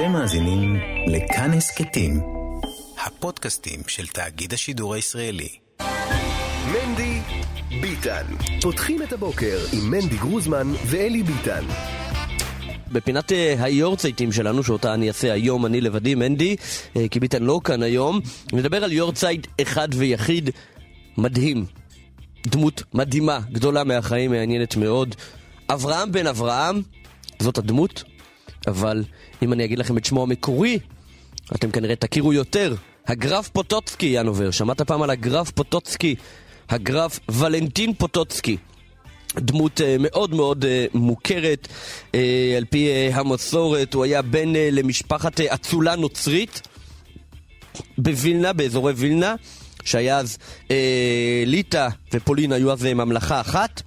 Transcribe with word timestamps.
אתם 0.00 0.12
מאזינים 0.12 0.76
לכאן 1.06 1.50
הסכתים, 1.52 2.20
הפודקאסטים 3.06 3.80
של 3.86 4.06
תאגיד 4.06 4.52
השידור 4.52 4.94
הישראלי. 4.94 5.48
מנדי 6.72 7.18
ביטן. 7.80 8.24
פותחים 8.62 9.02
את 9.02 9.12
הבוקר 9.12 9.58
עם 9.72 9.90
מנדי 9.90 10.16
גרוזמן 10.16 10.66
ואלי 10.86 11.22
ביטן. 11.22 11.64
בפינת 12.92 13.32
אה, 13.32 13.54
היורצייטים 13.58 14.32
שלנו, 14.32 14.62
שאותה 14.62 14.94
אני 14.94 15.08
אעשה 15.08 15.32
היום, 15.32 15.66
אני 15.66 15.80
לבדי, 15.80 16.14
מנדי, 16.14 16.56
אה, 16.96 17.08
כי 17.08 17.20
ביטן 17.20 17.42
לא 17.42 17.60
כאן 17.64 17.82
היום, 17.82 18.20
נדבר 18.52 18.84
על 18.84 18.92
יורצייט 18.92 19.46
אחד 19.62 19.88
ויחיד 19.94 20.50
מדהים. 21.18 21.66
דמות 22.46 22.82
מדהימה, 22.94 23.40
גדולה 23.52 23.84
מהחיים, 23.84 24.30
מעניינת 24.30 24.76
מאוד. 24.76 25.14
אברהם 25.68 26.12
בן 26.12 26.26
אברהם, 26.26 26.82
זאת 27.38 27.58
הדמות, 27.58 28.04
אבל 28.66 29.04
אם 29.42 29.52
אני 29.52 29.64
אגיד 29.64 29.78
לכם 29.78 29.98
את 29.98 30.04
שמו 30.04 30.22
המקורי, 30.22 30.78
אתם 31.54 31.70
כנראה 31.70 31.96
תכירו 31.96 32.32
יותר. 32.32 32.74
הגרף 33.06 33.48
פוטוצקי, 33.48 34.06
ינובר. 34.06 34.50
שמעת 34.50 34.80
פעם 34.80 35.02
על 35.02 35.10
הגרף 35.10 35.50
פוטוצקי? 35.50 36.14
הגרף 36.68 37.20
ולנטין 37.28 37.94
פוטוצקי. 37.94 38.56
דמות 39.36 39.80
uh, 39.80 39.84
מאוד 39.98 40.34
מאוד 40.34 40.64
uh, 40.64 40.66
מוכרת, 40.94 41.68
uh, 42.12 42.16
על 42.56 42.64
פי 42.64 42.88
המסורת, 43.12 43.94
הוא 43.94 44.04
היה 44.04 44.22
בן 44.22 44.52
למשפחת 44.54 45.40
אצולה 45.40 45.96
נוצרית 45.96 46.60
בווילנה, 47.98 48.52
באזורי 48.52 48.92
וילנה, 48.96 49.34
שהיה 49.84 50.18
אז 50.18 50.38
ליטא 51.46 51.88
ופולין 52.12 52.52
היו 52.52 52.72
אז 52.72 52.84
ממלכה 52.84 53.40
אחת, 53.40 53.82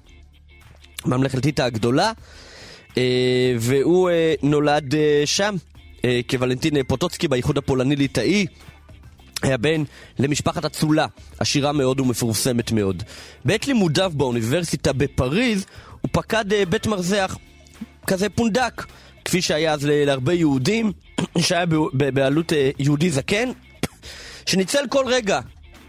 ממלכת 1.05 1.45
ליטא 1.45 1.61
הגדולה, 1.61 2.11
והוא 3.59 4.09
uh, 4.09 4.13
נולד 4.45 4.93
uh, 4.93 4.97
שם 5.25 5.55
כוולנטין 6.29 6.83
פוטוצקי 6.83 7.27
באיחוד 7.27 7.57
הפולני-ליטאי. 7.57 8.45
היה 9.41 9.57
בן 9.57 9.83
למשפחת 10.19 10.65
אצולה, 10.65 11.05
עשירה 11.39 11.71
מאוד 11.71 11.99
ומפורסמת 11.99 12.71
מאוד. 12.71 13.03
בעת 13.45 13.67
לימודיו 13.67 14.11
באוניברסיטה 14.15 14.93
בפריז, 14.93 15.65
הוא 16.01 16.09
פקד 16.11 16.45
בית 16.69 16.87
מרזח, 16.87 17.37
כזה 18.07 18.29
פונדק, 18.29 18.85
כפי 19.25 19.41
שהיה 19.41 19.73
אז 19.73 19.85
להרבה 19.85 20.33
יהודים, 20.33 20.91
שהיה 21.45 21.65
בבעלות 21.93 22.51
uh, 22.51 22.55
יהודי 22.79 23.09
זקן, 23.09 23.49
שניצל 24.49 24.83
כל 24.89 25.05
רגע 25.07 25.39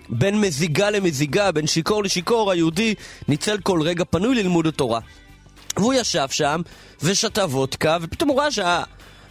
בין 0.08 0.40
מזיגה 0.40 0.90
למזיגה, 0.90 1.52
בין 1.52 1.66
שיכור 1.66 2.02
לשיכור, 2.04 2.52
היהודי 2.52 2.94
ניצל 3.28 3.58
כל 3.58 3.82
רגע 3.82 4.04
פנוי 4.04 4.34
ללימוד 4.34 4.66
התורה. 4.66 5.00
והוא 5.76 5.94
ישב 5.94 6.26
שם 6.30 6.60
ושתה 7.02 7.44
וודקה, 7.44 7.98
ופתאום 8.02 8.30
הוא 8.30 8.40
ראה 8.40 8.50
שה... 8.50 8.82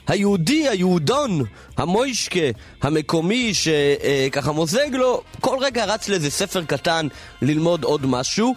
היהודי, 0.08 0.70
היהודון, 0.70 1.42
המוישקה, 1.78 2.40
המקומי, 2.82 3.54
שככה 3.54 4.52
מוזג 4.52 4.90
לו, 4.92 5.22
כל 5.40 5.58
רגע 5.62 5.86
רץ 5.86 6.10
לאיזה 6.10 6.32
ספר 6.32 6.64
קטן 6.64 7.08
ללמוד 7.42 7.84
עוד 7.84 8.06
משהו, 8.06 8.56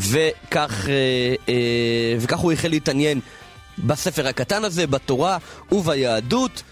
וכך, 0.00 0.88
אה, 0.88 1.34
אה, 1.48 2.16
וכך 2.20 2.38
הוא 2.38 2.52
החל 2.52 2.68
להתעניין 2.68 3.20
בספר 3.78 4.26
הקטן 4.26 4.64
הזה, 4.64 4.86
בתורה 4.86 5.38
וביהדות, 5.72 6.62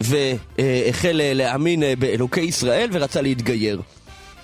והחל 0.00 1.20
להאמין 1.34 1.82
באלוקי 1.98 2.40
ישראל 2.40 2.88
ורצה 2.92 3.22
להתגייר. 3.22 3.80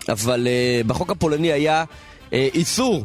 אבל 0.08 0.48
אה, 0.48 0.80
בחוק 0.86 1.10
הפולני 1.10 1.52
היה 1.52 1.84
איסור 2.32 3.04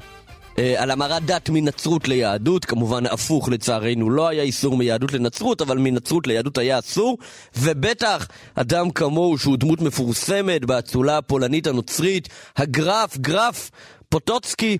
על 0.78 0.92
המרת 0.92 1.26
דת 1.26 1.50
מנצרות 1.50 2.08
ליהדות, 2.08 2.66
כמובן 2.66 3.06
הפוך 3.06 3.50
לצערנו 3.50 4.10
לא 4.10 4.28
היה 4.28 4.44
איסור 4.44 4.78
מיהדות 4.78 5.14
לנצרות, 5.14 5.62
אבל 5.62 5.78
מנצרות 5.78 6.28
ליהדות 6.28 6.58
היה 6.58 6.80
אסור, 6.80 7.18
ובטח 7.58 8.28
אדם 8.56 8.92
כמוהו 8.92 9.38
שהוא 9.38 9.58
דמות 9.58 9.82
מפורסמת 9.82 10.66
באצולה 10.66 11.18
הפולנית 11.18 11.68
הנוצרית, 11.68 12.30
הגרף, 12.58 13.18
גרף 13.18 13.72
פוטוצקי, 14.10 14.78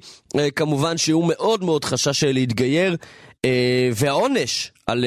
כמובן 0.56 0.98
שהוא 0.98 1.28
מאוד 1.28 1.64
מאוד 1.64 1.86
חשש 1.86 2.24
להתגייר, 2.24 2.96
והעונש 3.96 4.72
על 4.88 5.06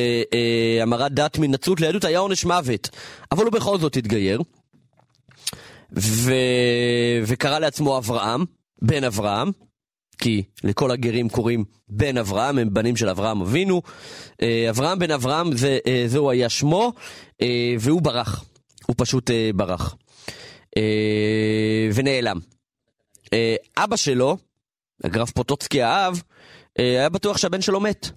המרת 0.83 1.13
דת 1.13 1.39
מנצרות 1.39 1.81
ליהדות 1.81 2.05
היה 2.05 2.19
עונש 2.19 2.45
מוות, 2.45 2.89
אבל 3.33 3.45
הוא 3.45 3.53
בכל 3.53 3.79
זאת 3.79 3.97
התגייר, 3.97 4.43
ו... 5.97 6.33
וקרא 7.27 7.59
לעצמו 7.59 7.99
אברהם, 7.99 8.45
בן 8.83 9.05
אברהם. 9.05 9.51
כי 10.21 10.43
לכל 10.65 10.91
הגרים 10.91 11.29
קוראים 11.29 11.65
בן 11.89 12.17
אברהם, 12.19 12.59
הם 12.59 12.75
בנים 12.75 12.97
של 12.97 13.09
אברהם 13.09 13.41
אבינו. 13.41 13.83
אברהם 14.71 14.99
בן 14.99 15.11
אברהם, 15.11 15.57
זה, 15.57 15.79
זהו 16.07 16.31
היה 16.31 16.49
שמו, 16.49 16.93
והוא 17.79 18.03
ברח. 18.03 18.45
הוא 18.87 18.95
פשוט 18.99 19.31
ברח. 19.55 19.97
ונעלם. 21.95 22.39
אבא 23.77 23.97
שלו, 23.97 24.37
הגרף 25.05 25.31
פוטוצקי 25.31 25.83
האב, 25.83 26.23
היה 26.79 27.09
בטוח 27.09 27.37
שהבן 27.37 27.61
שלו 27.61 27.81
מת. 27.81 28.11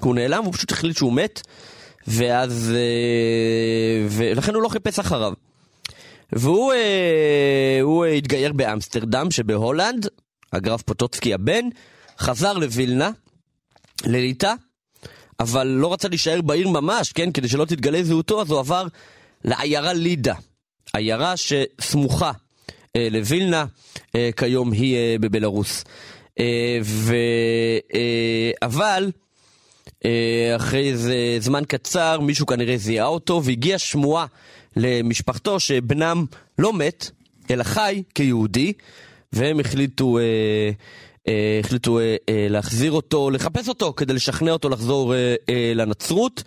הוא 0.00 0.14
נעלם, 0.14 0.44
הוא 0.44 0.52
פשוט 0.52 0.72
החליט 0.72 0.96
שהוא 0.96 1.12
מת, 1.12 1.40
ואז... 2.06 2.72
ולכן 4.08 4.54
הוא 4.54 4.62
לא 4.62 4.68
חיפש 4.68 4.98
אחריו. 4.98 5.32
והוא 6.32 8.04
התגייר 8.04 8.52
באמסטרדם 8.52 9.30
שבהולנד, 9.30 10.06
הגרף 10.52 10.82
פוטוצקי 10.82 11.34
הבן, 11.34 11.64
חזר 12.18 12.52
לווילנה, 12.52 13.10
לליטא, 14.04 14.54
אבל 15.40 15.66
לא 15.66 15.92
רצה 15.92 16.08
להישאר 16.08 16.40
בעיר 16.40 16.68
ממש, 16.68 17.12
כן, 17.12 17.32
כדי 17.32 17.48
שלא 17.48 17.64
תתגלה 17.64 18.02
זהותו, 18.02 18.40
אז 18.40 18.50
הוא 18.50 18.58
עבר 18.58 18.86
לעיירה 19.44 19.92
לידה, 19.92 20.34
עיירה 20.92 21.34
שסמוכה 21.36 22.32
אה, 22.96 23.08
לווילנה, 23.10 23.64
אה, 24.14 24.30
כיום 24.36 24.72
היא 24.72 24.96
אה, 24.96 25.16
בבלארוס. 25.20 25.84
אה, 26.40 26.78
ו, 26.82 27.14
אה, 27.94 28.50
אבל 28.62 29.10
אה, 30.04 30.56
אחרי 30.56 30.88
איזה 30.88 31.14
זמן 31.38 31.62
קצר 31.68 32.20
מישהו 32.20 32.46
כנראה 32.46 32.76
זיהה 32.76 33.06
אותו 33.06 33.44
והגיעה 33.44 33.78
שמועה 33.78 34.26
למשפחתו 34.76 35.60
שבנם 35.60 36.24
לא 36.58 36.72
מת, 36.72 37.10
אלא 37.50 37.62
חי 37.62 38.02
כיהודי. 38.14 38.72
והם 39.32 39.60
החליטו, 39.60 40.18
אה, 40.18 40.70
אה, 41.28 41.60
החליטו 41.64 41.98
אה, 41.98 42.16
אה, 42.28 42.46
להחזיר 42.50 42.92
אותו, 42.92 43.30
לחפש 43.30 43.68
אותו 43.68 43.92
כדי 43.96 44.12
לשכנע 44.12 44.52
אותו 44.52 44.68
לחזור 44.68 45.14
אה, 45.14 45.34
אה, 45.48 45.72
לנצרות. 45.74 46.42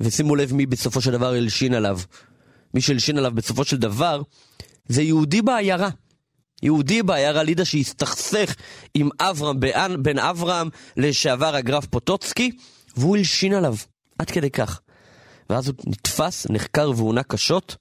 ושימו 0.00 0.36
לב 0.36 0.52
מי 0.52 0.66
בסופו 0.66 1.00
של 1.00 1.10
דבר 1.10 1.32
הלשין 1.32 1.74
עליו. 1.74 1.98
מי 2.74 2.80
שהלשין 2.80 3.18
עליו 3.18 3.32
בסופו 3.34 3.64
של 3.64 3.76
דבר 3.76 4.22
זה 4.88 5.02
יהודי 5.02 5.42
בעיירה. 5.42 5.88
יהודי 6.62 7.02
בעיירה 7.02 7.42
לידה 7.42 7.64
שהסתכסך 7.64 8.54
עם 8.94 9.08
אברהם 9.20 9.60
בן, 9.60 10.02
בן 10.02 10.18
אברהם 10.18 10.68
לשעבר 10.96 11.54
הגרף 11.54 11.86
פוטוצקי, 11.86 12.50
והוא 12.96 13.16
הלשין 13.16 13.52
עליו, 13.52 13.74
עד 14.18 14.30
כדי 14.30 14.50
כך. 14.50 14.80
ואז 15.50 15.68
הוא 15.68 15.74
נתפס, 15.86 16.46
נחקר 16.50 16.90
והונה 16.96 17.22
קשות, 17.22 17.76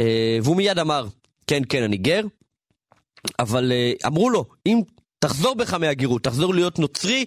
אה, 0.00 0.38
והוא 0.42 0.56
מיד 0.56 0.78
אמר, 0.78 1.06
כן, 1.46 1.62
כן, 1.68 1.82
אני 1.82 1.96
גר, 1.96 2.22
אבל 3.38 3.72
uh, 3.72 4.06
אמרו 4.06 4.30
לו, 4.30 4.44
אם 4.66 4.80
תחזור 5.18 5.54
בך 5.54 5.74
מהגירות, 5.74 6.24
תחזור 6.24 6.54
להיות 6.54 6.78
נוצרי, 6.78 7.24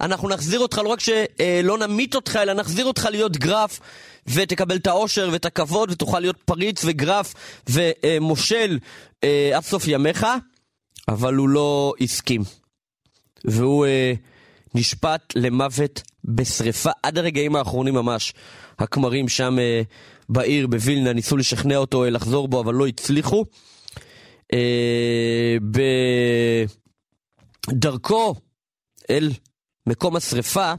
אנחנו 0.00 0.28
נחזיר 0.28 0.60
אותך, 0.60 0.78
לא 0.78 0.88
רק 0.88 1.00
שלא 1.00 1.78
נמית 1.78 2.14
אותך, 2.14 2.38
אלא 2.42 2.52
נחזיר 2.52 2.86
אותך 2.86 3.08
להיות 3.10 3.36
גרף, 3.36 3.80
ותקבל 4.26 4.76
את 4.76 4.86
העושר 4.86 5.28
ואת 5.32 5.44
הכבוד, 5.44 5.90
ותוכל 5.90 6.20
להיות 6.20 6.42
פריץ 6.44 6.82
וגרף 6.84 7.34
ומושל 7.70 8.78
uh, 9.14 9.26
עד 9.54 9.62
סוף 9.62 9.84
ימיך, 9.88 10.26
אבל 11.08 11.34
הוא 11.34 11.48
לא 11.48 11.94
הסכים. 12.00 12.42
והוא 13.44 13.86
נשפט 14.74 15.32
למוות 15.36 16.02
בשריפה 16.24 16.90
עד 17.02 17.18
הרגעים 17.18 17.56
האחרונים 17.56 17.94
ממש. 17.94 18.32
הכמרים 18.78 19.28
שם 19.28 19.56
בעיר, 20.28 20.66
בווילנה, 20.66 21.12
ניסו 21.12 21.36
לשכנע 21.36 21.76
אותו 21.76 22.04
לחזור 22.04 22.48
בו, 22.48 22.60
אבל 22.60 22.74
לא 22.74 22.86
הצליחו. 22.86 23.44
אה, 24.52 25.56
בדרכו 27.68 28.34
אל 29.10 29.30
מקום 29.86 30.16
השרפה, 30.16 30.72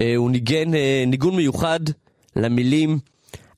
אה, 0.00 0.16
הוא 0.16 0.30
ניגן 0.30 0.74
אה, 0.74 1.04
ניגון 1.06 1.36
מיוחד 1.36 1.80
למילים 2.36 2.98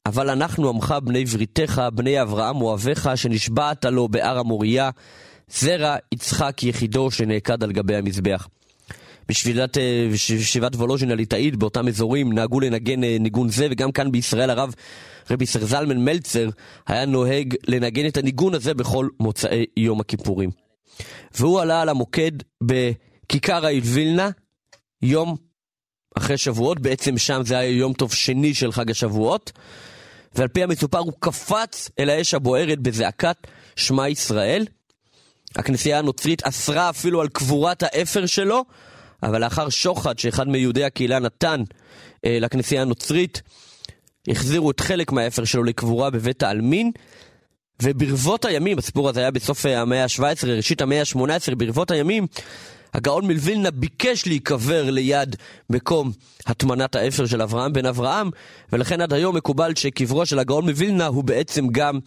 אבל 0.09 0.31
אנחנו 0.31 0.69
עמך 0.69 0.95
בני 1.05 1.25
בריתך, 1.25 1.83
בני 1.95 2.23
אברהם 2.23 2.63
אוהביך, 2.63 3.11
שנשבעת 3.15 3.85
לו 3.85 4.09
בהר 4.09 4.39
המוריה, 4.39 4.91
זרע 5.49 5.97
יצחק 6.15 6.63
יחידו 6.63 7.11
שנעקד 7.11 7.63
על 7.63 7.73
גבי 7.73 7.97
המזבח. 7.97 8.49
בשבעת 9.29 10.75
וולוז'ין 10.75 11.11
הליטאית 11.11 11.57
באותם 11.57 11.89
אזורים 11.89 12.33
נהגו 12.33 12.61
לנגן 12.61 13.01
ניגון 13.01 13.49
זה, 13.49 13.67
וגם 13.71 13.93
כאן 13.93 14.13
בישראל 14.13 14.51
הרב 14.51 14.75
רבי 15.31 15.47
סר 15.47 15.67
זלמן 15.67 16.05
מלצר 16.05 16.49
היה 16.87 17.07
נוהג 17.07 17.55
לנגן 17.69 18.07
את 18.07 18.17
הניגון 18.17 18.55
הזה 18.55 18.75
בכל 18.75 19.09
מוצאי 19.21 19.65
יום 19.77 20.01
הכיפורים. 20.01 20.51
והוא 21.35 21.61
עלה 21.61 21.83
על 21.83 21.89
המוקד 21.89 22.33
בכיכר 22.63 23.67
העיר 23.67 23.83
וילנה 23.87 24.31
יום 25.03 25.37
אחרי 26.19 26.39
שבועות, 26.39 26.81
בעצם 26.81 27.19
שם 27.19 27.43
זה 27.45 27.59
היה 27.59 27.71
יום 27.71 27.93
טוב 27.93 28.13
שני 28.13 28.55
של 28.55 28.73
חג 28.73 28.91
השבועות, 28.91 29.53
ועל 30.35 30.49
פי 30.49 30.63
המסופר 30.63 30.99
הוא 30.99 31.13
קפץ 31.21 31.91
אל 31.99 32.11
האש 32.11 32.35
הבוערת 32.35 32.79
בזעקת 32.79 33.37
שמע 33.77 34.09
ישראל. 34.09 34.67
הכנסייה 35.57 35.99
הנוצרית 35.99 36.43
אסרה 36.43 36.91
אפילו 36.91 37.21
על 37.21 37.29
קבורת 37.29 37.83
האפר 37.83 38.27
שלו, 38.27 38.65
אבל 39.23 39.45
לאחר 39.45 39.69
שוחד 39.69 40.19
שאחד 40.19 40.49
מיהודי 40.49 40.85
הקהילה 40.85 41.19
נתן 41.19 41.63
אה, 42.25 42.39
לכנסייה 42.41 42.83
הנוצרית, 42.83 43.43
החזירו 44.29 44.71
את 44.71 44.81
חלק 44.81 45.13
מהאפר 45.13 45.45
שלו 45.45 45.65
לקבורה 45.65 46.11
בבית 46.11 46.43
העלמין, 46.43 46.91
וברבות 47.83 48.45
הימים, 48.45 48.79
הסיפור 48.79 49.09
הזה 49.09 49.21
היה 49.21 49.31
בסוף 49.31 49.67
המאה 49.67 50.03
ה-17, 50.03 50.47
ראשית 50.47 50.81
המאה 50.81 51.01
ה-18, 51.01 51.55
ברבות 51.55 51.91
הימים, 51.91 52.27
הגאון 52.95 53.27
מלווילנה 53.27 53.71
ביקש 53.71 54.27
להיקבר 54.27 54.91
ליד 54.91 55.37
מקום 55.71 56.13
הטמנת 56.47 56.95
האפר 56.95 57.27
של 57.27 57.43
אברהם 57.43 57.73
בן 57.73 57.87
אברהם, 57.87 58.31
ולכן 58.73 59.01
עד 59.01 59.13
היום 59.13 59.37
מקובל 59.37 59.75
שקברו 59.75 60.27
של 60.27 60.39
הגאון 60.39 60.69
מווילנה 60.69 61.07
הוא 61.07 61.25
בעצם 61.25 61.69
גם 61.69 61.99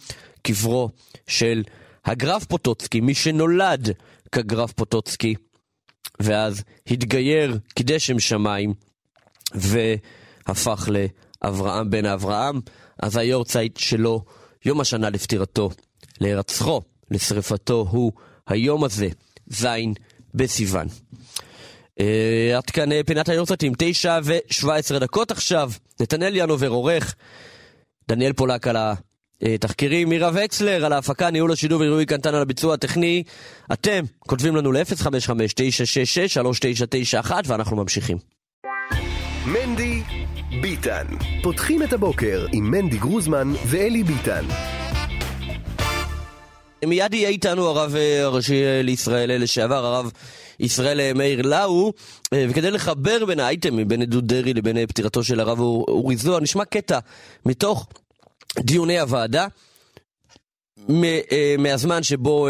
קברו 0.42 0.90
של 1.26 1.62
הגרף 2.04 2.44
פוטוצקי, 2.44 3.00
מי 3.00 3.14
שנולד 3.14 3.90
כגרף 4.32 4.72
פוטוצקי, 4.72 5.34
ואז 6.20 6.62
התגייר, 6.90 7.58
קידש 7.74 8.06
שם 8.06 8.18
שמיים, 8.18 8.74
והפך 9.54 10.88
לאברהם 11.44 11.90
בן 11.90 12.06
אברהם. 12.06 12.60
אז 13.02 13.16
היורצייט 13.16 13.76
שלו, 13.76 14.24
יום 14.64 14.80
השנה 14.80 15.10
לפטירתו, 15.10 15.70
להירצחו, 16.20 16.82
לשרפתו, 17.10 17.86
הוא 17.90 18.12
היום 18.46 18.84
הזה, 18.84 19.08
זין 19.46 19.94
בסיוון. 20.34 20.86
Uh, 21.98 22.02
עד 22.56 22.70
כאן 22.70 22.92
uh, 22.92 22.94
פינת 23.06 23.28
היורצייטים, 23.28 23.72
תשע 23.78 24.20
ושבע 24.24 24.74
עשרה 24.74 24.98
דקות 24.98 25.30
עכשיו. 25.30 25.72
נתנאל 26.00 26.36
ינובר 26.36 26.68
עורך, 26.68 27.14
דניאל 28.08 28.32
פולק 28.32 28.66
על 28.66 28.76
התחקירים, 29.42 30.08
מירה 30.08 30.30
וקסלר 30.34 30.84
על 30.84 30.92
ההפקה, 30.92 31.30
ניהול 31.30 31.52
השידור 31.52 31.80
ועירוי 31.80 32.06
קנטן 32.06 32.34
על 32.34 32.42
הביצוע 32.42 32.74
הטכני. 32.74 33.22
אתם 33.72 34.04
כותבים 34.18 34.56
לנו 34.56 34.72
ל-055-966-3991 34.72 37.30
ואנחנו 37.46 37.76
ממשיכים. 37.76 38.18
מנדי 39.46 40.02
ביטן. 40.62 41.06
פותחים 41.42 41.82
את 41.82 41.92
הבוקר 41.92 42.46
עם 42.52 42.70
מנדי 42.70 42.98
גרוזמן 42.98 43.52
ואלי 43.66 44.04
ביטן. 44.04 44.44
מיד 46.86 47.14
יהיה 47.14 47.28
איתנו 47.28 47.66
הרב 47.66 47.94
אה, 47.96 48.22
הראשי 48.24 48.64
אה, 48.64 48.82
לישראל 48.82 49.42
לשעבר, 49.42 49.86
הרב 49.86 50.10
ישראל 50.60 51.12
מאיר 51.12 51.42
לאו, 51.42 51.92
אה, 52.32 52.46
וכדי 52.50 52.70
לחבר 52.70 53.24
בין 53.24 53.40
האייטמים, 53.40 53.88
בין 53.88 54.02
עדות 54.02 54.26
דרעי 54.26 54.54
לבין 54.54 54.86
פטירתו 54.86 55.24
של 55.24 55.40
הרב 55.40 55.60
אורי 55.60 56.16
זוהר, 56.16 56.40
נשמע 56.40 56.64
קטע 56.64 56.98
מתוך 57.46 57.86
דיוני 58.58 59.00
הוועדה, 59.00 59.46
מהזמן 61.58 62.02
שבו 62.02 62.48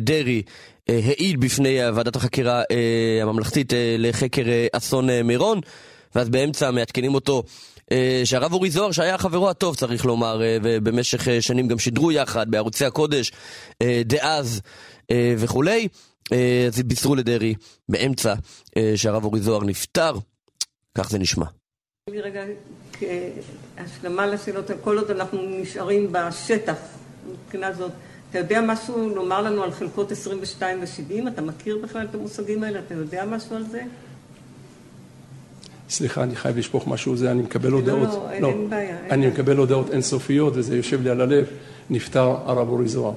דרעי 0.00 0.42
העיד 0.88 1.40
בפני 1.40 1.90
ועדת 1.94 2.16
החקירה 2.16 2.62
הממלכתית 3.22 3.72
לחקר 3.98 4.42
אסון 4.72 5.10
מירון, 5.22 5.60
ואז 6.14 6.28
באמצע 6.28 6.70
מעדכנים 6.70 7.14
אותו 7.14 7.42
אה, 7.92 8.20
שהרב 8.24 8.52
אורי 8.52 8.70
זוהר, 8.70 8.92
שהיה 8.92 9.18
חברו 9.18 9.50
הטוב, 9.50 9.76
צריך 9.76 10.04
לומר, 10.04 10.42
אה, 10.42 10.56
ובמשך 10.62 11.28
אה, 11.28 11.42
שנים 11.42 11.68
גם 11.68 11.78
שידרו 11.78 12.12
יחד 12.12 12.50
בערוצי 12.50 12.84
הקודש 12.84 13.32
דאז 14.04 14.60
וכולי, 15.38 15.88
אז 16.68 16.82
בישרו 16.82 17.14
לדרעי 17.14 17.54
באמצע 17.88 18.34
שהרב 18.96 19.24
אורי 19.24 19.40
זוהר 19.40 19.64
נפטר, 19.64 20.12
כך 20.98 21.10
זה 21.10 21.18
נשמע. 21.18 21.46
רגע, 22.10 22.44
כהשלמה 22.92 24.26
לשאלות, 24.26 24.70
כל 24.80 24.98
עוד 24.98 25.10
אנחנו 25.10 25.38
נשארים 25.42 26.12
בשטח, 26.12 26.76
מבחינה 27.32 27.72
זאת, 27.72 27.92
אתה 28.30 28.38
יודע 28.38 28.60
משהו 28.60 29.08
לומר 29.08 29.42
לנו 29.42 29.62
על 29.62 29.70
חלקות 29.70 30.12
22 30.12 30.80
ו-70? 30.80 31.28
אתה 31.28 31.42
מכיר 31.42 31.78
בכלל 31.82 32.06
את 32.10 32.14
המושגים 32.14 32.62
האלה? 32.62 32.78
אתה 32.78 32.94
יודע 32.94 33.24
משהו 33.24 33.56
על 33.56 33.64
זה? 33.70 33.82
סליחה, 35.90 36.22
אני 36.22 36.36
חייב 36.36 36.58
לשפוך 36.58 36.88
משהו, 36.88 37.16
זה 37.16 37.30
אני 37.30 37.42
מקבל 37.42 37.72
הודעות. 37.72 38.08
לא, 38.08 38.40
לא, 38.40 38.48
אין 38.48 38.70
בעיה. 38.70 38.96
אני 39.10 39.26
מקבל 39.26 39.56
הודעות 39.56 39.90
אינסופיות, 39.90 40.52
וזה 40.56 40.76
יושב 40.76 41.02
לי 41.02 41.10
על 41.10 41.20
הלב, 41.20 41.46
נפטר 41.90 42.36
הרב 42.44 42.68
אורי 42.68 42.88
זוהר. 42.88 43.14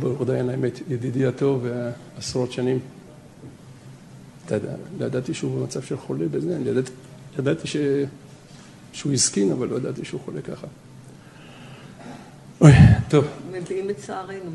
ברוך 0.00 0.22
דיין 0.26 0.48
האמת, 0.50 0.80
ידידי 0.88 1.26
הטוב, 1.26 1.66
עשרות 2.18 2.52
שנים. 2.52 2.78
אתה 4.46 4.54
יודע, 4.54 4.72
לא 4.98 5.06
ידעתי 5.06 5.34
שהוא 5.34 5.60
במצב 5.60 5.82
של 5.82 5.96
חולה 5.96 6.28
בזה, 6.30 6.56
אני 6.56 6.68
ידעתי, 6.68 6.90
ידעתי 7.38 7.68
ש... 7.68 7.76
שהוא 8.92 9.12
הסכין, 9.12 9.52
אבל 9.52 9.68
לא 9.68 9.76
ידעתי 9.76 10.04
שהוא 10.04 10.20
חולה 10.24 10.40
ככה. 10.42 10.66
אוי, 12.60 12.72
טוב. 13.08 13.24
מביעים 13.52 13.90
את 13.90 13.96
צערנו, 13.96 14.50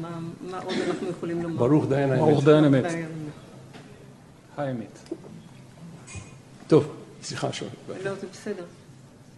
מה 0.52 0.60
עוד 0.60 0.76
אנחנו 0.88 1.08
יכולים 1.10 1.44
לומר? 1.44 1.58
ברוך 1.58 1.86
דיין 1.90 2.12
האמת. 2.12 2.20
ברוך 2.20 2.46
דיין 2.46 2.64
האמת. 2.64 2.86
האמת. 4.58 5.00
טוב, 6.68 6.86
סליחה 7.24 7.54
שואל. 7.54 7.70
לא, 8.04 8.16
זה 8.16 8.28
בסדר. 8.32 8.64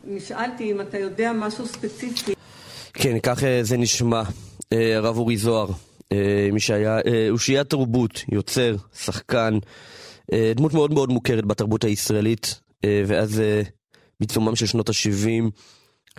נשאלתי 0.04 0.72
אם 0.72 0.82
אתה 0.82 0.98
יודע 0.98 1.32
משהו 1.34 1.66
ספציפי. 1.66 2.34
כן, 2.94 3.18
כך 3.24 3.44
אה, 3.44 3.64
זה 3.64 3.78
נשמע. 3.78 4.24
אה, 4.74 4.98
הרב 4.98 5.18
אורי 5.18 5.38
זוהר, 5.38 5.68
אה, 6.12 6.50
מי 6.54 6.60
שהיה 6.60 7.00
אושיית 7.30 7.70
תרבות, 7.70 8.24
יוצר, 8.32 8.76
שחקן, 8.96 9.58
דמות 10.56 10.74
מאוד 10.74 10.94
מאוד 10.94 11.10
מוכרת 11.10 11.46
בתרבות 11.46 11.84
הישראלית, 11.84 12.60
ואז 13.08 13.42
בעיצומם 14.20 14.56
של 14.56 14.66
שנות 14.66 14.90
ה-70 14.90 15.50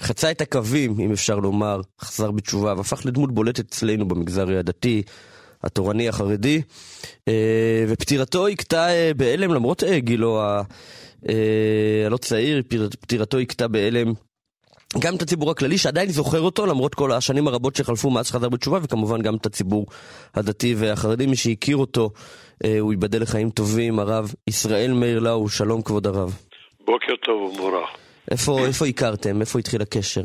חצה 0.01 0.31
את 0.31 0.41
הקווים, 0.41 1.01
אם 1.01 1.13
אפשר 1.13 1.37
לומר, 1.37 1.81
חזר 2.01 2.31
בתשובה, 2.31 2.75
והפך 2.77 3.07
לדמות 3.07 3.33
בולטת 3.33 3.65
אצלנו 3.69 4.09
במגזר 4.09 4.59
הדתי, 4.59 5.03
התורני 5.65 6.09
החרדי, 6.09 6.63
אה, 7.29 7.85
ופטירתו 7.89 8.49
הכתה 8.49 8.89
אה, 8.89 9.11
בהלם, 9.17 9.55
למרות 9.55 9.85
אה, 9.85 9.99
גילו 9.99 10.41
הלא 12.07 12.17
צעיר, 12.17 12.63
פטירתו 13.01 13.39
הכתה 13.39 13.69
בהלם 13.69 14.13
גם 15.03 15.17
את 15.17 15.23
הציבור 15.23 15.51
הכללי 15.51 15.79
שעדיין 15.79 16.09
זוכר 16.09 16.41
אותו 16.41 16.67
למרות 16.67 16.95
כל 16.95 17.13
השנים 17.13 17.49
הרבות 17.49 17.77
שחלפו 17.77 18.11
מאז 18.11 18.27
שחזר 18.27 18.49
בתשובה 18.49 18.79
וכמובן 18.83 19.23
גם 19.23 19.37
את 19.37 19.47
הציבור 19.47 19.87
הדתי 20.35 20.75
והחרדי, 20.77 21.27
מי 21.27 21.37
שהכיר 21.37 21.77
אותו 21.77 22.11
הוא 22.81 22.93
ייבדל 22.93 23.23
לחיים 23.23 23.51
טובים, 23.51 23.99
הרב 23.99 24.35
ישראל 24.47 24.91
מאיר 24.93 25.19
לאו, 25.19 25.49
שלום 25.49 25.83
כבוד 25.83 26.07
הרב. 26.07 26.31
בוקר 26.85 27.17
טוב 27.17 27.43
ומבורך. 27.43 27.89
איפה, 28.31 28.67
איפה 28.67 28.87
הכרתם? 28.87 29.41
איפה 29.41 29.59
התחיל 29.59 29.83
הקשר? 29.83 30.23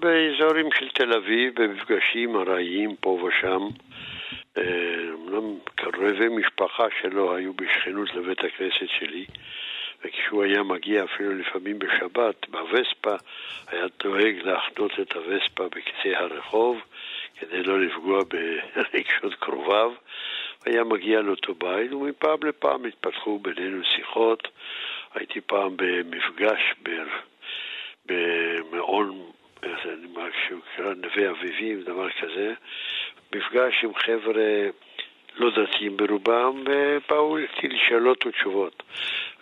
באזורים 0.00 0.68
של 0.78 0.88
תל 0.94 1.12
אביב, 1.12 1.54
במפגשים 1.56 2.36
ארעיים 2.36 2.96
פה 3.00 3.10
ושם. 3.10 3.68
אמנם 4.58 5.58
קרובי 5.74 6.28
משפחה 6.28 6.86
שלו 7.00 7.36
היו 7.36 7.54
בשכנות 7.54 8.14
לבית 8.14 8.44
הכנסת 8.44 8.88
שלי, 8.98 9.26
וכשהוא 10.04 10.44
היה 10.44 10.62
מגיע 10.62 11.04
אפילו 11.04 11.34
לפעמים 11.34 11.78
בשבת, 11.78 12.48
בווספה, 12.48 13.14
היה 13.66 13.86
דואג 14.02 14.34
להחנות 14.42 15.00
את 15.00 15.12
הווספה 15.12 15.64
בקצה 15.68 16.18
הרחוב, 16.18 16.80
כדי 17.38 17.62
לא 17.62 17.80
לפגוע 17.80 18.20
ברגשות 18.24 19.34
קרוביו. 19.34 19.92
היה 20.66 20.84
מגיע 20.84 21.20
לאותו 21.20 21.54
בית, 21.54 21.92
ומפעם 21.92 22.38
לפעם 22.42 22.84
התפתחו 22.84 23.38
בינינו 23.38 23.84
שיחות. 23.84 24.48
הייתי 25.14 25.40
פעם 25.40 25.76
במפגש 25.76 26.74
במעון, 28.06 29.30
משהו 30.12 30.60
שנקרא 30.76 30.94
נווה 30.94 31.30
אביבים, 31.30 31.82
דבר 31.82 32.10
כזה, 32.10 32.54
מפגש 33.34 33.84
עם 33.84 33.94
חבר'ה 33.94 34.68
לא 35.36 35.50
דתיים 35.50 35.96
ברובם, 35.96 36.64
ובאו 36.66 37.38
איתי 37.38 37.68
לשאול 37.68 38.08
אותו 38.08 38.30
תשובות. 38.30 38.82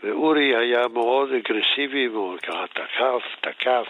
ואורי 0.03 0.57
היה 0.57 0.89
מאוד 0.89 1.33
אגרסיבי, 1.33 2.09
מאוד 2.09 2.41
ככה 2.41 2.67
תקף, 2.67 3.23
תקף. 3.41 3.87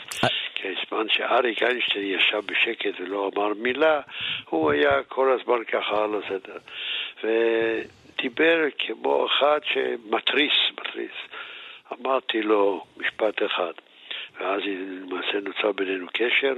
כי 0.54 0.68
הזמן 0.68 1.08
שאריק 1.08 1.62
איינשטיין 1.62 2.04
ישב 2.04 2.40
בשקט 2.46 3.00
ולא 3.00 3.30
אמר 3.34 3.52
מילה, 3.56 4.00
הוא 4.48 4.70
היה 4.70 5.02
כל 5.02 5.32
הזמן 5.32 5.64
ככה 5.64 6.04
על 6.04 6.10
הסדר. 6.14 6.58
ודיבר 7.24 8.64
כמו 8.78 9.26
אחד 9.26 9.60
שמתריס, 9.64 10.52
מתריס. 10.72 11.16
אמרתי 11.92 12.42
לו 12.42 12.84
משפט 12.96 13.42
אחד, 13.42 13.72
ואז 14.40 14.60
למעשה 14.66 15.40
נוצר 15.40 15.72
בינינו 15.72 16.06
קשר. 16.12 16.54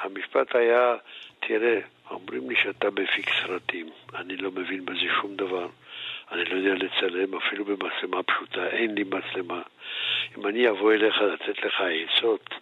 המשפט 0.00 0.56
היה, 0.56 0.94
תראה, 1.40 1.78
אומרים 2.22 2.50
לי 2.50 2.56
שאתה 2.62 2.88
מפיק 2.90 3.30
סרטים, 3.42 3.86
אני 4.14 4.36
לא 4.36 4.50
מבין 4.50 4.84
בזה 4.84 5.06
שום 5.20 5.36
דבר. 5.36 5.68
אני 6.32 6.44
לא 6.44 6.54
יודע 6.54 6.74
לצלם 6.74 7.34
אפילו 7.34 7.64
במצלמה 7.64 8.22
פשוטה, 8.22 8.66
אין 8.66 8.94
לי 8.94 9.04
מצלמה. 9.04 9.62
אם 10.38 10.46
אני 10.46 10.68
אבוא 10.68 10.92
אליך 10.92 11.20
לתת 11.20 11.64
לך 11.64 11.80
עצות, 11.80 12.54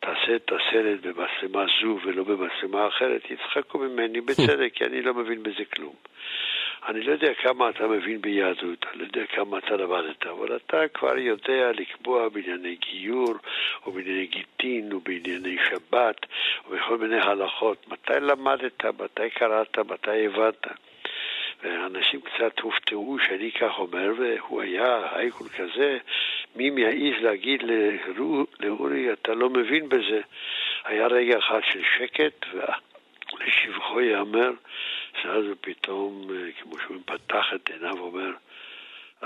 תעשה 0.00 0.36
את 0.36 0.52
הסרט 0.52 1.00
במצלמה 1.02 1.64
זו 1.80 1.98
ולא 2.04 2.24
במצלמה 2.24 2.88
אחרת, 2.88 3.22
יצחקו 3.30 3.78
ממני 3.78 4.20
בצדק, 4.20 4.72
כי 4.74 4.84
אני 4.84 5.02
לא 5.02 5.14
מבין 5.14 5.42
בזה 5.42 5.64
כלום. 5.74 5.94
אני 6.88 7.00
לא 7.00 7.12
יודע 7.12 7.34
כמה 7.34 7.68
אתה 7.68 7.86
מבין 7.86 8.20
ביהדות, 8.20 8.86
אני 8.90 8.98
לא 8.98 9.04
יודע 9.04 9.26
כמה 9.26 9.58
אתה 9.58 9.76
למדת, 9.76 10.26
אבל 10.26 10.56
אתה 10.56 10.88
כבר 10.94 11.18
יודע 11.18 11.72
לקבוע 11.72 12.28
בענייני 12.28 12.76
גיור, 12.76 13.34
או 13.86 13.92
בענייני 13.92 14.26
גיטין, 14.26 14.92
או 14.92 15.00
בענייני 15.00 15.56
שבת, 15.70 16.26
או 16.64 16.70
בכל 16.70 16.98
מיני 16.98 17.20
הלכות. 17.20 17.88
מתי 17.88 18.20
למדת, 18.20 18.84
מתי 18.84 19.30
קראת, 19.30 19.78
מתי 19.78 20.26
הבנת. 20.26 20.66
ואנשים 21.62 22.20
קצת 22.20 22.60
הופתעו 22.60 23.16
שאני 23.26 23.52
כך 23.52 23.78
אומר, 23.78 24.12
והוא 24.18 24.62
היה 24.62 25.16
אייקול 25.16 25.48
כזה, 25.48 25.98
מי 26.56 26.70
מעז 26.70 27.22
להגיד 27.22 27.62
לאורי, 28.60 29.12
אתה 29.12 29.34
לא 29.34 29.50
מבין 29.50 29.88
בזה. 29.88 30.20
היה 30.84 31.06
רגע 31.06 31.38
אחד 31.38 31.60
של 31.72 31.82
שקט, 31.98 32.46
ולשבחו 33.32 34.00
ייאמר, 34.00 34.50
שאז 35.22 35.44
הוא 35.44 35.56
פתאום, 35.60 36.30
אה, 36.30 36.52
כמו 36.52 36.78
שהוא 36.78 36.96
פתח 37.04 37.44
את 37.54 37.70
עיניו, 37.70 37.98
אומר, 37.98 38.30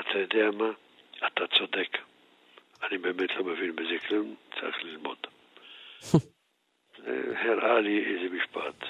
אתה 0.00 0.19
יודע 0.19 0.50
מה? 0.50 0.71
אתה 1.26 1.47
צודק. 1.59 1.99
אני 2.83 2.99
באמת 2.99 3.37
לא 3.37 3.45
מבין 3.45 3.76
בזה 3.76 3.99
כלום, 4.09 4.35
צריך 4.61 4.85
ללמוד. 4.85 5.26
הראה 7.45 7.80
לי 7.80 8.04
איזה 8.04 8.35
משפט. 8.35 8.85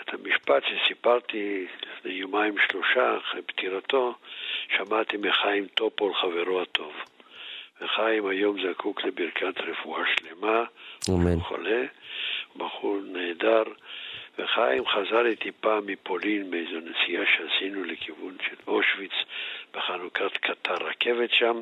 את 0.00 0.14
המשפט 0.14 0.62
שסיפרתי 0.64 1.66
לפני 1.82 2.12
יומיים 2.12 2.54
שלושה 2.70 3.16
אחרי 3.16 3.42
פטירתו, 3.42 4.14
שמעתי 4.76 5.16
מחיים 5.16 5.66
טופול, 5.66 6.14
חברו 6.14 6.62
הטוב. 6.62 6.92
וחיים 7.80 8.26
היום 8.26 8.56
זקוק 8.68 9.04
לברכת 9.04 9.60
רפואה 9.60 10.02
שלמה, 10.16 10.64
אמן. 11.08 11.32
הוא 11.32 11.42
חולה, 11.42 11.84
בחור 12.56 13.00
נהדר, 13.04 13.62
וחיים 14.38 14.86
חזר 14.86 15.26
איתי 15.26 15.52
פעם 15.52 15.86
מפולין 15.86 16.50
באיזו 16.50 16.78
נסיעה 16.80 17.24
שעשינו 17.36 17.84
לכיוון 17.84 18.36
של 18.48 18.56
אושוויץ 18.66 19.12
בחנוכת 19.74 20.36
קטר 20.36 20.74
רכבת 20.74 21.30
שם. 21.32 21.60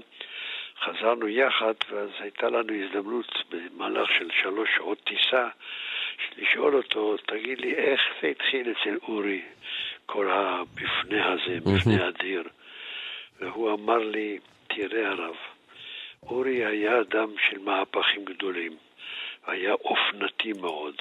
חזרנו 0.80 1.28
יחד, 1.28 1.74
ואז 1.90 2.08
הייתה 2.18 2.48
לנו 2.48 2.72
הזדמנות 2.74 3.44
במהלך 3.50 4.10
של 4.10 4.28
שלוש 4.42 4.68
שעות 4.76 4.98
טיסה 5.04 5.48
לשאול 6.38 6.76
אותו, 6.76 7.16
תגיד 7.16 7.60
לי, 7.60 7.74
איך 7.74 8.00
זה 8.22 8.28
התחיל 8.28 8.72
אצל 8.72 8.98
אורי, 9.02 9.42
כל 10.06 10.30
המפנה 10.30 11.32
הזה, 11.32 11.58
מפנה 11.66 12.08
אדיר? 12.08 12.42
והוא 13.40 13.74
אמר 13.74 13.98
לי, 13.98 14.38
תראה 14.66 15.08
הרב, 15.08 15.36
אורי 16.22 16.64
היה 16.64 17.00
אדם 17.00 17.28
של 17.50 17.58
מהפכים 17.58 18.24
גדולים, 18.24 18.76
היה 19.46 19.72
אופנתי 19.72 20.52
מאוד. 20.60 20.94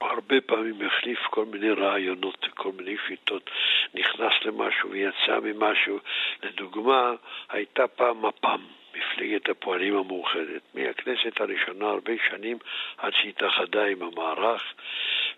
הרבה 0.00 0.40
פעמים 0.40 0.86
החליף 0.86 1.18
כל 1.30 1.44
מיני 1.44 1.70
רעיונות, 1.70 2.46
כל 2.54 2.70
מיני 2.78 2.96
שיטות, 3.06 3.50
נכנס 3.94 4.32
למשהו 4.44 4.90
ויצא 4.90 5.40
ממשהו. 5.42 5.98
לדוגמה, 6.42 7.12
הייתה 7.48 7.86
פעם 7.86 8.26
מפ"ם, 8.26 8.60
מפלגת 8.94 9.48
הפועלים 9.48 9.96
המאוחדת, 9.96 10.62
מהכנסת 10.74 11.40
הראשונה 11.40 11.86
הרבה 11.86 12.12
שנים 12.30 12.58
עד 12.96 13.12
שהתאחדה 13.14 13.84
עם 13.86 14.02
המערך, 14.02 14.62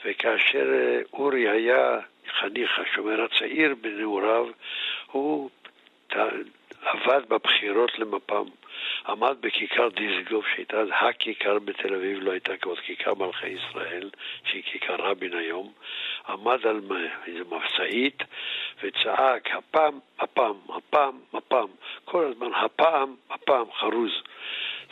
וכאשר 0.04 0.72
אה, 0.74 1.00
אורי 1.12 1.48
היה 1.48 1.98
חניך 2.40 2.78
השומר 2.78 3.22
הצעיר 3.22 3.74
בנעוריו, 3.80 4.46
הוא 5.06 5.50
עבד 6.82 7.28
בבחירות 7.28 7.98
למפ"ם. 7.98 8.44
עמד 9.06 9.36
בכיכר 9.40 9.88
דיסגוף, 9.88 10.46
שהייתה 10.54 10.76
אז 10.80 10.88
הכיכר 11.00 11.58
בתל 11.58 11.94
אביב, 11.94 12.18
לא 12.22 12.30
הייתה 12.30 12.56
כזאת 12.56 12.78
כיכר 12.78 13.14
מלכי 13.14 13.48
ישראל, 13.48 14.10
שהיא 14.44 14.62
כיכר 14.62 14.96
רבין 14.98 15.36
היום, 15.36 15.72
עמד 16.28 16.66
על 16.66 16.80
איזה 17.26 17.44
מבצעית 17.44 18.22
וצעק, 18.82 19.50
הפעם, 19.54 19.98
הפעם, 20.18 20.56
הפעם, 20.68 21.18
הפעם, 21.34 21.68
כל 22.04 22.24
הזמן, 22.24 22.54
הפעם, 22.54 23.14
הפעם, 23.30 23.66
חרוז. 23.72 24.12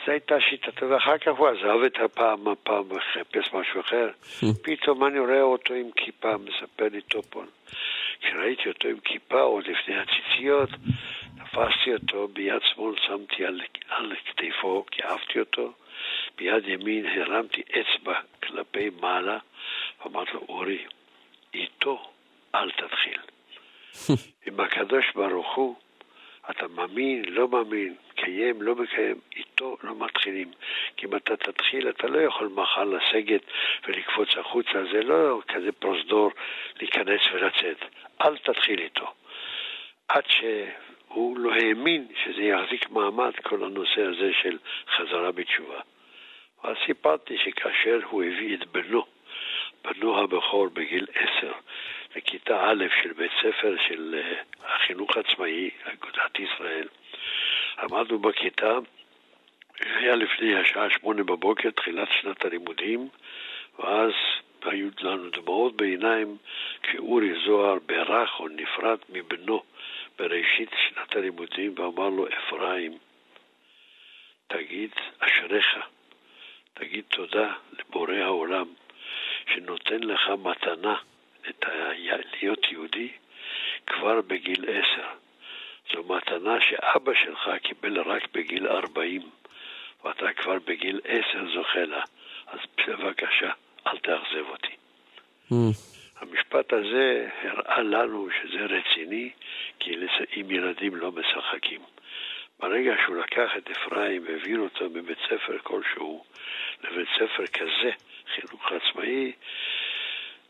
זו 0.07 0.11
הייתה 0.11 0.35
שיטתו, 0.41 0.89
ואחר 0.89 1.17
כך 1.17 1.31
הוא 1.37 1.47
עזב 1.47 1.83
את 1.85 1.99
הפעם, 2.05 2.47
הפעם, 2.47 2.83
וחיפש 2.91 3.53
משהו 3.53 3.81
אחר. 3.81 4.09
פתאום 4.63 5.05
אני 5.05 5.19
רואה 5.19 5.41
אותו 5.41 5.73
עם 5.73 5.91
כיפה, 5.95 6.37
מספר 6.37 6.87
לי 6.91 7.01
טופון. 7.01 7.47
כשראיתי 8.21 8.69
אותו 8.69 8.87
עם 8.87 8.99
כיפה 8.99 9.41
עוד 9.41 9.67
לפני 9.67 9.95
הציציות, 9.95 10.69
תפסתי 11.35 11.93
אותו, 11.93 12.27
ביד 12.27 12.61
שמאל 12.63 12.95
שמתי 13.07 13.45
על, 13.45 13.61
על 13.89 14.13
כתפו, 14.25 14.85
כי 14.91 15.03
אהבתי 15.03 15.39
אותו, 15.39 15.73
ביד 16.37 16.67
ימין 16.67 17.05
הרמתי 17.05 17.61
אצבע 17.61 18.19
כלפי 18.43 18.89
מעלה, 19.01 19.37
ואמרתי 20.05 20.31
לו, 20.33 20.41
אורי, 20.49 20.85
איתו 21.53 22.11
אל 22.55 22.71
תתחיל. 22.71 23.19
עם 24.45 24.59
הקדוש 24.59 25.05
ברוך 25.15 25.55
הוא, 25.55 25.75
אתה 26.49 26.67
מאמין, 26.67 27.25
לא 27.27 27.47
מאמין, 27.47 27.95
מקיים, 28.11 28.61
לא 28.61 28.75
מקיים, 28.75 29.19
איתו 29.35 29.77
לא 29.83 29.95
מתחילים. 29.99 30.51
כי 30.97 31.05
אם 31.05 31.15
אתה 31.15 31.37
תתחיל, 31.37 31.89
אתה 31.89 32.07
לא 32.07 32.19
יכול 32.19 32.47
מחר 32.47 32.83
לסגת 32.83 33.41
ולקפוץ 33.87 34.29
החוצה, 34.37 34.83
זה 34.91 35.03
לא 35.03 35.41
כזה 35.47 35.71
פרוזדור 35.71 36.31
להיכנס 36.79 37.21
ולצאת. 37.33 37.77
אל 38.21 38.37
תתחיל 38.37 38.79
איתו. 38.79 39.13
עד 40.07 40.23
שהוא 40.27 41.39
לא 41.39 41.53
האמין 41.53 42.07
שזה 42.23 42.41
יחזיק 42.41 42.89
מעמד, 42.89 43.31
כל 43.43 43.63
הנושא 43.63 44.01
הזה 44.01 44.31
של 44.41 44.57
חזרה 44.95 45.31
בתשובה. 45.31 45.79
אז 46.63 46.75
סיפרתי 46.85 47.37
שכאשר 47.37 47.99
הוא 48.09 48.23
הביא 48.23 48.57
את 48.57 48.67
בנו, 48.67 49.05
בנו 49.83 50.19
הבכור 50.19 50.67
בגיל 50.67 51.07
עשר, 51.15 51.51
לכיתה 52.15 52.69
א' 52.69 52.85
של 53.03 53.13
בית 53.13 53.31
ספר 53.41 53.75
של 53.87 54.21
החינוך 54.87 55.17
העצמאי, 55.17 55.69
אגודת 55.83 56.39
ישראל, 56.39 56.87
עמדנו 57.79 58.19
בכיתה, 58.19 58.77
היה 59.79 60.15
לפני 60.15 60.55
השעה 60.55 60.89
שמונה 60.89 61.23
בבוקר, 61.23 61.71
תחילת 61.71 62.07
שנת 62.21 62.45
הלימודים, 62.45 63.09
ואז 63.79 64.11
היו 64.61 64.89
לנו 65.01 65.29
דמעות 65.29 65.75
בעיניים 65.75 66.37
כשאורי 66.83 67.33
זוהר 67.45 67.77
בירך 67.85 68.39
או 68.39 68.47
נפרד 68.47 68.97
מבנו 69.09 69.63
בראשית 70.19 70.69
שנת 70.87 71.15
הלימודים 71.15 71.73
ואמר 71.77 72.09
לו, 72.09 72.27
אפרים, 72.27 72.97
תגיד 74.47 74.91
אשריך, 75.19 75.77
תגיד 76.73 77.03
תודה 77.09 77.53
לבורא 77.79 78.13
העולם 78.13 78.67
שנותן 79.53 80.03
לך 80.03 80.29
מתנה 80.43 80.95
את 81.49 81.63
ה... 81.63 81.91
להיות 82.41 82.71
יהודי 82.71 83.09
כבר 83.87 84.21
בגיל 84.21 84.65
עשר. 84.69 85.07
זו 85.93 86.03
מתנה 86.03 86.61
שאבא 86.61 87.11
שלך 87.13 87.49
קיבל 87.63 87.99
רק 87.99 88.27
בגיל 88.33 88.67
ארבעים, 88.67 89.21
ואתה 90.03 90.33
כבר 90.33 90.57
בגיל 90.65 91.01
עשר 91.05 91.45
זוכה 91.53 91.85
לה. 91.85 92.01
אז 92.47 92.59
בבקשה, 92.87 93.51
אל 93.87 93.97
תאכזב 93.97 94.49
אותי. 94.49 94.75
Mm. 95.51 95.53
המשפט 96.19 96.73
הזה 96.73 97.29
הראה 97.41 97.81
לנו 97.81 98.27
שזה 98.29 98.65
רציני, 98.65 99.29
כי 99.79 99.95
עם 100.31 100.51
ילדים 100.51 100.95
לא 100.95 101.11
משחקים. 101.11 101.81
ברגע 102.59 102.93
שהוא 103.05 103.15
לקח 103.15 103.51
את 103.57 103.69
אפרים 103.69 104.23
והעביר 104.27 104.59
אותו 104.59 104.89
מבית 104.89 105.17
ספר 105.25 105.57
כלשהו 105.63 106.23
לבית 106.83 107.07
ספר 107.15 107.47
כזה, 107.47 107.91
חינוך 108.35 108.71
עצמאי, 108.71 109.31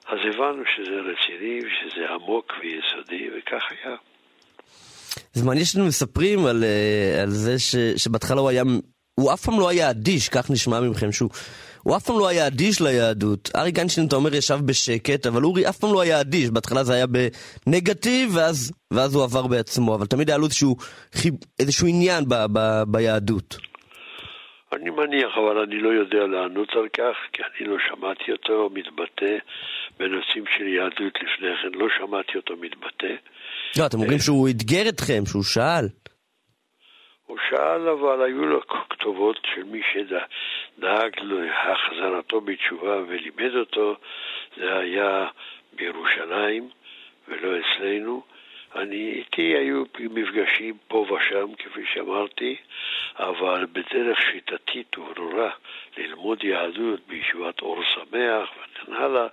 אז 0.08 0.18
הבנו 0.30 0.64
שזה 0.76 0.96
רציני 1.10 1.60
ושזה 1.60 2.06
עמוק 2.14 2.54
ויסודי, 2.62 3.30
וכך 3.38 3.64
היה. 3.70 3.96
זה 5.34 5.46
מעניין 5.46 5.66
שאתם 5.66 5.88
מספרים 5.88 6.46
על, 6.46 6.64
אה, 6.64 7.22
על 7.24 7.30
זה 7.30 7.60
ש, 7.60 7.76
שבהתחלה 7.76 8.42
הוא 8.42 8.50
היה, 8.50 8.64
הוא 9.20 9.34
אף 9.34 9.46
פעם 9.46 9.60
לא 9.60 9.70
היה 9.70 9.90
אדיש, 9.90 10.30
כך 10.30 10.52
נשמע 10.52 10.80
מכם 10.80 11.12
שהוא 11.12 11.30
הוא 11.88 11.96
אף 11.96 12.04
פעם 12.04 12.20
לא 12.20 12.28
היה 12.28 12.48
אדיש 12.48 12.82
ליהדות. 12.82 13.52
אריק 13.56 13.78
איינשטיין, 13.78 14.08
אתה 14.08 14.16
אומר, 14.16 14.36
ישב 14.36 14.60
בשקט, 14.66 15.26
אבל 15.26 15.44
אורי 15.44 15.70
אף 15.70 15.78
פעם 15.78 15.94
לא 15.94 16.02
היה 16.02 16.22
אדיש. 16.22 16.50
בהתחלה 16.50 16.84
זה 16.84 16.94
היה 16.94 17.06
בנגטיב, 17.08 18.32
ואז, 18.36 18.72
ואז 18.94 19.16
הוא 19.16 19.24
עבר 19.24 19.48
בעצמו. 19.48 19.96
אבל 19.96 20.06
תמיד 20.06 20.30
היה 20.30 20.38
לו 20.38 20.46
איזשהו, 20.46 20.76
איזשהו 21.60 21.88
עניין 21.88 22.24
ב, 22.28 22.36
ב, 22.52 22.84
ביהדות. 22.88 23.58
אני 24.74 24.90
מניח, 24.90 25.38
אבל 25.38 25.58
אני 25.58 25.80
לא 25.80 25.90
יודע 25.90 26.28
לענות 26.28 26.70
על 26.76 26.88
כך, 26.88 27.16
כי 27.34 27.42
אני 27.44 27.68
לא 27.68 27.78
שמעתי 27.88 28.32
אותו 28.32 28.70
מתבטא 28.74 29.38
בנושאים 30.00 30.44
של 30.58 30.68
יהדות 30.68 31.14
לפני 31.16 31.58
כן, 31.62 31.80
לא 31.80 31.88
שמעתי 31.98 32.38
אותו 32.38 32.56
מתבטא. 32.56 33.16
לא, 33.80 33.86
אתם 33.86 33.98
אומרים 33.98 34.20
שהוא 34.20 34.50
אתגר 34.50 34.90
אתכם, 34.90 35.26
שהוא 35.26 35.44
שאל. 35.44 35.86
הוא 37.26 37.38
שאל, 37.50 37.90
אבל 37.90 38.22
היו 38.22 38.46
לו 38.46 38.62
כתובות 38.90 39.40
של 39.56 39.64
מי 39.64 39.82
שדאג 39.94 41.12
להחזרתו 41.22 42.42
בתשובה 42.42 42.98
ולימד 43.08 43.56
אותו, 43.56 43.96
זה 44.58 44.78
היה 44.78 45.28
בירושלים 45.74 46.70
ולא 47.28 47.50
אצלנו. 47.60 48.37
אני, 48.76 49.12
איתי 49.12 49.42
היו 49.42 49.84
מפגשים 50.00 50.78
פה 50.88 50.98
ושם, 50.98 51.54
כפי 51.58 51.82
שאמרתי, 51.94 52.56
אבל 53.20 53.66
בדרך 53.72 54.18
שיטתית 54.32 54.98
וברורה 54.98 55.50
ללמוד 55.98 56.44
יהדות 56.44 57.00
בישיבת 57.08 57.62
אור 57.62 57.84
שמח 57.94 58.50
וכן 58.52 58.94
הלאה, 58.94 59.28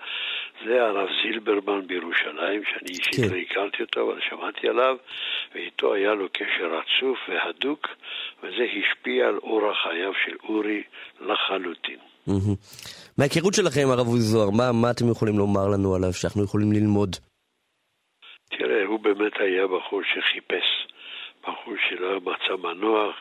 זה 0.64 0.82
הרב 0.82 1.08
זילברמן 1.22 1.86
בירושלים, 1.86 2.62
שאני 2.64 2.90
אישית 2.90 3.14
כן. 3.14 3.34
לא 3.34 3.36
הכרתי 3.36 3.82
אותו, 3.82 4.00
אבל 4.02 4.20
שמעתי 4.30 4.68
עליו, 4.68 4.96
ואיתו 5.54 5.94
היה 5.94 6.14
לו 6.14 6.28
קשר 6.32 6.78
רצוף 6.78 7.18
והדוק, 7.28 7.88
וזה 8.42 8.66
השפיע 8.78 9.28
על 9.28 9.38
אורח 9.42 9.76
חייו 9.82 10.12
של 10.24 10.36
אורי 10.48 10.82
לחלוטין. 11.20 11.98
מההיכרות 13.18 13.54
שלכם, 13.54 13.88
הרב 13.90 14.06
עוזי 14.06 14.22
זוהר, 14.22 14.50
מה, 14.50 14.72
מה 14.72 14.90
אתם 14.90 15.10
יכולים 15.10 15.38
לומר 15.38 15.68
לנו 15.68 15.94
עליו 15.94 16.12
שאנחנו 16.12 16.44
יכולים 16.44 16.72
ללמוד? 16.72 17.16
תראה, 18.58 18.84
הוא 18.84 19.00
באמת 19.00 19.40
היה 19.40 19.66
בחור 19.66 20.02
שחיפש, 20.02 20.86
בחור 21.42 21.74
שלא 21.88 22.20
מצא 22.20 22.56
מנוח, 22.62 23.20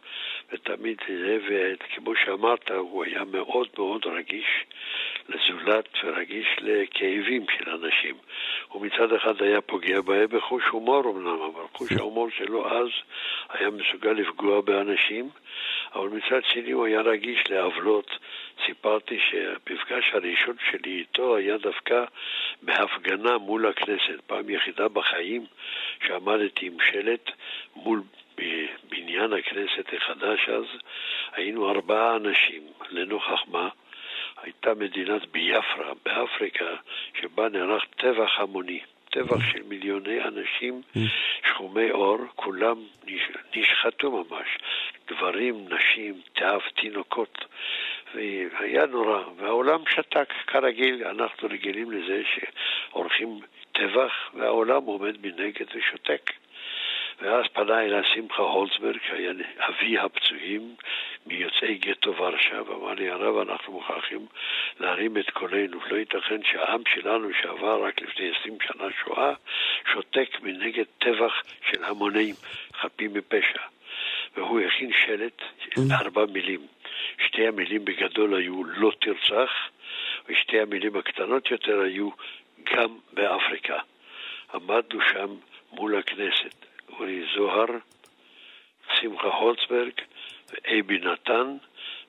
ותמיד 0.52 0.98
זה, 1.08 1.38
וכמו 1.48 2.16
שאמרת, 2.16 2.72
הוא 2.72 3.04
היה 3.04 3.24
מאוד 3.24 3.68
מאוד 3.78 4.06
רגיש 4.06 4.66
לזולת 5.30 5.90
ורגיש 6.04 6.48
לכאבים 6.62 7.46
של 7.58 7.70
אנשים. 7.70 8.16
הוא 8.68 8.86
מצד 8.86 9.14
אחד 9.14 9.42
היה 9.42 9.62
פוגע 9.62 10.02
בהם 10.02 10.28
בחוש 10.30 10.64
הומור 10.72 11.12
אמנם, 11.12 11.42
אבל 11.42 11.64
חוש 11.74 11.92
ההומור 11.92 12.30
שלו 12.30 12.72
אז 12.72 12.88
היה 13.50 13.70
מסוגל 13.70 14.12
לפגוע 14.12 14.62
באנשים, 14.62 15.30
אבל 15.96 16.08
מצד 16.08 16.42
שני 16.54 16.72
הוא 16.72 16.86
היה 16.86 17.02
רגיש 17.02 17.40
לעוולות. 17.50 18.18
סיפרתי 18.66 19.20
שהמפגש 19.30 20.14
הראשון 20.14 20.56
שלי 20.72 20.92
איתו 21.00 21.36
היה 21.36 21.58
דווקא 21.58 22.06
בהפגנה 22.62 23.38
מול 23.38 23.68
הכנסת, 23.68 24.22
פעם 24.28 24.50
יחידה 24.50 24.88
בחיים 24.88 25.46
שעמדתי 26.08 26.66
עם 26.66 26.78
שלט 26.92 27.32
מול 27.76 28.02
בניין 28.90 29.34
הכנסת 29.34 29.94
החדש 29.94 30.50
אז, 30.50 30.66
היינו 31.32 31.70
ארבעה 31.70 32.16
אנשים, 32.16 32.62
לנוכח 32.90 33.42
מה? 33.48 33.70
הייתה 34.42 34.74
מדינת 34.74 35.26
ביאפרה 35.32 35.92
באפריקה, 36.06 36.76
שבה 37.22 37.50
נערך 37.50 37.86
טבח 37.98 38.40
המוני. 38.40 38.80
טבח 39.14 39.52
של 39.52 39.64
מיליוני 39.64 40.24
אנשים 40.24 40.82
שחומי 41.48 41.90
עור, 41.90 42.18
כולם 42.36 42.78
נש... 43.06 43.22
נשחטו 43.56 44.12
ממש. 44.12 44.48
גברים, 45.08 45.66
נשים, 45.70 46.22
טף, 46.34 46.64
תינוקות. 46.76 47.46
והיה 48.16 48.86
נורא, 48.86 49.24
והעולם 49.38 49.80
שתק 49.90 50.34
כרגיל, 50.48 51.08
אנחנו 51.08 51.48
רגילים 51.52 51.92
לזה 51.92 52.22
שעורכים 52.26 53.40
טבח 53.72 54.14
והעולם 54.34 54.84
עומד 54.84 55.16
מנגד 55.22 55.66
ושותק. 55.76 56.32
ואז 57.22 57.46
פנה 57.54 57.82
אליי 57.82 58.02
שמחה 58.14 58.44
הולצברג, 58.44 58.98
שהיה 59.08 59.32
אבי 59.58 59.98
הפצועים 59.98 60.76
מיוצאי 61.26 61.76
גטו 61.76 62.16
ורשה, 62.18 62.62
ואמר 62.64 62.94
לי, 62.94 63.10
הרב, 63.10 63.50
אנחנו 63.50 63.74
מוכרחים 63.74 64.26
להרים 64.80 65.18
את 65.18 65.30
קולנו. 65.30 65.80
לא 65.90 65.96
ייתכן 65.96 66.44
שהעם 66.52 66.82
שלנו, 66.94 67.30
שעבר 67.42 67.86
רק 67.86 68.02
לפני 68.02 68.32
עשרים 68.32 68.58
שנה 68.62 68.88
שואה, 69.04 69.34
שותק 69.94 70.30
מנגד 70.42 70.86
טבח 70.98 71.34
של 71.72 71.84
המונים 71.84 72.36
חפים 72.74 73.14
מפשע. 73.14 73.62
והוא 74.36 74.60
הכין 74.60 74.92
שלט, 75.06 75.42
ארבע 75.92 76.26
מילים. 76.26 76.60
שתי 77.28 77.48
המילים 77.48 77.86
בגדול 77.86 78.36
היו 78.36 78.64
לא 78.64 78.92
תרצח, 79.02 79.52
ושתי 80.28 80.60
המילים 80.60 80.96
הקטנות 80.96 81.52
יותר 81.52 81.80
היו 81.80 82.10
גם 82.74 82.98
באפריקה. 83.14 83.80
עמדנו 84.54 85.02
שם 85.02 85.36
מול 85.72 85.96
הכנסת. 85.96 86.73
אורי 87.00 87.24
זוהר, 87.36 87.66
שמחה 89.00 89.28
הולצברג 89.28 89.92
ואייבי 90.52 91.00
נתן 91.00 91.58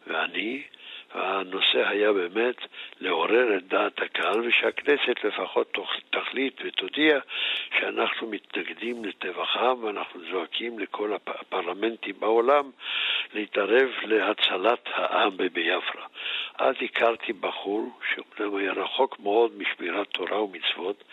ואני, 0.06 0.62
והנושא 1.14 1.88
היה 1.88 2.12
באמת 2.12 2.56
לעורר 3.00 3.56
את 3.56 3.68
דעת 3.68 4.02
הקהל 4.02 4.40
ושהכנסת 4.40 5.24
לפחות 5.24 5.78
תחליט 6.10 6.60
ותודיע 6.64 7.18
שאנחנו 7.78 8.30
מתנגדים 8.30 9.04
לטבח 9.04 9.56
עם 9.56 9.84
ואנחנו 9.84 10.20
זועקים 10.30 10.78
לכל 10.78 11.12
הפרלמנטים 11.14 12.14
בעולם 12.20 12.70
להתערב 13.34 13.88
להצלת 14.04 14.88
העם 14.94 15.36
בביאפרה. 15.36 16.06
אז 16.58 16.74
הכרתי 16.84 17.32
בחור 17.32 17.88
שאומנם 18.14 18.56
היה 18.56 18.72
רחוק 18.72 19.16
מאוד 19.20 19.50
משמירת 19.58 20.06
תורה 20.12 20.42
ומצוות, 20.42 21.04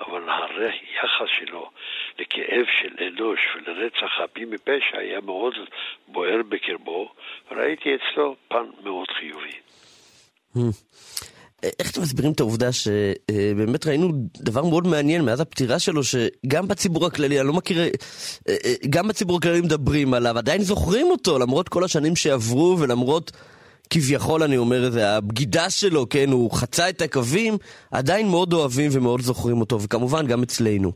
אבל 0.00 0.22
היחס 0.58 1.30
שלו 1.38 1.70
לכאב 2.18 2.64
של 2.80 3.04
אנוש 3.04 3.40
ולרצח 3.56 4.10
חפים 4.18 4.50
מפשע 4.50 4.98
היה 4.98 5.20
מאוד 5.20 5.54
בוער 6.08 6.40
בקרבו, 6.48 7.12
וראיתי 7.50 7.88
אצלו 7.94 8.36
פן 8.48 8.64
מאוד 8.84 9.06
חיובי. 9.18 9.58
איך 11.80 11.90
אתם 11.92 12.00
מסבירים 12.00 12.32
את 12.32 12.40
העובדה 12.40 12.72
שבאמת 12.72 13.86
ראינו 13.86 14.08
דבר 14.36 14.64
מאוד 14.64 14.86
מעניין 14.86 15.24
מאז 15.24 15.40
הפטירה 15.40 15.78
שלו, 15.78 16.00
שגם 16.04 16.68
בציבור 16.68 17.06
הכללי, 17.06 17.40
אני 17.40 17.48
לא 17.48 17.52
מכיר, 17.52 17.78
גם 18.90 19.08
בציבור 19.08 19.36
הכללי 19.36 19.60
מדברים 19.60 20.14
עליו, 20.14 20.38
עדיין 20.38 20.60
זוכרים 20.60 21.06
אותו, 21.10 21.38
למרות 21.38 21.68
כל 21.68 21.84
השנים 21.84 22.16
שעברו 22.16 22.76
ולמרות 22.80 23.30
כביכול, 23.90 24.42
אני 24.42 24.56
אומר 24.56 24.86
את 24.86 24.92
זה, 24.92 25.00
הבגידה 25.16 25.70
שלו, 25.70 26.08
כן, 26.08 26.28
הוא 26.32 26.50
חצה 26.50 26.88
את 26.88 27.00
הקווים, 27.02 27.54
עדיין 27.92 28.26
מאוד 28.26 28.52
אוהבים 28.52 28.90
ומאוד 28.96 29.20
זוכרים 29.20 29.60
אותו, 29.60 29.76
וכמובן 29.84 30.26
גם 30.26 30.42
אצלנו. 30.42 30.92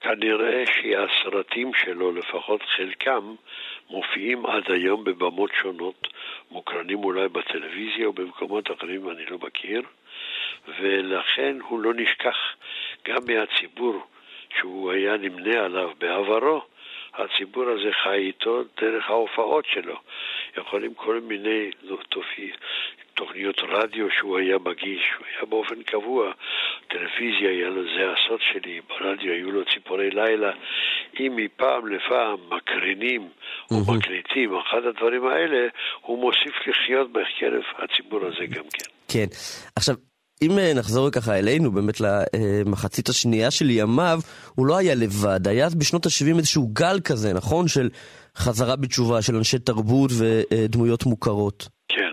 כנראה 0.00 0.64
שהסרטים 0.66 1.70
שלו, 1.84 2.12
לפחות 2.12 2.60
חלקם, 2.76 3.34
מופיעים 3.90 4.46
עד 4.46 4.70
היום 4.70 5.04
בבמות 5.04 5.50
שונות, 5.62 6.08
מוקרנים 6.50 7.04
אולי 7.04 7.28
בטלוויזיה 7.28 8.06
או 8.06 8.12
במקומות 8.12 8.70
אחרים, 8.70 9.10
אני 9.10 9.26
לא 9.30 9.38
מכיר, 9.38 9.82
ולכן 10.80 11.56
הוא 11.68 11.80
לא 11.80 11.94
נשכח 11.94 12.36
גם 13.08 13.18
מהציבור 13.26 14.06
שהוא 14.58 14.92
היה 14.92 15.16
נמנה 15.16 15.64
עליו 15.64 15.90
בעברו. 15.98 16.62
הציבור 17.14 17.64
הזה 17.68 17.92
חי 18.02 18.18
איתו 18.18 18.62
דרך 18.80 19.10
ההופעות 19.10 19.64
שלו. 19.66 19.96
יכולים 20.60 20.94
כל 20.94 21.20
מיני 21.20 21.70
תופי, 22.08 22.50
תוכניות 23.14 23.58
רדיו 23.68 24.06
שהוא 24.18 24.38
היה 24.38 24.58
מגיש, 24.58 25.02
הוא 25.18 25.26
היה 25.26 25.44
באופן 25.50 25.82
קבוע. 25.82 26.32
טלוויזיה 26.88 27.50
היה 27.50 27.68
לו, 27.68 27.82
זה 27.82 28.04
הסוד 28.12 28.40
שלי, 28.52 28.80
ברדיו 28.88 29.32
היו 29.32 29.50
לו 29.50 29.64
ציפורי 29.74 30.10
לילה. 30.10 30.50
אם 31.20 31.32
מפעם 31.36 31.86
לפעם 31.86 32.38
מקרינים 32.56 33.28
או 33.70 33.76
מקליטים, 33.94 34.50
אחד 34.54 34.82
הדברים 34.88 35.26
האלה, 35.26 35.68
הוא 36.00 36.18
מוסיף 36.18 36.54
לחיות 36.66 37.12
בקרב 37.12 37.62
הציבור 37.78 38.20
הזה 38.26 38.46
גם 38.46 38.64
כן. 38.72 38.88
כן. 39.08 39.26
עכשיו, 39.76 39.94
אם 40.42 40.58
נחזור 40.74 41.10
ככה 41.10 41.38
אלינו, 41.38 41.72
באמת 41.72 42.00
למחצית 42.00 43.08
השנייה 43.08 43.50
של 43.50 43.70
ימיו, 43.70 44.18
הוא 44.54 44.66
לא 44.66 44.76
היה 44.76 44.94
לבד. 44.94 45.48
היה 45.48 45.68
בשנות 45.78 46.06
ה-70 46.06 46.38
איזשהו 46.38 46.68
גל 46.72 47.00
כזה, 47.04 47.32
נכון? 47.34 47.68
של 47.68 47.88
חזרה 48.36 48.76
בתשובה, 48.76 49.22
של 49.22 49.36
אנשי 49.36 49.58
תרבות 49.58 50.10
ודמויות 50.18 51.06
מוכרות. 51.06 51.68
כן, 51.88 52.05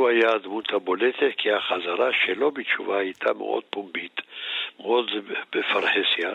הוא 0.00 0.08
היה 0.08 0.32
הדמות 0.32 0.72
הבולטת, 0.72 1.30
כי 1.36 1.52
החזרה 1.52 2.10
שלו 2.24 2.50
בתשובה 2.50 2.98
הייתה 2.98 3.32
מאוד 3.32 3.62
פומבית, 3.70 4.20
מאוד 4.78 5.10
בפרהסיה, 5.52 6.32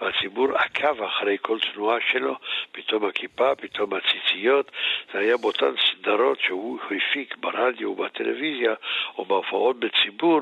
והציבור 0.00 0.48
עקב 0.54 1.02
אחרי 1.02 1.36
כל 1.42 1.58
תנועה 1.60 1.98
שלו, 2.12 2.36
פתאום 2.72 3.04
הכיפה, 3.04 3.54
פתאום 3.54 3.90
הציציות, 3.94 4.70
זה 5.12 5.18
היה 5.18 5.36
באותן 5.36 5.70
סדרות 5.86 6.40
שהוא 6.40 6.78
הפיק 6.84 7.36
ברדיו 7.36 7.90
ובטלוויזיה, 7.90 8.74
או 9.18 9.24
בהופעות 9.24 9.80
בציבור, 9.80 10.40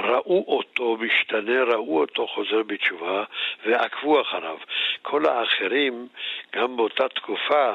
ראו 0.00 0.44
אותו 0.48 0.96
משתנה, 1.00 1.62
ראו 1.64 2.00
אותו 2.00 2.26
חוזר 2.26 2.62
בתשובה, 2.62 3.24
ועקבו 3.66 4.20
אחריו. 4.20 4.58
כל 5.02 5.26
האחרים, 5.26 6.08
גם 6.56 6.76
באותה 6.76 7.08
תקופה, 7.08 7.74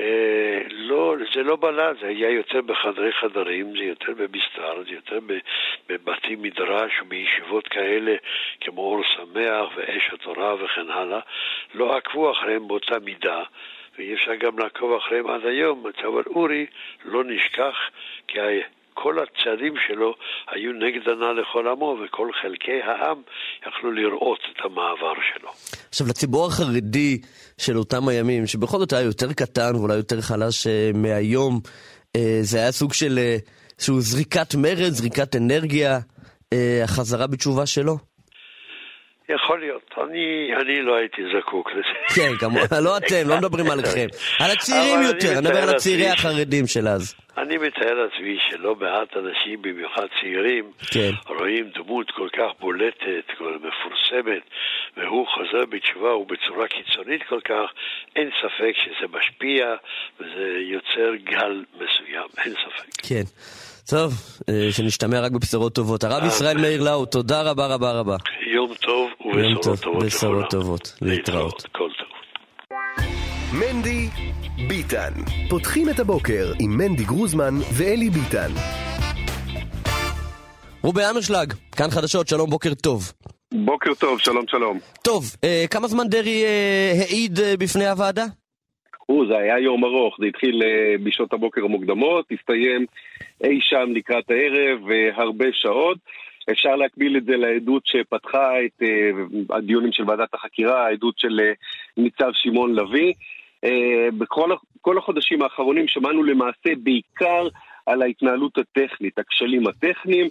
אה, 0.00 0.60
לא, 0.70 1.14
זה 1.34 1.42
לא 1.42 1.56
בלט, 1.56 1.96
זה 2.00 2.06
היה 2.06 2.30
יותר 2.30 2.60
בחדרי 2.60 3.12
חדרים, 3.12 3.76
זה 3.78 3.84
יותר 3.84 4.12
במסתר, 4.16 4.82
זה 4.88 4.94
יותר 4.94 5.18
בבתי 5.88 6.36
מדרש 6.36 6.92
ובישיבות 7.02 7.68
כאלה 7.68 8.16
כמו 8.60 8.82
אור 8.82 9.02
שמח 9.04 9.68
ואש 9.76 10.10
התורה 10.12 10.54
וכן 10.54 10.90
הלאה, 10.90 11.20
לא 11.74 11.96
עקבו 11.96 12.32
אחריהם 12.32 12.68
באותה 12.68 12.98
מידה. 12.98 13.42
ואי 13.98 14.14
אפשר 14.14 14.34
גם 14.34 14.58
לעקוב 14.58 14.92
אחריהם 14.92 15.26
עד 15.26 15.46
היום, 15.46 15.86
אבל 16.06 16.22
אורי 16.26 16.66
לא 17.04 17.24
נשכח 17.24 17.76
כי 18.28 18.40
כל 19.02 19.16
הצעדים 19.18 19.74
שלו 19.86 20.14
היו 20.50 20.72
נגד 20.72 21.08
הנע 21.08 21.32
לכל 21.32 21.68
עמו, 21.68 21.98
וכל 22.04 22.28
חלקי 22.42 22.82
העם 22.84 23.22
יכלו 23.68 23.92
לראות 23.92 24.38
את 24.52 24.64
המעבר 24.64 25.14
שלו. 25.34 25.50
עכשיו, 25.88 26.06
לציבור 26.06 26.46
החרדי 26.46 27.20
של 27.58 27.78
אותם 27.78 28.08
הימים, 28.08 28.46
שבכל 28.46 28.78
זאת 28.78 28.92
היה 28.92 29.02
יותר 29.02 29.32
קטן 29.32 29.76
ואולי 29.76 29.94
יותר 29.94 30.20
חלש 30.20 30.66
מהיום, 30.94 31.60
זה 32.40 32.58
היה 32.58 32.72
סוג 32.72 32.92
של 32.92 33.18
שהוא 33.78 34.00
זריקת 34.00 34.54
מרד, 34.54 34.90
זריקת 34.90 35.36
אנרגיה, 35.36 35.98
החזרה 36.84 37.26
בתשובה 37.26 37.66
שלו? 37.66 38.07
יכול 39.28 39.60
להיות. 39.60 39.94
אני, 39.98 40.50
אני 40.60 40.82
לא 40.82 40.96
הייתי 40.96 41.22
זקוק 41.36 41.70
לזה. 41.72 41.98
כן, 42.16 42.36
כמובן, 42.40 42.82
לא 42.86 42.96
אתם, 42.96 43.28
לא 43.28 43.36
מדברים 43.36 43.70
עליכם. 43.70 44.06
על 44.38 44.50
הצעירים 44.50 45.02
יותר, 45.02 45.32
אני 45.32 45.40
מדבר 45.40 45.62
על 45.62 45.68
הצעירי 45.68 46.02
לעצמי 46.02 46.30
החרדים 46.30 46.66
של 46.66 46.88
אז. 46.88 47.14
אני 47.38 47.56
מתאר 47.56 47.94
לעצמי 47.94 48.38
שלא 48.48 48.74
מעט 48.74 49.16
אנשים, 49.16 49.62
במיוחד 49.62 50.06
צעירים, 50.20 50.72
כן. 50.90 51.10
רואים 51.26 51.70
דמות 51.74 52.10
כל 52.10 52.28
כך 52.32 52.60
בולטת, 52.60 53.24
כל 53.38 53.58
מפורסמת, 53.58 54.42
והוא 54.96 55.26
חוזר 55.26 55.64
בתשובה 55.68 56.16
ובצורה 56.16 56.68
קיצונית 56.68 57.22
כל 57.28 57.40
כך, 57.40 57.70
אין 58.16 58.30
ספק 58.42 58.72
שזה 58.76 59.06
משפיע 59.12 59.74
וזה 60.20 60.58
יוצר 60.60 61.14
גל 61.24 61.64
מסוים, 61.74 62.28
אין 62.44 62.52
ספק. 62.52 63.06
כן. 63.08 63.24
טוב, 63.90 64.12
אה, 64.48 64.72
שנשתמע 64.72 65.20
רק 65.20 65.32
בבשורות 65.32 65.74
טובות. 65.74 66.04
הרב 66.04 66.22
אה. 66.22 66.26
ישראל 66.26 66.58
מאיר 66.60 66.82
לאו, 66.84 67.06
תודה 67.06 67.42
רבה 67.50 67.66
רבה 67.66 67.92
רבה. 67.92 68.16
יום 68.54 68.74
טוב 68.74 69.10
יום 69.24 69.54
טוב, 69.62 69.72
ובשורות 69.72 69.80
טובות 69.80 70.04
בשורות. 70.04 70.50
טובות. 70.50 70.94
להתראות. 71.02 71.62
כל 71.72 71.88
טוב. 71.98 72.08
מנדי 73.52 74.08
ביטן. 74.68 75.12
פותחים 75.50 75.88
את 75.88 75.98
הבוקר 75.98 76.52
עם 76.60 76.70
מנדי 76.70 77.04
גרוזמן 77.04 77.54
ואלי 77.78 78.10
ביטן. 78.10 78.50
רובי 80.82 81.02
אמרשלג, 81.10 81.52
כאן 81.76 81.90
חדשות, 81.90 82.28
שלום, 82.28 82.50
בוקר 82.50 82.74
טוב. 82.74 83.12
בוקר 83.52 83.94
טוב, 83.94 84.18
שלום 84.18 84.44
שלום. 84.48 84.78
טוב, 85.02 85.24
אה, 85.44 85.64
כמה 85.70 85.88
זמן 85.88 86.08
דרעי 86.08 86.44
אה, 86.44 86.92
העיד 87.00 87.40
אה, 87.40 87.56
בפני 87.58 87.86
הוועדה? 87.86 88.24
או, 89.08 89.26
זה 89.28 89.36
היה 89.38 89.58
יום 89.58 89.84
ארוך, 89.84 90.16
זה 90.20 90.26
התחיל 90.26 90.62
אה, 90.62 91.04
בשעות 91.04 91.32
הבוקר 91.32 91.64
המוקדמות, 91.64 92.24
הסתיים 92.32 92.86
אי 93.44 93.58
שם 93.60 93.92
לקראת 93.94 94.30
הערב, 94.30 94.90
אה, 94.90 95.10
הרבה 95.14 95.46
שעות. 95.52 95.98
אפשר 96.50 96.76
להקביל 96.76 97.16
את 97.16 97.24
זה 97.24 97.36
לעדות 97.36 97.82
שפתחה 97.86 98.64
את 98.64 98.82
אה, 98.82 99.10
הדיונים 99.56 99.92
של 99.92 100.10
ועדת 100.10 100.34
החקירה, 100.34 100.86
העדות 100.86 101.18
של 101.18 101.40
אה, 101.40 101.52
ניצב 101.96 102.30
שמעון 102.32 102.74
לביא. 102.74 103.12
אה, 103.64 104.08
בכל 104.18 104.98
החודשים 104.98 105.42
האחרונים 105.42 105.88
שמענו 105.88 106.22
למעשה 106.22 106.70
בעיקר 106.82 107.48
על 107.86 108.02
ההתנהלות 108.02 108.58
הטכנית, 108.58 109.18
הכשלים 109.18 109.66
הטכניים. 109.66 110.26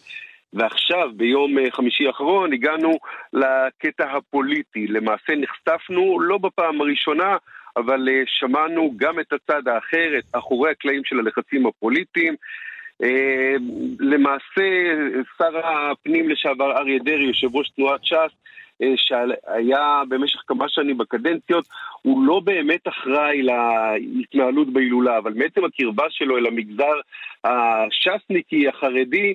ועכשיו, 0.54 1.10
ביום 1.16 1.56
חמישי 1.72 2.08
האחרון, 2.08 2.54
הגענו 2.54 2.92
לקטע 3.34 4.12
הפוליטי. 4.12 4.88
למעשה 4.88 5.34
נחשפנו, 5.36 6.20
לא 6.20 6.38
בפעם 6.38 6.82
הראשונה, 6.82 7.38
אבל 7.78 8.08
שמענו 8.26 8.94
גם 8.98 9.20
את 9.20 9.34
הצד 9.34 9.68
האחר, 9.68 10.18
את 10.18 10.24
אחורי 10.32 10.72
הקלעים 10.72 11.02
של 11.06 11.20
הלחצים 11.20 11.66
הפוליטיים. 11.66 12.36
אה, 13.04 13.56
למעשה, 14.00 14.66
שר 15.38 15.58
הפנים 15.68 16.30
לשעבר 16.30 16.78
אריה 16.78 17.00
דרעי, 17.00 17.26
יושב 17.26 17.56
ראש 17.56 17.70
תנועת 17.70 18.06
ש"ס, 18.06 18.32
אה, 18.82 18.94
שהיה 18.96 20.02
במשך 20.10 20.40
כמה 20.48 20.66
שנים 20.70 20.98
בקדנציות, 20.98 21.68
הוא 22.02 22.24
לא 22.26 22.40
באמת 22.40 22.88
אחראי 22.88 23.42
להתנהלות 23.42 24.74
בהילולה, 24.74 25.18
אבל 25.18 25.34
מעצם 25.34 25.66
הקרבה 25.66 26.06
שלו 26.10 26.38
אל 26.38 26.46
המגזר 26.46 27.00
הש"סניקי, 27.44 28.68
החרדי, 28.68 29.34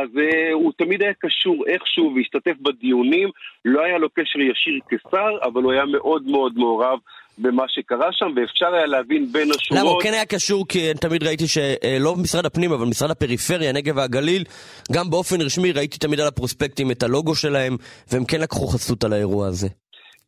אז 0.00 0.08
uh, 0.14 0.52
הוא 0.52 0.72
תמיד 0.78 1.02
היה 1.02 1.12
קשור 1.18 1.64
איכשהו 1.66 2.12
והשתתף 2.16 2.56
בדיונים, 2.62 3.28
לא 3.64 3.84
היה 3.84 3.98
לו 3.98 4.08
קשר 4.10 4.40
ישיר 4.40 4.74
כשר, 4.88 5.32
אבל 5.42 5.62
הוא 5.62 5.72
היה 5.72 5.84
מאוד 5.84 6.22
מאוד 6.26 6.52
מעורב 6.56 6.98
במה 7.38 7.64
שקרה 7.68 8.08
שם, 8.12 8.26
ואפשר 8.36 8.74
היה 8.74 8.86
להבין 8.86 9.26
בין 9.32 9.48
השורות... 9.50 9.82
למה? 9.82 9.90
הוא 9.90 10.02
כן 10.02 10.12
היה 10.12 10.24
קשור, 10.24 10.68
כי 10.68 10.90
אני 10.90 10.98
תמיד 10.98 11.22
ראיתי 11.22 11.44
שלא 11.46 12.14
משרד 12.22 12.46
הפנים, 12.46 12.72
אבל 12.72 12.86
משרד 12.86 13.10
הפריפריה, 13.10 13.70
הנגב 13.70 13.96
והגליל, 13.96 14.44
גם 14.92 15.10
באופן 15.10 15.40
רשמי 15.40 15.72
ראיתי 15.72 15.98
תמיד 15.98 16.20
על 16.20 16.28
הפרוספקטים 16.28 16.90
את 16.90 17.02
הלוגו 17.02 17.34
שלהם, 17.34 17.76
והם 18.12 18.24
כן 18.24 18.40
לקחו 18.40 18.66
חסות 18.66 19.04
על 19.04 19.12
האירוע 19.12 19.46
הזה. 19.46 19.68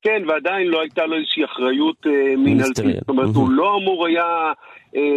כן, 0.02 0.22
ועדיין 0.28 0.66
לא 0.66 0.80
הייתה 0.80 1.06
לו 1.06 1.16
איזושהי 1.16 1.44
אחריות 1.44 2.06
אה. 2.06 2.36
מיניסטריאל. 2.36 2.98
זאת 3.00 3.08
אומרת. 3.08 3.34
הוא 3.34 3.50
לא 3.50 3.76
אמור 3.76 4.06
היה 4.06 4.22
אה, 4.24 4.52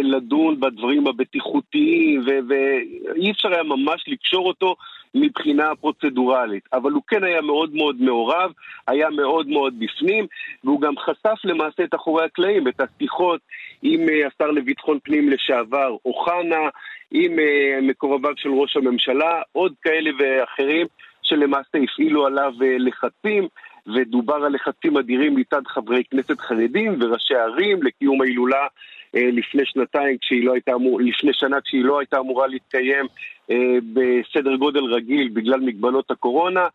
לדון 0.02 0.60
בדברים 0.60 1.06
הבטיחותיים, 1.06 2.22
ואי 2.48 3.30
אפשר 3.30 3.48
היה 3.48 3.62
ממש 3.62 4.04
לקשור 4.08 4.46
אותו 4.46 4.76
מבחינה 5.14 5.76
פרוצדורלית. 5.80 6.68
אבל 6.72 6.92
הוא 6.92 7.02
כן 7.08 7.24
היה 7.24 7.40
מאוד 7.40 7.74
מאוד 7.74 7.96
מעורב, 8.00 8.52
היה 8.86 9.10
מאוד 9.10 9.48
מאוד 9.48 9.74
בפנים, 9.78 10.26
והוא 10.64 10.80
גם 10.80 10.98
חשף 10.98 11.44
למעשה 11.44 11.84
את 11.84 11.94
אחורי 11.94 12.24
הקלעים, 12.24 12.68
את 12.68 12.80
השיחות 12.80 13.40
עם 13.82 14.08
אה, 14.08 14.26
השר 14.26 14.50
לביטחון 14.50 14.98
פנים 15.02 15.28
לשעבר, 15.28 15.96
אוחנה, 16.04 16.68
עם 17.10 17.38
אה, 17.38 17.78
מקורביו 17.82 18.32
של 18.36 18.50
ראש 18.50 18.76
הממשלה, 18.76 19.42
עוד 19.52 19.74
כאלה 19.82 20.10
ואחרים. 20.18 20.86
שלמעשה 21.22 21.78
הפעילו 21.84 22.26
עליו 22.26 22.52
אה, 22.62 22.76
לחצים, 22.78 23.48
ודובר 23.94 24.34
על 24.34 24.52
לחצים 24.54 24.96
אדירים 24.96 25.36
מצד 25.36 25.62
חברי 25.66 26.02
כנסת 26.10 26.40
חרדים 26.40 26.98
וראשי 27.00 27.34
ערים 27.34 27.82
לקיום 27.82 28.22
ההילולה 28.22 28.56
אה, 28.62 28.66
לפני 29.14 29.62
שנתיים, 29.66 30.18
כשהיא 30.18 30.44
לא 30.44 30.52
הייתה 30.52 30.74
אמור, 30.74 31.00
לפני 31.00 31.32
שנה 31.32 31.60
כשהיא 31.60 31.84
לא 31.84 31.98
הייתה 31.98 32.18
אמורה 32.18 32.46
להתקיים 32.46 33.06
אה, 33.50 33.78
בסדר 33.92 34.56
גודל 34.56 34.84
רגיל 34.84 35.28
בגלל 35.32 35.60
מגבלות 35.60 36.10
הקורונה. 36.10 36.68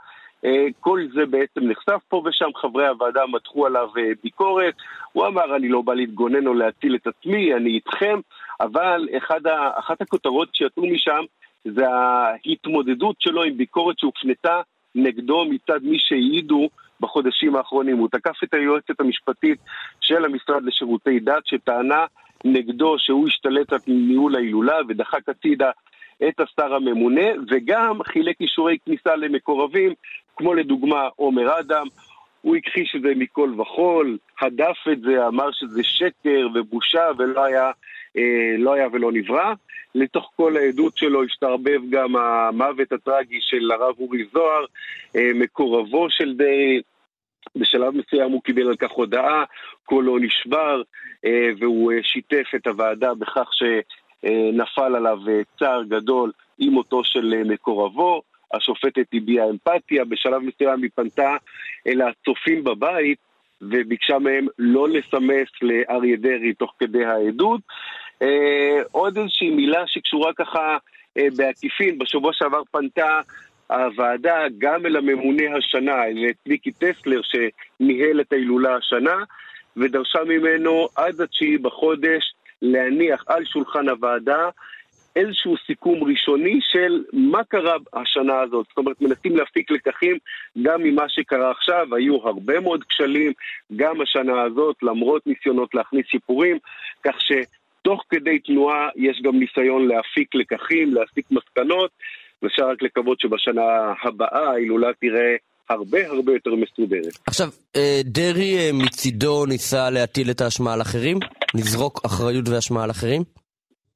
אה, 0.46 0.66
כל 0.80 1.02
זה 1.14 1.26
בעצם 1.26 1.68
נחשף 1.68 2.02
פה 2.08 2.24
ושם, 2.26 2.50
חברי 2.56 2.88
הוועדה 2.88 3.22
מתחו 3.34 3.66
עליו 3.66 3.90
אה, 3.98 4.12
ביקורת. 4.24 4.74
הוא 5.12 5.28
אמר, 5.28 5.56
אני 5.56 5.70
לא 5.70 5.82
בא 5.82 5.94
להתגונן 5.94 6.48
או 6.48 6.54
להציל 6.54 6.96
את 6.96 7.08
עצמי, 7.08 7.54
אני 7.54 7.70
איתכם, 7.70 8.20
אבל 8.62 9.08
ה, 9.46 9.80
אחת 9.80 10.02
הכותרות 10.02 10.56
שיצאו 10.56 10.86
משם 10.86 11.24
זה 11.66 11.90
ההתמודדות 11.90 13.16
שלו 13.20 13.44
עם 13.44 13.58
ביקורת 13.58 14.00
שהופנתה 14.00 14.62
נגדו 14.96 15.46
מצד 15.46 15.80
מי 15.84 15.98
שהעידו 16.00 16.70
בחודשים 17.00 17.56
האחרונים. 17.56 17.98
הוא 17.98 18.08
תקף 18.12 18.44
את 18.44 18.54
היועצת 18.54 19.00
המשפטית 19.00 19.60
של 20.02 20.26
המשרד 20.26 20.64
לשירותי 20.64 21.20
דת 21.20 21.46
שטענה 21.46 22.06
נגדו 22.46 22.96
שהוא 22.98 23.28
השתלט 23.28 23.74
על 23.74 23.80
ניהול 23.88 24.36
ההילולה 24.36 24.78
ודחק 24.88 25.30
הצידה 25.30 25.72
את 26.28 26.40
השר 26.40 26.74
הממונה 26.76 27.28
וגם 27.50 28.04
חילק 28.04 28.36
אישורי 28.42 28.78
כניסה 28.86 29.16
למקורבים 29.16 29.94
כמו 30.36 30.54
לדוגמה 30.54 31.08
עומר 31.16 31.60
אדם 31.60 31.86
הוא 32.42 32.56
הכחיש 32.56 32.96
את 32.96 33.02
זה 33.02 33.14
מכל 33.16 33.54
וכול, 33.62 34.18
הדף 34.42 34.78
את 34.92 35.02
זה, 35.02 35.28
אמר 35.28 35.52
שזה 35.52 35.84
שקר 35.84 36.48
ובושה 36.56 37.08
ולא 37.18 37.44
היה, 37.44 37.72
אה, 38.18 38.56
לא 38.58 38.74
היה 38.74 38.88
ולא 38.92 39.12
נברא. 39.12 39.54
לתוך 39.96 40.32
כל 40.36 40.58
העדות 40.58 40.98
שלו 40.98 41.24
השתרבב 41.24 41.82
גם 41.90 42.16
המוות 42.16 42.92
הטרגי 42.92 43.40
של 43.42 43.72
הרב 43.72 43.96
אורי 44.00 44.24
זוהר, 44.34 44.66
אה, 45.16 45.32
מקורבו 45.36 46.10
של 46.10 46.34
דרעי. 46.34 46.82
בשלב 47.56 47.94
מסוים 47.98 48.32
הוא 48.32 48.42
קיבל 48.42 48.68
על 48.68 48.76
כך 48.76 48.92
הודעה, 48.92 49.44
קולו 49.86 50.18
נשבר, 50.18 50.82
אה, 51.26 51.50
והוא 51.60 51.92
אה, 51.92 51.98
שיתף 52.04 52.48
את 52.56 52.68
הוועדה 52.68 53.14
בכך 53.14 53.50
שנפל 53.54 54.96
עליו 54.96 55.18
אה, 55.30 55.42
צער 55.60 55.84
גדול 55.84 56.32
עם 56.60 56.74
מותו 56.74 57.04
של 57.04 57.44
מקורבו. 57.46 58.22
השופטת 58.54 59.06
הביעה 59.14 59.50
אמפתיה, 59.50 60.06
בשלב 60.06 60.42
מסוים 60.42 60.82
היא 60.82 60.90
פנתה 60.96 61.36
אל 61.88 62.02
הצופים 62.02 62.64
בבית 62.64 63.18
וביקשה 63.62 64.20
מהם 64.20 64.48
לא 64.60 64.90
לסמס 64.90 65.50
לאריה 65.62 66.18
דרעי 66.18 66.54
תוך 66.54 66.74
כדי 66.80 67.06
העדות. 67.06 67.62
עוד 68.92 69.18
איזושהי 69.18 69.50
מילה 69.50 69.84
שקשורה 69.88 70.34
ככה 70.34 70.78
בעקיפין, 71.16 71.98
בשבוע 71.98 72.34
שעבר 72.34 72.62
פנתה 72.72 73.22
הוועדה 73.70 74.46
גם 74.58 74.86
אל 74.86 74.96
הממונה 74.96 75.58
השנה, 75.58 76.04
אל 76.04 76.34
צביקי 76.44 76.72
טסלר 76.72 77.22
שניהל 77.24 78.22
את 78.22 78.34
ההילולה 78.34 78.76
השנה, 78.76 79.16
ודרשה 79.78 80.20
ממנו 80.24 80.88
עד 80.96 81.22
התשיעי 81.22 81.58
בחודש 81.58 82.34
להניח 82.62 83.24
על 83.28 83.46
שולחן 83.46 83.90
הוועדה 83.90 84.50
איזשהו 85.16 85.56
סיכום 85.66 86.04
ראשוני 86.04 86.60
של 86.62 87.04
מה 87.14 87.44
קרה 87.44 87.76
השנה 87.94 88.40
הזאת. 88.40 88.66
זאת 88.70 88.78
אומרת, 88.78 89.02
מנסים 89.02 89.38
להפיק 89.38 89.72
לקחים 89.72 90.18
גם 90.62 90.84
ממה 90.84 91.10
שקרה 91.10 91.52
עכשיו. 91.52 91.96
היו 91.96 92.16
הרבה 92.28 92.60
מאוד 92.60 92.84
כשלים 92.84 93.34
גם 93.76 94.02
השנה 94.02 94.42
הזאת, 94.42 94.76
למרות 94.84 95.28
ניסיונות 95.28 95.76
להכניס 95.76 96.06
שיפורים, 96.08 96.58
כך 97.04 97.16
שתוך 97.20 98.04
כדי 98.10 98.40
תנועה 98.40 98.90
יש 98.96 99.22
גם 99.22 99.40
ניסיון 99.40 99.88
להפיק 99.88 100.36
לקחים, 100.36 100.94
להסיק 100.94 101.26
מסקנות, 101.32 101.92
ואפשר 102.46 102.70
רק 102.70 102.82
לקוות 102.82 103.20
שבשנה 103.20 103.62
הבאה 104.04 104.50
ההילולה 104.50 104.88
תראה 105.02 105.36
הרבה 105.70 106.08
הרבה 106.08 106.34
יותר 106.34 106.56
מסודרת. 106.56 107.14
עכשיו, 107.28 107.48
אה, 107.76 108.02
דרעי 108.04 108.58
אה, 108.58 108.70
מצידו 108.74 109.46
ניסה 109.46 109.90
להטיל 109.90 110.32
את 110.32 110.42
האשמה 110.42 110.74
על 110.74 110.82
אחרים? 110.82 111.20
לזרוק 111.56 112.02
אחריות 112.06 112.50
ואשמה 112.50 112.84
על 112.84 112.92
אחרים? 112.92 113.22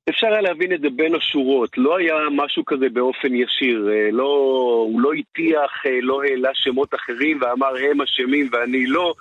אפשר 0.10 0.28
היה 0.28 0.42
להבין 0.42 0.74
את 0.74 0.82
זה 0.82 0.88
בין 0.96 1.16
השורות, 1.16 1.78
לא 1.78 1.98
היה 1.98 2.16
משהו 2.32 2.66
כזה 2.66 2.86
באופן 2.94 3.36
ישיר, 3.36 3.90
אה, 3.92 4.12
לא, 4.12 4.34
הוא 4.90 5.02
לא 5.02 5.10
הטיח, 5.14 5.72
לא 6.02 6.24
העלה 6.24 6.50
שמות 6.54 6.96
אחרים 6.96 7.40
ואמר 7.42 7.72
הם 7.92 8.02
אשמים 8.02 8.50
ואני 8.52 8.88
לא, 8.88 9.14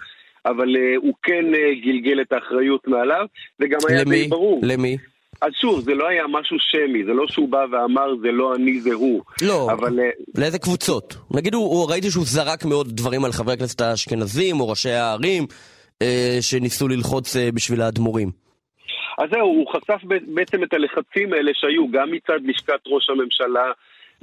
אבל 0.46 0.76
הוא 0.96 1.14
כן 1.22 1.44
גלגל 1.84 2.20
את 2.20 2.32
האחריות 2.32 2.88
מעליו, 2.88 3.26
וגם 3.60 3.78
היה 3.88 4.02
למי? 4.04 4.22
די 4.22 4.28
ברור. 4.28 4.60
למי? 4.62 4.96
אז 5.40 5.52
שוב, 5.60 5.80
זה 5.80 5.94
לא 5.94 6.08
היה 6.08 6.24
משהו 6.26 6.56
שמי, 6.60 7.04
זה 7.04 7.12
לא 7.12 7.26
שהוא 7.28 7.48
בא 7.48 7.64
ואמר 7.70 8.16
זה 8.22 8.32
לא 8.32 8.54
אני 8.54 8.80
זה 8.80 8.94
הוא. 8.94 9.22
לא, 9.42 9.68
אבל 9.72 10.00
אה, 10.00 10.10
לאיזה 10.34 10.58
קבוצות? 10.58 11.16
נגיד, 11.30 11.54
הוא, 11.54 11.62
הוא, 11.64 11.90
ראיתי 11.90 12.10
שהוא 12.10 12.24
זרק 12.24 12.64
מאוד 12.64 12.86
דברים 12.88 13.24
על 13.24 13.32
חברי 13.32 13.54
הכנסת 13.54 13.80
האשכנזים 13.80 14.60
או 14.60 14.68
ראשי 14.68 14.90
הערים 14.90 15.46
אה, 16.02 16.38
שניסו 16.40 16.88
ללחוץ 16.88 17.36
אה, 17.36 17.52
בשביל 17.54 17.82
האדמו"רים. 17.82 18.30
אז 19.18 19.30
זהו, 19.30 19.46
הוא 19.46 19.66
חשף 19.72 20.00
בעצם 20.26 20.62
את 20.62 20.72
הלחצים 20.72 21.32
האלה 21.32 21.50
שהיו 21.54 21.90
גם 21.90 22.10
מצד 22.10 22.38
לשכת 22.44 22.80
ראש 22.86 23.10
הממשלה 23.10 23.72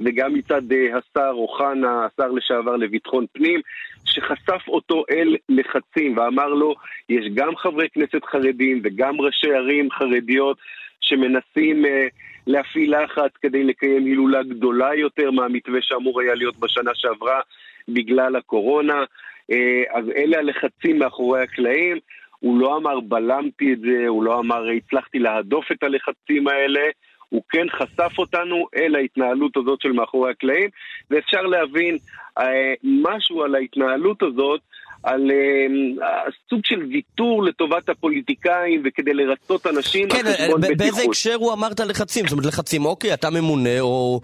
וגם 0.00 0.34
מצד 0.34 0.72
אה, 0.72 0.98
השר 0.98 1.30
אוחנה, 1.32 2.06
השר 2.06 2.28
לשעבר 2.28 2.76
לביטחון 2.76 3.26
פנים, 3.32 3.60
שחשף 4.04 4.68
אותו 4.68 5.04
אל 5.10 5.36
לחצים 5.48 6.18
ואמר 6.18 6.48
לו, 6.48 6.74
יש 7.08 7.24
גם 7.34 7.56
חברי 7.56 7.88
כנסת 7.92 8.24
חרדים 8.24 8.80
וגם 8.84 9.20
ראשי 9.20 9.52
ערים 9.52 9.90
חרדיות 9.90 10.58
שמנסים 11.06 11.84
אה, 11.84 12.06
להפעיל 12.46 12.94
לחץ 13.02 13.30
כדי 13.42 13.64
לקיים 13.64 14.04
הילולה 14.04 14.42
גדולה 14.42 14.94
יותר 14.94 15.30
מהמתווה 15.30 15.78
שאמור 15.82 16.20
היה 16.20 16.34
להיות 16.34 16.56
בשנה 16.56 16.90
שעברה 16.94 17.40
בגלל 17.88 18.36
הקורונה. 18.36 19.04
אה, 19.50 19.82
אז 19.90 20.04
אלה 20.16 20.38
הלחצים 20.38 20.98
מאחורי 20.98 21.42
הקלעים. 21.42 21.98
הוא 22.40 22.60
לא 22.60 22.76
אמר 22.76 23.00
בלמתי 23.00 23.72
את 23.72 23.80
זה, 23.80 24.04
הוא 24.08 24.24
לא 24.24 24.38
אמר 24.38 24.68
הצלחתי 24.76 25.18
להדוף 25.18 25.72
את 25.72 25.82
הלחצים 25.82 26.48
האלה, 26.48 26.80
הוא 27.28 27.42
כן 27.48 27.66
חשף 27.70 28.18
אותנו 28.18 28.66
אל 28.76 28.94
ההתנהלות 28.94 29.56
הזאת 29.56 29.80
של 29.80 29.92
מאחורי 29.92 30.30
הקלעים, 30.30 30.68
ואפשר 31.10 31.42
להבין 31.42 31.98
אה, 32.38 32.74
משהו 32.82 33.42
על 33.42 33.54
ההתנהלות 33.54 34.22
הזאת, 34.22 34.60
על 35.06 35.30
אה, 35.30 36.30
סוג 36.50 36.60
של 36.64 36.82
ויתור 36.82 37.44
לטובת 37.44 37.88
הפוליטיקאים 37.88 38.82
וכדי 38.84 39.14
לרצות 39.14 39.66
אנשים 39.66 40.08
כן, 40.08 40.26
על 40.26 40.32
חשבון 40.32 40.60
ב- 40.60 40.64
בטיחות. 40.64 40.78
באיזה 40.78 41.02
הקשר 41.02 41.34
הוא 41.34 41.52
אמר 41.52 41.72
את 41.72 41.80
הלחצים? 41.80 42.24
זאת 42.24 42.32
אומרת, 42.32 42.46
לחצים, 42.46 42.84
אוקיי, 42.84 43.14
אתה 43.14 43.30
ממונה, 43.30 43.80
או 43.80 44.20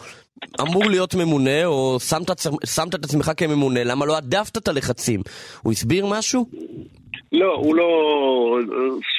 אמור 0.60 0.84
להיות 0.90 1.14
ממונה, 1.14 1.66
או 1.66 2.00
שמת, 2.00 2.30
שמת 2.66 2.94
את 2.94 3.04
עצמך 3.04 3.30
כממונה, 3.36 3.84
למה 3.84 4.06
לא 4.06 4.16
הדפת 4.16 4.56
את 4.56 4.68
הלחצים? 4.68 5.20
הוא 5.62 5.72
הסביר 5.72 6.06
משהו? 6.06 6.46
לא, 7.32 7.54
הוא 7.54 7.74
לא... 7.74 7.88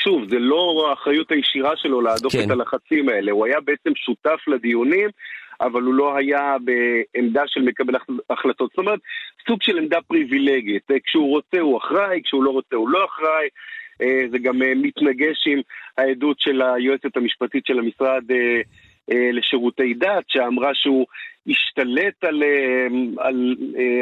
שוב, 0.04 0.30
זה 0.30 0.39
לא 0.39 0.88
האחריות 0.89 1.32
הישירה 1.32 1.71
שלו 1.76 2.02
להדוף 2.02 2.34
כן. 2.34 2.45
את 2.45 2.52
הלחצים 2.52 3.10
האלה. 3.10 3.32
הוא 3.32 3.45
היה 3.45 3.58
בעצם 3.65 3.89
שותף 3.95 4.47
לדיונים, 4.47 5.10
אבל 5.63 5.82
הוא 5.82 5.93
לא 5.93 6.17
היה 6.17 6.56
בעמדה 6.63 7.43
של 7.47 7.62
מקבל 7.62 7.95
הח- 7.95 8.08
החלטות. 8.30 8.69
זאת 8.69 8.78
אומרת, 8.78 8.99
סוג 9.47 9.62
של 9.62 9.78
עמדה 9.78 10.02
פריבילגית. 10.08 10.91
אה, 10.91 10.99
כשהוא 11.06 11.30
רוצה 11.30 11.60
הוא 11.60 11.78
אחראי, 11.78 12.21
כשהוא 12.23 12.43
לא 12.43 12.49
רוצה 12.49 12.76
הוא 12.76 12.89
לא 12.89 13.06
אחראי. 13.06 13.47
אה, 14.02 14.26
זה 14.32 14.38
גם 14.38 14.62
אה, 14.62 14.73
מתנגש 14.76 15.47
עם 15.47 15.62
העדות 15.97 16.39
של 16.39 16.62
היועצת 16.62 17.17
המשפטית 17.17 17.65
של 17.65 17.80
המשרד 17.80 18.23
לשירותי 19.08 19.93
דת, 19.93 20.23
שאמרה 20.28 20.71
שהוא 20.73 21.06
השתלט 21.47 22.23
על, 22.23 22.43
על 23.17 23.56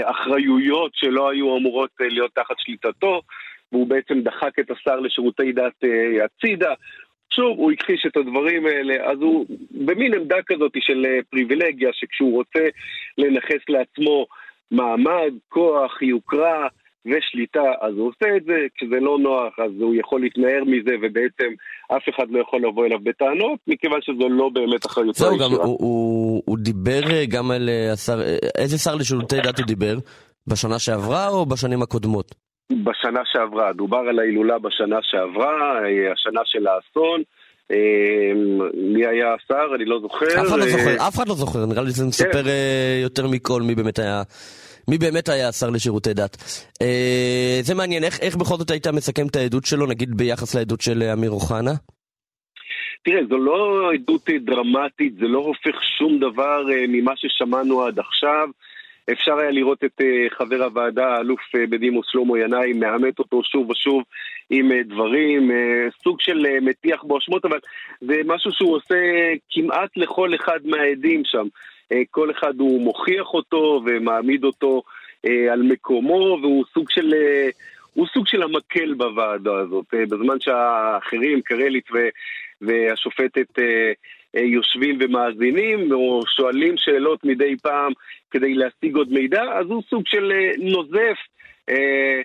אחריויות 0.03 0.91
שלא 0.95 1.29
היו 1.29 1.57
אמורות 1.57 1.89
להיות 1.99 2.31
תחת 2.35 2.55
שליטתו. 2.57 3.21
והוא 3.71 3.87
בעצם 3.87 4.21
דחק 4.21 4.59
את 4.59 4.71
השר 4.71 4.99
לשירותי 4.99 5.51
דת 5.51 5.83
הצידה. 6.23 6.73
שוב, 7.35 7.57
הוא 7.57 7.71
הכחיש 7.71 8.05
את 8.07 8.17
הדברים 8.17 8.65
האלה, 8.65 9.11
אז 9.11 9.17
הוא 9.21 9.45
במין 9.71 10.13
עמדה 10.13 10.35
כזאת 10.45 10.71
של 10.79 11.05
אה, 11.05 11.19
פריבילגיה, 11.29 11.89
שכשהוא 11.93 12.33
רוצה 12.33 12.65
לנכס 13.17 13.63
לעצמו 13.69 14.25
מעמד, 14.71 15.33
כוח, 15.49 16.01
יוקרה 16.01 16.67
ושליטה, 17.05 17.71
אז 17.81 17.93
הוא 17.97 18.07
עושה 18.07 18.37
את 18.37 18.43
זה, 18.43 18.57
כשזה 18.75 18.99
לא 19.01 19.17
נוח, 19.19 19.59
אז 19.59 19.71
הוא 19.79 19.95
יכול 19.95 20.21
להתנער 20.21 20.63
מזה, 20.65 20.91
ובעצם 21.01 21.53
אף 21.97 22.03
אחד 22.15 22.25
לא 22.29 22.39
יכול 22.39 22.61
לבוא 22.67 22.85
אליו 22.85 22.99
בטענות, 22.99 23.59
מכיוון 23.67 23.99
שזו 24.01 24.29
לא 24.29 24.49
באמת 24.53 24.85
אחריותו 24.85 25.23
זהו, 25.23 25.37
גם 25.37 25.51
הישירה. 25.51 25.65
הוא, 25.65 25.77
הוא, 25.79 26.43
הוא 26.45 26.57
דיבר 26.57 27.01
אה, 27.11 27.25
גם 27.25 27.51
על 27.51 27.69
אה, 27.69 27.93
השר, 27.93 28.21
איזה 28.57 28.77
שר 28.77 28.95
לשירותי 28.95 29.41
דת 29.41 29.59
הוא 29.59 29.67
דיבר? 29.67 29.95
בשנה 30.47 30.79
שעברה 30.79 31.27
או 31.27 31.45
בשנים 31.45 31.81
הקודמות? 31.81 32.35
בשנה 32.83 33.21
שעברה, 33.25 33.73
דובר 33.73 33.97
על 33.97 34.19
ההילולה 34.19 34.59
בשנה 34.59 34.99
שעברה, 35.01 35.79
אה, 35.83 36.11
השנה 36.13 36.41
של 36.45 36.67
האסון. 36.67 37.21
אה, 37.71 38.31
מי 38.73 39.05
היה 39.05 39.33
השר? 39.33 39.75
אני 39.75 39.85
לא 39.85 39.99
זוכר. 40.01 40.25
אף 40.25 40.47
אחד 40.47 40.59
לא 40.59 40.63
אה, 40.63 40.69
זוכר, 40.69 41.07
אף 41.07 41.15
אחד 41.15 41.27
לא 41.27 41.35
זוכר, 41.35 41.65
נראה 41.65 41.83
לי 41.83 41.89
שזה 41.89 42.05
מספר 42.05 42.47
אה, 42.47 42.99
יותר 43.01 43.27
מכל 43.27 43.61
מי 43.61 43.75
באמת 43.75 43.99
היה... 43.99 44.23
מי 44.87 44.97
באמת 44.97 45.29
היה 45.29 45.47
השר 45.47 45.69
לשירותי 45.69 46.13
דת. 46.13 46.37
אה, 46.81 47.59
זה 47.61 47.75
מעניין, 47.75 48.03
איך, 48.03 48.19
איך 48.19 48.35
בכל 48.35 48.55
זאת 48.57 48.71
היית 48.71 48.87
מסכם 48.87 49.27
את 49.27 49.35
העדות 49.35 49.65
שלו, 49.65 49.85
נגיד 49.85 50.17
ביחס 50.17 50.55
לעדות 50.55 50.81
של 50.81 51.03
אמיר 51.03 51.31
אוחנה? 51.31 51.71
תראה, 53.03 53.21
זו 53.29 53.37
לא 53.37 53.89
עדות 53.93 54.29
דרמטית, 54.45 55.13
זה 55.19 55.27
לא 55.27 55.39
הופך 55.39 55.83
שום 55.97 56.19
דבר 56.19 56.71
אה, 56.71 56.85
ממה 56.87 57.11
ששמענו 57.15 57.83
עד 57.83 57.99
עכשיו. 57.99 58.47
אפשר 59.11 59.37
היה 59.39 59.51
לראות 59.51 59.83
את 59.83 60.01
אה, 60.01 60.27
חבר 60.29 60.63
הוועדה, 60.63 61.07
האלוף 61.07 61.39
אה, 61.55 61.67
בדימוס 61.67 62.05
שלמה 62.09 62.39
ינאי, 62.39 62.73
מאמת 62.73 63.19
אותו 63.19 63.43
שוב 63.43 63.69
ושוב 63.69 64.03
עם 64.49 64.71
אה, 64.71 64.83
דברים, 64.83 65.51
סוג 66.03 66.21
של 66.21 66.45
מטיח 66.61 67.03
באשמות, 67.03 67.45
אבל 67.45 67.59
זה 68.01 68.21
משהו 68.25 68.51
שהוא 68.51 68.75
עושה 68.75 68.95
כמעט 69.49 69.97
לכל 69.97 70.35
אחד 70.35 70.59
מהעדים 70.65 71.21
שם. 71.25 71.47
כל 72.11 72.31
אחד 72.31 72.59
הוא 72.59 72.81
מוכיח 72.81 73.33
אותו 73.33 73.81
ומעמיד 73.85 74.43
אותו 74.43 74.83
על 75.51 75.61
מקומו, 75.63 76.37
והוא 76.41 76.65
סוג 76.73 76.89
של... 76.89 77.13
הוא 77.93 78.07
סוג 78.13 78.27
של 78.27 78.43
המקל 78.43 78.93
בוועדה 78.93 79.55
הזאת, 79.55 79.85
בזמן 79.93 80.39
שהאחרים, 80.39 81.41
קרליץ. 81.41 81.85
והשופטת 82.61 83.59
יושבים 84.33 84.97
ומאזינים 85.01 85.91
או 85.91 86.21
שואלים 86.35 86.75
שאלות 86.77 87.23
מדי 87.23 87.55
פעם 87.61 87.91
כדי 88.31 88.53
להשיג 88.53 88.95
עוד 88.95 89.13
מידע, 89.13 89.43
אז 89.43 89.65
הוא 89.69 89.83
סוג 89.89 90.03
של 90.07 90.31
אה, 90.31 90.51
נוזף. 90.57 91.17
אה, 91.69 92.21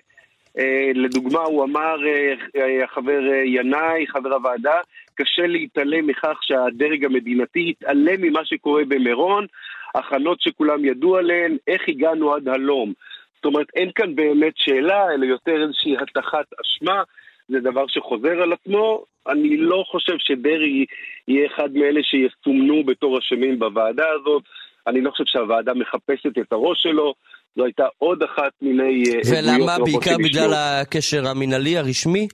אה, 0.59 0.91
לדוגמה, 0.95 1.39
הוא 1.39 1.63
אמר, 1.63 1.95
אה, 2.07 2.33
אה, 2.55 2.83
החבר 2.83 3.31
אה, 3.31 3.43
ינאי, 3.45 4.07
חבר 4.07 4.33
הוועדה, 4.33 4.79
קשה 5.15 5.47
להתעלם 5.47 6.07
מכך 6.07 6.37
שהדרג 6.41 7.05
המדינתי 7.05 7.69
התעלם 7.69 8.21
ממה 8.21 8.45
שקורה 8.45 8.85
במירון, 8.87 9.45
הכנות 9.95 10.41
שכולם 10.41 10.85
ידעו 10.85 11.17
עליהן, 11.17 11.57
איך 11.67 11.81
הגענו 11.87 12.33
עד 12.33 12.47
הלום. 12.47 12.93
זאת 13.35 13.45
אומרת, 13.45 13.67
אין 13.75 13.91
כאן 13.95 14.15
באמת 14.15 14.53
שאלה, 14.55 15.13
אלא 15.13 15.25
יותר 15.25 15.63
איזושהי 15.63 15.97
הטחת 15.97 16.45
אשמה. 16.61 17.03
זה 17.49 17.59
דבר 17.59 17.85
שחוזר 17.87 18.41
על 18.43 18.53
עצמו. 18.53 19.03
אני 19.27 19.57
לא 19.57 19.83
חושב 19.87 20.13
שדרעי 20.19 20.85
יהיה 21.27 21.47
אחד 21.47 21.69
מאלה 21.73 21.99
שיסומנו 22.03 22.83
בתור 22.83 23.19
אשמים 23.19 23.59
בוועדה 23.59 24.05
הזאת. 24.19 24.43
אני 24.87 25.01
לא 25.01 25.11
חושב 25.11 25.23
שהוועדה 25.27 25.73
מחפשת 25.73 26.37
את 26.41 26.51
הראש 26.51 26.83
שלו. 26.83 27.13
זו 27.55 27.65
הייתה 27.65 27.83
עוד 27.97 28.23
אחת 28.23 28.51
מיני 28.61 29.03
אה, 29.07 29.19
ולמה? 29.31 29.75
רבות 29.75 29.89
בעיקר. 29.89 30.17
בגלל 30.17 30.53
הקשר 30.53 31.27
המינהלי 31.27 31.77
הרשמי? 31.77 32.27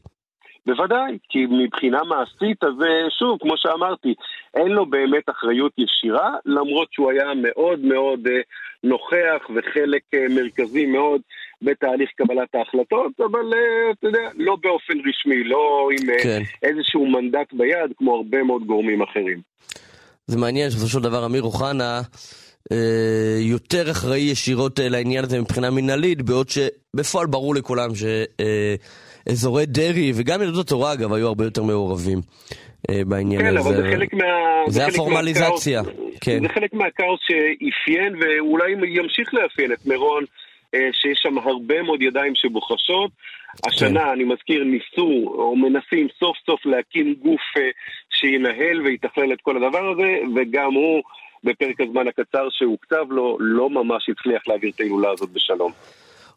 בוודאי, 0.66 1.18
כי 1.30 1.46
מבחינה 1.46 2.04
מעשית, 2.04 2.64
אז 2.64 2.74
אה, 2.82 3.10
שוב, 3.20 3.38
כמו 3.42 3.54
שאמרתי, 3.58 4.14
אין 4.54 4.68
לו 4.68 4.86
באמת 4.86 5.30
אחריות 5.30 5.72
ישירה, 5.78 6.32
למרות 6.46 6.88
שהוא 6.92 7.12
היה 7.12 7.32
מאוד 7.36 7.80
מאוד 7.80 8.20
אה, 8.28 8.42
נוכח 8.84 9.50
וחלק 9.56 10.02
אה, 10.14 10.26
מרכזי 10.36 10.86
מאוד 10.86 11.22
בתהליך 11.62 12.10
קבלת 12.16 12.56
ההחלטות, 12.56 13.12
אבל 13.20 13.54
אתה 13.92 14.08
יודע, 14.08 14.30
לא 14.38 14.58
באופן 14.64 14.94
רשמי, 15.10 15.44
לא 15.44 15.90
עם 15.92 16.08
כן. 16.24 16.42
איזשהו 16.64 17.08
מנדט 17.08 17.54
ביד, 17.54 17.92
כמו 17.98 18.16
הרבה 18.16 18.44
מאוד 18.44 18.64
גורמים 18.64 19.02
אחרים. 19.02 19.42
זה 20.28 20.38
מעניין 20.38 20.70
שבסופו 20.70 20.90
של 20.90 21.00
דבר 21.00 21.26
אמיר 21.26 21.44
אוחנה 21.44 22.02
יותר 23.40 23.92
אחראי 23.92 24.20
ישירות 24.20 24.80
לעניין 24.80 25.24
הזה 25.24 25.42
מבחינה 25.42 25.70
מינהלית, 25.70 26.22
בעוד 26.22 26.48
שבפועל 26.50 27.28
ברור 27.28 27.56
לכולם 27.56 27.90
שאזורי 29.30 29.66
דרעי, 29.66 30.12
וגם 30.16 30.42
יהדות 30.42 30.66
התורה 30.66 30.94
אגב, 30.94 31.14
היו 31.14 31.28
הרבה 31.28 31.44
יותר 31.44 31.64
מעורבים 31.64 32.22
אה, 32.90 33.02
בעניין 33.08 33.42
כן, 33.42 33.58
הזה. 33.58 33.70
אבל 33.70 33.76
זה 33.76 33.84
חלק 33.92 34.14
מה... 34.14 34.26
זה 34.68 34.82
חלק 34.82 34.94
הפורמליזציה, 34.94 35.82
כן. 36.22 36.40
זה 36.42 36.50
חלק 36.50 36.74
מהכאוס 36.74 37.20
שאפיין, 37.28 38.16
ואולי 38.22 38.72
ימשיך 38.72 39.34
לאפיין 39.34 39.72
את 39.72 39.86
מירון, 39.86 40.24
אה, 40.76 40.90
שיש 40.94 41.20
שם 41.22 41.38
הרבה 41.38 41.82
מאוד 41.82 42.02
ידיים 42.02 42.36
שבוחשות. 42.36 43.12
השנה, 43.68 44.00
כן. 44.00 44.08
אני 44.08 44.24
מזכיר, 44.24 44.64
ניסו 44.64 45.34
או 45.38 45.56
מנסים 45.56 46.08
סוף 46.20 46.38
סוף 46.46 46.66
להקים 46.66 47.16
גוף 47.24 47.42
אה, 47.58 47.62
שינהל 48.10 48.82
ויתכלל 48.82 49.34
את 49.34 49.42
כל 49.42 49.64
הדבר 49.64 49.92
הזה, 49.92 50.18
וגם 50.36 50.74
הוא, 50.74 51.02
בפרק 51.44 51.82
הזמן 51.82 52.08
הקצר 52.08 52.48
שהוקצב 52.50 53.06
לו, 53.10 53.38
לא 53.40 53.70
ממש 53.70 54.10
הצליח 54.10 54.48
להעביר 54.48 54.72
את 54.76 54.80
ההילולה 54.80 55.12
הזאת 55.12 55.30
בשלום. 55.30 55.72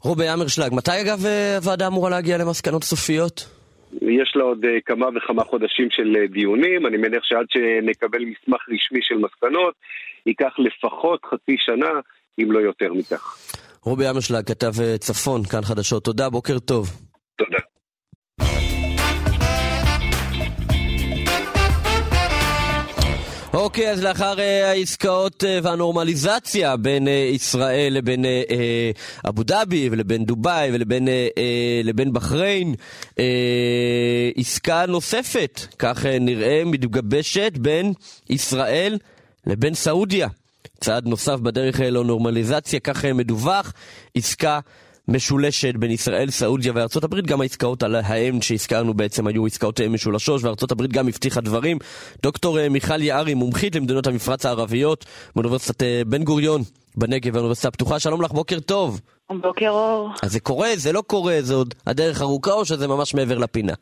רובי 0.02 0.32
אמרשלג, 0.32 0.74
מתי 0.74 1.00
אגב 1.00 1.26
אה, 1.26 1.56
הוועדה 1.56 1.86
אמורה 1.86 2.10
להגיע 2.10 2.38
למסקנות 2.38 2.84
סופיות? 2.84 3.48
יש 3.92 4.32
לה 4.36 4.44
עוד 4.44 4.64
אה, 4.64 4.80
כמה 4.86 5.06
וכמה 5.16 5.44
חודשים 5.44 5.88
של 5.90 6.16
אה, 6.16 6.26
דיונים, 6.26 6.86
אני 6.86 6.96
מניח 6.96 7.24
שעד 7.24 7.46
שנקבל 7.48 8.18
מסמך 8.18 8.60
רשמי 8.68 9.00
של 9.02 9.14
מסקנות, 9.14 9.74
ייקח 10.26 10.52
לפחות 10.58 11.20
חצי 11.24 11.56
שנה, 11.58 11.90
אם 12.38 12.52
לא 12.52 12.58
יותר 12.58 12.92
מכך. 12.92 13.36
רובי 13.82 14.10
אמרשלג, 14.10 14.46
כתב 14.46 14.72
צפון, 14.98 15.44
כאן 15.44 15.62
חדשות. 15.62 16.04
תודה, 16.04 16.30
בוקר 16.30 16.58
טוב. 16.58 16.86
תודה. 17.36 17.58
אוקיי, 23.66 23.90
אז 23.90 24.02
לאחר 24.02 24.36
uh, 24.36 24.40
העסקאות 24.40 25.42
uh, 25.42 25.46
והנורמליזציה 25.62 26.76
בין 26.76 27.06
uh, 27.06 27.10
ישראל 27.10 27.92
לבין 27.92 28.24
אבו 29.28 29.42
דאבי 29.42 29.88
ולבין 29.92 30.24
דובאי 30.24 30.70
ולבין 30.72 31.08
לבין 31.84 32.12
בחריין, 32.12 32.74
עסקה 34.36 34.86
נוספת, 34.86 35.66
כך 35.78 36.06
נראה, 36.06 36.62
מתגבשת 36.66 37.52
בין 37.58 37.92
ישראל 38.30 38.98
לבין 39.46 39.74
סעודיה. 39.74 40.28
צעד 40.80 41.06
נוסף 41.06 41.36
בדרך 41.40 41.80
לנורמליזציה, 41.80 42.80
כך 42.80 43.04
מדווח, 43.04 43.72
עסקה 44.14 44.60
משולשת 45.08 45.74
בין 45.74 45.90
ישראל, 45.90 46.30
סעודיה 46.30 46.72
וארצות 46.74 47.04
הברית. 47.04 47.26
גם 47.26 47.40
העסקאות 47.40 47.82
על 47.82 47.94
האם 47.94 48.42
שהזכרנו 48.42 48.94
בעצם 48.94 49.26
היו 49.26 49.46
עסקאות 49.46 49.80
משולשות, 49.80 50.44
וארצות 50.44 50.72
הברית 50.72 50.92
גם 50.92 51.08
הבטיחה 51.08 51.40
דברים. 51.40 51.78
דוקטור 52.22 52.58
אה, 52.58 52.68
מיכל 52.68 53.02
יערי, 53.02 53.34
מומחית 53.34 53.76
למדינות 53.76 54.06
המפרץ 54.06 54.46
הערביות 54.46 55.04
מאוניברסיטת 55.36 55.82
אה, 55.82 56.02
בן 56.06 56.24
גוריון 56.24 56.60
בנגב 56.96 57.34
והאוניברסיטה 57.34 57.68
הפתוחה. 57.68 57.98
שלום 57.98 58.22
לך, 58.22 58.32
בוקר 58.32 58.60
טוב. 58.60 59.00
בוקר 59.30 59.68
אור. 59.68 60.10
אז 60.22 60.32
זה 60.32 60.40
קורה, 60.40 60.68
זה 60.74 60.92
לא 60.92 61.02
קורה, 61.06 61.36
זה 61.40 61.54
עוד 61.54 61.74
הדרך 61.86 62.20
ארוכה 62.20 62.52
או 62.52 62.64
שזה 62.64 62.88
ממש 62.88 63.14
מעבר 63.14 63.38
לפינה? 63.38 63.72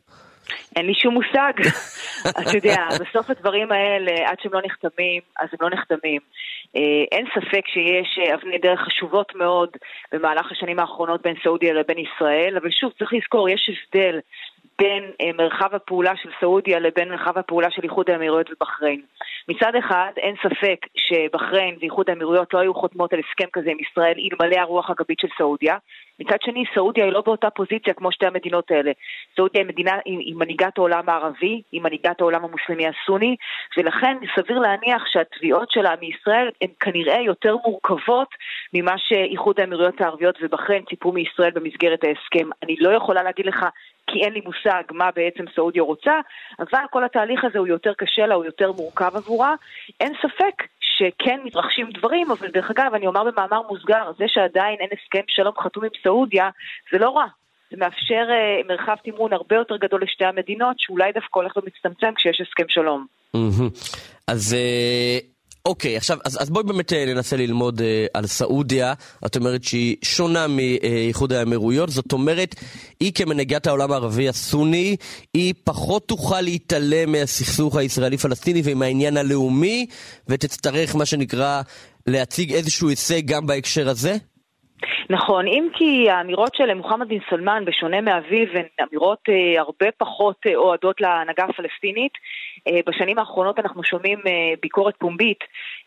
אין 0.75 0.85
לי 0.85 0.93
שום 0.95 1.13
מושג. 1.13 1.53
אתה 2.29 2.57
יודע, 2.57 2.75
בסוף 2.91 3.29
הדברים 3.29 3.71
האלה, 3.71 4.29
עד 4.29 4.37
שהם 4.41 4.53
לא 4.53 4.61
נחתמים, 4.65 5.21
אז 5.39 5.47
הם 5.51 5.57
לא 5.61 5.69
נחתמים. 5.69 6.19
אה, 6.75 7.03
אין 7.11 7.25
ספק 7.35 7.67
שיש 7.67 8.19
אה, 8.19 8.35
אבני 8.35 8.57
דרך 8.57 8.79
חשובות 8.79 9.35
מאוד 9.35 9.69
במהלך 10.11 10.51
השנים 10.51 10.79
האחרונות 10.79 11.21
בין 11.21 11.35
סעודיה 11.43 11.73
לבין 11.73 11.97
ישראל, 11.97 12.57
אבל 12.57 12.71
שוב, 12.71 12.91
צריך 12.99 13.13
לזכור, 13.13 13.49
יש 13.49 13.69
הבדל 13.69 14.19
בין 14.79 15.03
אה, 15.21 15.31
מרחב 15.37 15.75
הפעולה 15.75 16.15
של 16.15 16.29
סעודיה 16.39 16.79
לבין 16.79 17.09
מרחב 17.09 17.37
הפעולה 17.37 17.71
של 17.71 17.83
איחוד 17.83 18.09
האמירויות 18.09 18.49
ובחריין. 18.51 19.01
מצד 19.47 19.75
אחד, 19.75 20.11
אין 20.17 20.35
ספק 20.43 20.85
שבחריין 20.95 21.77
ואיחוד 21.79 22.09
האמירויות 22.09 22.53
לא 22.53 22.59
היו 22.59 22.73
חותמות 22.73 23.13
על 23.13 23.19
הסכם 23.19 23.49
כזה 23.53 23.69
עם 23.71 23.77
ישראל 23.79 24.13
אלמלא 24.17 24.59
הרוח 24.59 24.89
הגבית 24.89 25.19
של 25.19 25.27
סעודיה. 25.37 25.77
מצד 26.19 26.37
שני, 26.41 26.63
סעודיה 26.75 27.05
היא 27.05 27.13
לא 27.13 27.21
באותה 27.21 27.49
פוזיציה 27.49 27.93
כמו 27.93 28.11
שתי 28.11 28.25
המדינות 28.25 28.71
האלה. 28.71 28.91
סעודיה 29.35 29.61
היא, 29.61 29.69
מדינה, 29.69 29.91
היא, 30.05 30.17
היא 30.19 30.35
מנהיגת 30.35 30.77
העולם 30.77 31.09
הערבי, 31.09 31.61
היא 31.71 31.81
מנהיגת 31.81 32.21
העולם 32.21 32.45
המוסלמי 32.45 32.85
הסוני, 32.87 33.35
ולכן 33.77 34.17
סביר 34.35 34.59
להניח 34.59 35.03
שהתביעות 35.05 35.71
שלה 35.71 35.93
מישראל 36.01 36.49
הן 36.61 36.69
כנראה 36.79 37.21
יותר 37.21 37.55
מורכבות 37.65 38.27
ממה 38.73 38.95
שאיחוד 38.97 39.59
האמירויות 39.59 40.01
הערביות 40.01 40.35
ובחריין 40.41 40.83
ציפו 40.89 41.11
מישראל 41.11 41.51
במסגרת 41.51 42.03
ההסכם. 42.03 42.49
אני 42.63 42.75
לא 42.79 42.89
יכולה 42.89 43.23
להגיד 43.23 43.45
לך 43.45 43.65
כי 44.07 44.23
אין 44.23 44.33
לי 44.33 44.41
מושג 44.45 44.83
מה 44.91 45.09
בעצם 45.15 45.43
סעודיה 45.55 45.83
רוצה, 45.83 46.19
אבל 46.59 46.79
כל 46.91 47.03
התהליך 47.03 47.43
הזה 47.43 47.59
הוא 47.59 47.67
יותר 47.67 47.93
קשה 47.97 48.25
לה, 48.25 48.35
הוא 48.35 48.45
יותר 48.45 48.71
מורכב 48.71 49.15
עבורה. 49.15 49.55
אין 49.99 50.13
ספק 50.21 50.63
שכן 50.79 51.39
מתרחשים 51.43 51.89
דברים, 51.91 52.31
אבל 52.31 52.47
דרך 52.47 52.71
אגב, 52.71 52.93
אני 52.93 53.07
אומר 53.07 53.23
במאמר 53.23 53.61
מוסגר, 53.69 54.11
זה 54.17 54.25
שעדיין 54.27 54.77
אין 54.79 54.89
הסכם 54.91 55.23
שלום 55.27 55.53
חתום 55.59 55.83
עם 55.83 55.89
סעודיה, 56.03 56.49
זה 56.91 56.97
לא 56.97 57.09
רע. 57.09 57.25
זה 57.71 57.77
מאפשר 57.77 58.27
uh, 58.27 58.67
מרחב 58.67 58.95
תמרון 59.03 59.33
הרבה 59.33 59.55
יותר 59.55 59.77
גדול 59.77 60.03
לשתי 60.03 60.25
המדינות, 60.25 60.75
שאולי 60.79 61.11
דווקא 61.11 61.39
הולך 61.39 61.57
ומצטמצם 61.57 62.13
כשיש 62.15 62.41
הסכם 62.41 62.69
שלום. 62.69 63.05
אז 64.27 64.55
uh, 64.55 65.34
אוקיי, 65.65 65.97
עכשיו, 65.97 66.17
אז, 66.25 66.37
אז 66.41 66.49
בואי 66.49 66.63
באמת 66.63 66.93
אה, 66.93 67.05
ננסה 67.05 67.37
ללמוד 67.37 67.81
אה, 67.81 68.05
על 68.13 68.27
סעודיה. 68.27 68.93
את 69.25 69.35
אומרת 69.35 69.63
שהיא 69.63 69.95
שונה 70.01 70.47
מאיחוד 70.47 71.33
האמירויות, 71.33 71.89
זאת 71.89 72.11
אומרת, 72.11 72.55
היא 72.99 73.11
כמנהיגת 73.15 73.67
העולם 73.67 73.91
הערבי 73.91 74.29
הסוני, 74.29 74.95
היא 75.33 75.53
פחות 75.63 76.07
תוכל 76.07 76.41
להתעלם 76.41 77.11
מהסכסוך 77.11 77.75
הישראלי-פלסטיני 77.75 78.61
ומהעניין 78.63 79.17
הלאומי, 79.17 79.85
ותצטרך, 80.27 80.95
מה 80.95 81.05
שנקרא, 81.05 81.61
להציג 82.07 82.53
איזשהו 82.53 82.89
הישג 82.89 83.25
גם 83.25 83.47
בהקשר 83.47 83.89
הזה? 83.89 84.17
נכון, 85.09 85.47
אם 85.47 85.67
כי 85.73 86.09
האמירות 86.09 86.55
של 86.55 86.73
מוחמד 86.73 87.09
בן 87.09 87.17
סלמן, 87.29 87.65
בשונה 87.65 88.01
מאביו, 88.01 88.47
הן 88.53 88.65
אמירות 88.83 89.19
אה, 89.29 89.61
הרבה 89.61 89.85
פחות 89.97 90.37
אה, 90.47 90.55
אוהדות 90.55 91.01
להנהגה 91.01 91.43
הפלסטינית. 91.43 92.11
אה, 92.67 92.79
בשנים 92.85 93.19
האחרונות 93.19 93.59
אנחנו 93.59 93.83
שומעים 93.83 94.19
אה, 94.27 94.53
ביקורת 94.61 94.95
פומבית 94.97 95.39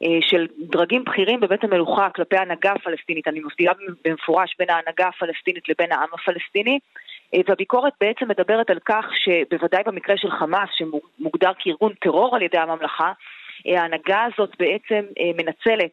אה, 0.03 0.09
של 0.21 0.47
דרגים 0.59 1.05
בכירים 1.05 1.41
בבית 1.41 1.65
המלוכה 1.65 2.11
כלפי 2.11 2.37
ההנהגה 2.37 2.73
הפלסטינית. 2.73 3.29
אני 3.29 3.41
מבדילה 3.41 3.73
במפורש 4.05 4.57
בין 4.59 4.71
ההנהגה 4.71 5.09
הפלסטינית 5.09 5.69
לבין 5.69 5.93
העם 5.93 6.09
הפלסטיני. 6.13 6.79
אה, 7.35 7.41
והביקורת 7.49 7.93
בעצם 8.01 8.29
מדברת 8.29 8.71
על 8.71 8.79
כך 8.85 9.05
שבוודאי 9.25 9.83
במקרה 9.87 10.17
של 10.17 10.31
חמאס, 10.31 10.69
שמוגדר 10.73 11.53
כארגון 11.59 11.93
טרור 12.01 12.37
על 12.37 12.43
ידי 12.43 12.59
הממלכה, 12.59 13.13
ההנהגה 13.67 14.25
הזאת 14.25 14.51
בעצם 14.59 15.05
אה, 15.19 15.31
מנצלת 15.37 15.91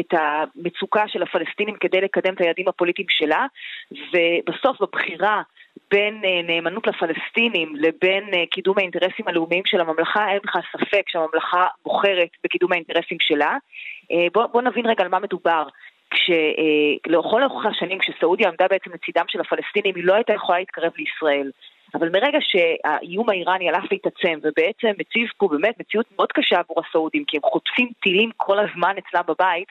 את 0.00 0.14
המצוקה 0.14 1.08
של 1.08 1.22
הפלסטינים 1.22 1.74
כדי 1.80 2.00
לקדם 2.00 2.34
את 2.34 2.40
היעדים 2.40 2.68
הפוליטיים 2.68 3.08
שלה, 3.10 3.46
ובסוף 3.92 4.80
בבחירה 4.80 5.42
בין 5.90 6.22
אה, 6.24 6.42
נאמנות 6.42 6.86
לפלסטינים 6.86 7.76
לבין 7.76 8.24
אה, 8.34 8.44
קידום 8.50 8.78
האינטרסים 8.78 9.28
הלאומיים 9.28 9.62
של 9.66 9.80
הממלכה, 9.80 10.30
אין 10.30 10.38
בכלל 10.42 10.62
ספק 10.72 11.02
שהממלכה 11.08 11.66
בוחרת 11.84 12.28
בקידום 12.44 12.72
האינטרסים 12.72 13.18
שלה. 13.20 13.56
בואו 14.32 14.48
בוא 14.48 14.62
נבין 14.62 14.86
רגע 14.86 15.04
על 15.04 15.08
מה 15.08 15.18
מדובר. 15.18 15.62
כשלכל 16.10 17.42
אורך 17.44 17.66
השנים, 17.66 17.98
כשסעודיה 17.98 18.48
עמדה 18.48 18.66
בעצם 18.70 18.90
לצידם 18.94 19.24
של 19.28 19.40
הפלסטינים, 19.40 19.94
היא 19.94 20.04
לא 20.04 20.14
הייתה 20.14 20.32
יכולה 20.32 20.58
להתקרב 20.58 20.92
לישראל. 20.96 21.50
אבל 21.94 22.08
מרגע 22.08 22.38
שהאיום 22.40 23.30
האיראני 23.30 23.68
הלך 23.68 23.84
להתעצם 23.90 24.38
ובעצם 24.42 24.88
מציב 24.98 25.28
פה 25.36 25.48
באמת 25.48 25.80
מציאות 25.80 26.06
מאוד 26.16 26.32
קשה 26.32 26.56
עבור 26.58 26.82
הסעודים 26.88 27.24
כי 27.24 27.36
הם 27.36 27.42
חוטפים 27.42 27.90
טילים 28.02 28.30
כל 28.36 28.58
הזמן 28.58 28.94
אצלם 28.98 29.22
בבית 29.28 29.68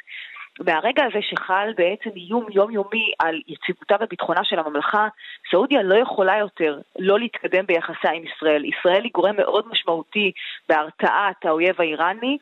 מהרגע 0.60 1.03
הזה 1.06 1.19
שחל 1.21 1.73
בעצם 1.77 2.10
איום 2.15 2.45
יומיומי 2.51 3.12
על 3.19 3.41
יציבותה 3.47 3.95
וביטחונה 4.01 4.43
של 4.43 4.60
הממלכה, 4.60 5.08
סעודיה 5.51 5.84
לא 5.84 5.95
יכולה 5.95 6.38
יותר 6.38 6.80
לא 6.99 7.19
להתקדם 7.19 7.65
ביחסה 7.65 8.10
עם 8.13 8.23
ישראל. 8.23 8.65
ישראל 8.65 9.03
היא 9.03 9.12
גורם 9.13 9.36
מאוד 9.38 9.65
משמעותי 9.71 10.32
בהרתעת 10.69 11.45
האויב 11.45 11.82
האיראני, 11.82 12.38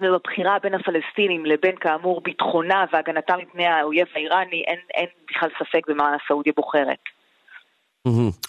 ובבחירה 0.00 0.58
בין 0.62 0.74
הפלסטינים 0.74 1.46
לבין 1.46 1.76
כאמור 1.76 2.20
ביטחונה 2.20 2.84
והגנתה 2.92 3.36
מפני 3.36 3.66
האויב 3.66 4.06
האיראני 4.14 4.64
אין, 4.66 4.78
אין 4.94 5.06
בכלל 5.30 5.50
ספק 5.58 5.88
במה 5.88 6.16
סעודיה 6.28 6.52
בוחרת. 6.56 7.19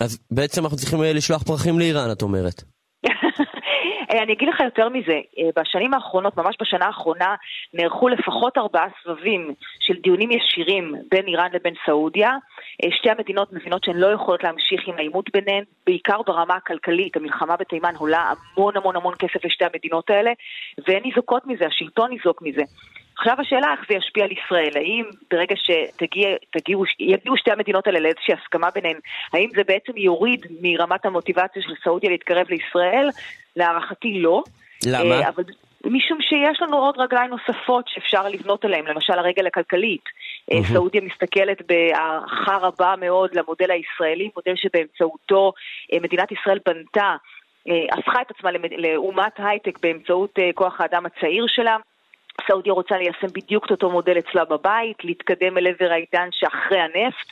אז 0.01 0.19
בעצם 0.31 0.63
אנחנו 0.63 0.77
צריכים 0.77 1.03
אה, 1.03 1.13
לשלוח 1.13 1.43
פרחים 1.43 1.79
לאיראן, 1.79 2.11
את 2.11 2.21
אומרת. 2.21 2.63
אה, 4.11 4.23
אני 4.23 4.33
אגיד 4.33 4.49
לך 4.49 4.59
יותר 4.59 4.89
מזה, 4.89 5.19
אה, 5.39 5.49
בשנים 5.55 5.93
האחרונות, 5.93 6.37
ממש 6.37 6.55
בשנה 6.61 6.85
האחרונה, 6.85 7.35
נערכו 7.73 8.09
לפחות 8.09 8.57
ארבעה 8.57 8.87
סבבים 9.03 9.53
של 9.79 9.93
דיונים 10.03 10.29
ישירים 10.31 10.95
בין 11.11 11.27
איראן 11.27 11.49
לבין 11.53 11.73
סעודיה. 11.85 12.29
שתי 12.91 13.09
המדינות 13.09 13.53
מבינות 13.53 13.83
שהן 13.83 13.95
לא 13.95 14.07
יכולות 14.07 14.43
להמשיך 14.43 14.81
עם 14.87 14.95
העימות 14.97 15.29
ביניהן, 15.33 15.63
בעיקר 15.85 16.21
ברמה 16.27 16.55
הכלכלית. 16.55 17.15
המלחמה 17.17 17.55
בתימן 17.57 17.95
עולה 17.97 18.33
המון 18.33 18.77
המון 18.77 18.95
המון 18.95 19.13
כסף 19.19 19.45
לשתי 19.45 19.65
המדינות 19.65 20.09
האלה, 20.09 20.31
והן 20.87 21.01
ניזוקות 21.03 21.43
מזה, 21.45 21.65
השלטון 21.65 22.09
ניזוק 22.09 22.41
מזה. 22.41 22.63
עכשיו 23.17 23.35
השאלה 23.39 23.71
איך 23.71 23.79
זה 23.89 23.95
ישפיע 23.95 24.23
על 24.23 24.31
ישראל, 24.31 24.71
האם 24.75 25.05
ברגע 25.31 25.55
שיגיעו 25.55 27.37
שתי 27.37 27.51
המדינות 27.51 27.87
האלה 27.87 27.99
לאיזושהי 27.99 28.33
הסכמה 28.33 28.69
ביניהן, 28.75 28.97
האם 29.33 29.49
זה 29.55 29.63
בעצם 29.63 29.97
יוריד 29.97 30.45
מרמת 30.61 31.05
המוטיבציה 31.05 31.61
של 31.61 31.73
סעודיה 31.83 32.09
להתקרב 32.09 32.45
לישראל? 32.49 33.09
להערכתי 33.55 34.19
לא. 34.19 34.43
למה? 34.85 35.15
אה, 35.15 35.29
אבל 35.29 35.43
משום 35.85 36.21
שיש 36.21 36.61
לנו 36.61 36.77
עוד 36.77 36.95
רגליים 36.97 37.29
נוספות 37.29 37.85
שאפשר 37.87 38.27
לבנות 38.27 38.65
עליהן, 38.65 38.85
למשל 38.85 39.13
הרגל 39.13 39.47
הכלכלית. 39.47 40.03
Mm-hmm. 40.05 40.73
סעודיה 40.73 41.01
מסתכלת 41.01 41.61
בהערכה 41.67 42.57
רבה 42.57 42.93
מאוד 42.99 43.35
למודל 43.35 43.71
הישראלי, 43.71 44.29
מודל 44.35 44.53
שבאמצעותו 44.55 45.53
אה, 45.93 45.97
מדינת 46.01 46.31
ישראל 46.31 46.59
בנתה, 46.65 47.15
הפכה 47.91 48.21
את 48.21 48.31
עצמה 48.31 48.49
לאומת 48.77 49.33
הייטק 49.37 49.79
באמצעות 49.79 50.39
כוח 50.55 50.81
האדם 50.81 51.05
הצעיר 51.05 51.45
שלה. 51.47 51.77
סעודיה 52.51 52.73
רוצה 52.73 52.97
ליישם 52.97 53.27
בדיוק 53.33 53.65
את 53.65 53.71
אותו 53.71 53.89
מודל 53.89 54.19
אצלה 54.19 54.45
בבית, 54.45 54.97
להתקדם 55.03 55.57
אל 55.57 55.67
עבר 55.67 55.91
העידן 55.91 56.29
שאחרי 56.31 56.79
הנפט. 56.79 57.27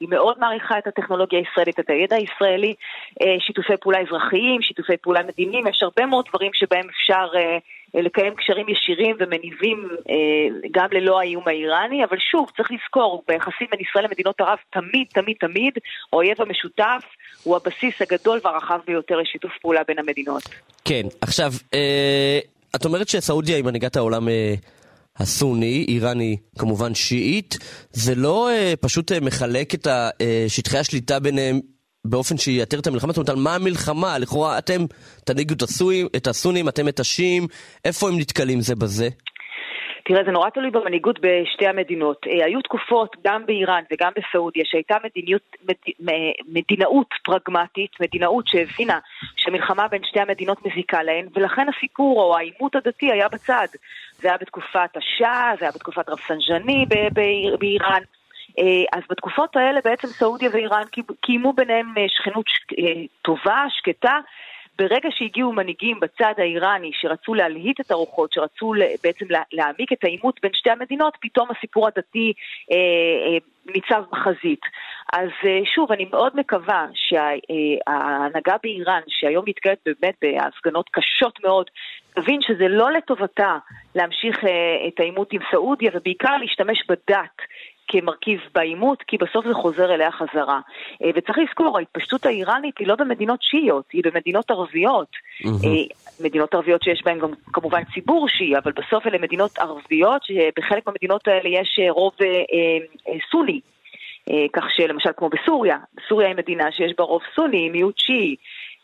היא 0.00 0.08
מאוד 0.08 0.36
מעריכה 0.38 0.78
את 0.78 0.86
הטכנולוגיה 0.86 1.38
הישראלית, 1.38 1.80
את 1.80 1.90
הידע 1.90 2.16
הישראלי, 2.16 2.74
אה, 3.22 3.36
שיתופי 3.40 3.72
פעולה 3.80 3.98
אזרחיים, 4.00 4.62
שיתופי 4.62 4.96
פעולה 4.96 5.22
מדיניים, 5.22 5.66
יש 5.66 5.82
הרבה 5.82 6.06
מאוד 6.06 6.24
דברים 6.28 6.50
שבהם 6.54 6.86
אפשר 6.88 7.26
אה, 7.34 7.58
לקיים 8.02 8.34
קשרים 8.34 8.66
ישירים 8.68 9.16
ומניבים 9.18 9.88
אה, 10.10 10.68
גם 10.70 10.88
ללא 10.92 11.20
האיום 11.20 11.48
האיראני, 11.48 12.04
אבל 12.04 12.18
שוב, 12.30 12.50
צריך 12.56 12.70
לזכור, 12.72 13.24
ביחסים 13.28 13.66
בין 13.70 13.80
ישראל 13.80 14.04
למדינות 14.04 14.40
ערב, 14.40 14.58
תמיד, 14.70 15.06
תמיד, 15.12 15.36
תמיד, 15.40 15.74
האויב 16.12 16.40
המשותף 16.42 17.04
הוא 17.42 17.56
הבסיס 17.56 18.02
הגדול 18.02 18.40
והרחב 18.44 18.78
ביותר 18.86 19.16
לשיתוף 19.16 19.52
פעולה 19.62 19.80
בין 19.88 19.98
המדינות. 19.98 20.42
כן, 20.84 21.02
עכשיו, 21.20 21.50
את 22.76 22.84
אומרת 22.84 23.08
שסעודיה 23.08 23.56
היא 23.56 23.64
מנהיגת 23.64 23.96
העולם 23.96 24.28
אה, 24.28 24.54
הסוני, 25.18 25.84
איראן 25.88 26.20
היא 26.20 26.36
כמובן 26.58 26.94
שיעית, 26.94 27.58
זה 27.92 28.14
לא 28.14 28.50
אה, 28.50 28.74
פשוט 28.80 29.12
אה, 29.12 29.20
מחלק 29.20 29.74
את 29.74 29.86
אה, 29.86 30.10
שטחי 30.48 30.78
השליטה 30.78 31.18
ביניהם 31.18 31.60
באופן 32.04 32.38
שייתר 32.38 32.78
את 32.78 32.86
המלחמה? 32.86 33.12
זאת 33.12 33.16
אומרת, 33.16 33.28
על 33.28 33.36
מה 33.36 33.54
המלחמה? 33.54 34.18
לכאורה 34.18 34.58
אתם 34.58 34.84
תנהיגו 35.24 35.54
את, 35.54 35.62
את 36.16 36.26
הסונים, 36.26 36.68
אתם 36.68 36.88
את 36.88 37.00
השיעים, 37.00 37.46
איפה 37.84 38.08
הם 38.08 38.18
נתקלים 38.18 38.60
זה 38.60 38.74
בזה? 38.74 39.08
תראה, 40.06 40.24
זה 40.24 40.30
נורא 40.30 40.50
תלוי 40.50 40.70
במנהיגות 40.70 41.18
בשתי 41.20 41.66
המדינות. 41.66 42.26
אה, 42.26 42.44
היו 42.44 42.62
תקופות, 42.62 43.16
גם 43.24 43.46
באיראן 43.46 43.82
וגם 43.92 44.12
בסעודיה, 44.16 44.64
שהייתה 44.66 44.96
מדיניות, 45.04 45.56
מד, 45.68 46.10
מדינאות 46.48 47.14
פרגמטית, 47.24 48.00
מדינאות 48.00 48.46
שהבינה 48.48 48.98
שמלחמה 49.36 49.88
בין 49.88 50.02
שתי 50.04 50.20
המדינות 50.20 50.66
מזיקה 50.66 51.02
להן, 51.02 51.26
ולכן 51.34 51.66
הסיפור 51.68 52.22
או 52.22 52.36
העימות 52.36 52.76
הדתי 52.76 53.12
היה 53.12 53.28
בצד. 53.28 53.66
זה 54.18 54.28
היה 54.28 54.36
בתקופת 54.40 54.96
השאה, 54.96 55.52
זה 55.58 55.64
היה 55.64 55.72
בתקופת 55.74 56.08
רפסנג'אני 56.08 56.86
באיראן. 57.58 58.02
אה, 58.58 58.98
אז 58.98 59.02
בתקופות 59.10 59.56
האלה 59.56 59.80
בעצם 59.84 60.08
סעודיה 60.08 60.50
ואיראן 60.52 60.82
קיימו 61.20 61.52
ביניהם 61.52 61.86
אה, 61.98 62.04
שכנות 62.08 62.46
טובה, 63.22 63.64
שקטה, 63.68 64.18
ברגע 64.78 65.08
שהגיעו 65.10 65.52
מנהיגים 65.52 66.00
בצד 66.00 66.34
האיראני 66.38 66.90
שרצו 66.94 67.34
להלהיט 67.34 67.80
את 67.80 67.90
הרוחות, 67.90 68.32
שרצו 68.32 68.72
בעצם 69.02 69.26
להעמיק 69.52 69.92
את 69.92 70.04
העימות 70.04 70.40
בין 70.42 70.50
שתי 70.54 70.70
המדינות, 70.70 71.16
פתאום 71.20 71.48
הסיפור 71.50 71.86
הדתי 71.86 72.32
אה, 72.70 72.76
אה, 72.76 73.38
ניצב 73.66 74.02
בחזית. 74.12 74.60
אז 75.12 75.28
אה, 75.44 75.60
שוב, 75.74 75.92
אני 75.92 76.04
מאוד 76.10 76.36
מקווה 76.36 76.86
שההנהגה 76.94 78.52
אה, 78.52 78.58
באיראן, 78.62 79.00
שהיום 79.08 79.44
נתקלת 79.48 79.78
באמת 79.86 80.14
בהפגנות 80.22 80.88
קשות 80.92 81.44
מאוד, 81.44 81.70
תבין 82.14 82.40
שזה 82.42 82.68
לא 82.68 82.92
לטובתה 82.92 83.58
להמשיך 83.94 84.44
אה, 84.44 84.88
את 84.88 85.00
העימות 85.00 85.32
עם 85.32 85.40
סעודיה, 85.50 85.90
ובעיקר 85.94 86.36
להשתמש 86.36 86.84
בדת 86.88 87.36
כמרכיב 87.88 88.40
בעימות, 88.54 89.02
כי 89.02 89.16
בסוף 89.16 89.46
זה 89.46 89.54
חוזר 89.54 89.94
אליה 89.94 90.10
חזרה. 90.12 90.60
אה, 91.02 91.10
וצריך 91.14 91.38
לזכור, 91.38 91.78
ההתפשטות 91.78 92.26
האיראנית 92.26 92.78
היא 92.78 92.86
לא 92.86 92.94
במדינות 92.96 93.42
שיעיות, 93.42 93.84
היא 93.92 94.02
במדינות 94.04 94.50
ערביות. 94.50 95.08
Mm-hmm. 95.42 96.04
מדינות 96.20 96.54
ערביות 96.54 96.82
שיש 96.82 97.02
בהן 97.04 97.18
גם 97.18 97.30
כמובן 97.52 97.82
ציבור 97.94 98.28
שיעי, 98.28 98.58
אבל 98.58 98.72
בסוף 98.72 99.06
אלה 99.06 99.18
מדינות 99.18 99.58
ערביות, 99.58 100.22
שבחלק 100.24 100.86
מהמדינות 100.86 101.28
האלה 101.28 101.48
יש 101.48 101.78
אה, 101.82 101.90
רוב 101.90 102.12
אה, 102.20 102.26
אה, 102.26 103.18
סוני. 103.30 103.60
כך 104.52 104.64
שלמשל 104.76 105.10
כמו 105.16 105.28
בסוריה, 105.28 105.78
בסוריה 105.94 106.28
היא 106.28 106.36
מדינה 106.36 106.72
שיש 106.72 106.92
בה 106.98 107.04
רוב 107.04 107.22
סוני, 107.34 107.68
מיעוט 107.68 107.98
שיעי. 107.98 108.36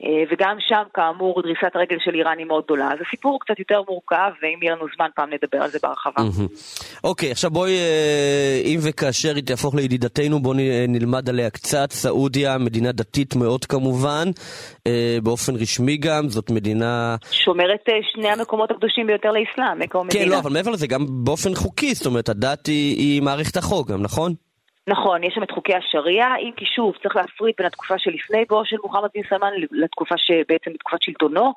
אה, 0.05 0.23
וגם 0.31 0.57
שם, 0.61 0.83
כאמור, 0.95 1.43
דריסת 1.43 1.77
הרגל 1.77 1.97
של 2.05 2.15
איראן 2.15 2.39
היא 2.39 2.47
מאוד 2.47 2.65
גדולה. 2.65 2.93
אז 2.93 2.99
הסיפור 3.07 3.33
הוא 3.33 3.41
קצת 3.41 3.59
יותר 3.59 3.83
מורכב, 3.89 4.31
ואם 4.43 4.59
יהיה 4.63 4.75
לנו 4.75 4.87
זמן, 4.97 5.07
פעם 5.15 5.29
נדבר 5.33 5.63
על 5.65 5.71
זה 5.71 5.79
בהרחבה. 5.83 6.23
אוקיי, 7.05 7.31
עכשיו 7.31 7.51
בואי, 7.51 7.71
אה, 7.71 8.63
אם 8.65 8.79
וכאשר 8.83 9.35
היא 9.35 9.45
תהפוך 9.45 9.75
לידידתנו, 9.75 10.41
בואי 10.41 10.71
אה, 10.71 10.85
נלמד 10.89 11.29
עליה 11.29 11.51
קצת. 11.51 11.93
סעודיה, 11.93 12.59
מדינה 12.59 12.93
דתית 12.93 13.37
מאוד 13.37 13.65
כמובן, 13.65 14.29
באופן 15.23 15.57
רשמי 15.57 15.97
גם, 15.97 16.29
זאת 16.29 16.51
מדינה... 16.51 17.17
שומרת 17.31 17.89
שני 18.13 18.29
המקומות 18.29 18.71
הקדושים 18.71 19.07
ביותר 19.07 19.29
לאסלאם, 19.29 19.79
מקום 19.79 20.07
מדינה. 20.07 20.25
כן, 20.25 20.31
לא, 20.31 20.39
אבל 20.39 20.53
מעבר 20.53 20.71
לזה, 20.71 20.87
גם 20.87 21.07
באופן 21.25 21.55
חוקי, 21.55 21.95
זאת 21.95 22.07
אומרת, 22.07 22.29
הדת 22.29 22.67
היא, 22.67 22.97
היא 22.97 23.23
מערכת 23.23 23.57
החוק 23.57 23.91
גם, 23.91 24.03
נכון? 24.03 24.35
נכון, 24.87 25.25
יש 25.25 25.35
שם 25.35 25.43
את 25.43 25.51
חוקי 25.51 25.75
השריעה, 25.75 26.37
אם 26.37 26.51
כי 26.57 26.65
שוב 26.67 26.95
צריך 27.03 27.17
להפריד 27.17 27.55
בין 27.59 27.67
התקופה 27.67 27.99
שלפני 27.99 28.45
בואו 28.49 28.65
של 28.65 28.77
מוחמד 28.83 29.09
בן 29.15 29.21
סלמן 29.29 29.53
לתקופה 29.71 30.15
שבעצם 30.19 30.73
בתקופת 30.73 31.03
שלטונו. 31.03 31.53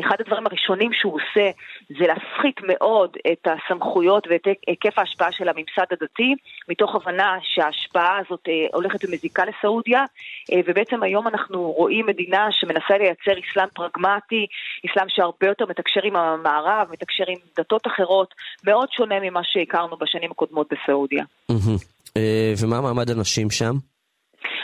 אחד 0.00 0.16
הדברים 0.20 0.46
הראשונים 0.46 0.92
שהוא 0.92 1.14
עושה 1.14 1.50
זה 1.88 2.06
להפחית 2.06 2.56
מאוד 2.62 3.16
את 3.32 3.46
הסמכויות 3.46 4.26
ואת 4.30 4.46
היקף 4.66 4.98
ההשפעה 4.98 5.32
של 5.32 5.48
הממסד 5.48 5.86
הדתי, 5.90 6.34
מתוך 6.68 6.94
הבנה 6.94 7.38
שההשפעה 7.42 8.18
הזאת 8.18 8.48
אה, 8.48 8.66
הולכת 8.72 9.04
ומזיקה 9.04 9.42
לסעודיה, 9.44 10.04
אה, 10.52 10.60
ובעצם 10.66 11.02
היום 11.02 11.28
אנחנו 11.28 11.72
רואים 11.72 12.06
מדינה 12.06 12.48
שמנסה 12.50 12.98
לייצר 12.98 13.32
אסלאם 13.50 13.68
פרגמטי, 13.74 14.46
אסלאם 14.86 15.08
שהרבה 15.08 15.46
יותר 15.46 15.66
מתקשר 15.66 16.00
עם 16.04 16.16
המערב, 16.16 16.88
מתקשר 16.92 17.24
עם 17.28 17.38
דתות 17.56 17.86
אחרות, 17.86 18.34
מאוד 18.64 18.88
שונה 18.92 19.20
ממה 19.22 19.40
שהכרנו 19.44 19.96
בשנים 19.96 20.30
הקודמות 20.30 20.72
בסעודיה. 20.72 21.24
Mm-hmm. 21.52 21.95
אה, 22.16 22.52
ומה 22.62 22.80
מעמד 22.80 23.10
הנשים 23.10 23.50
שם? 23.50 23.74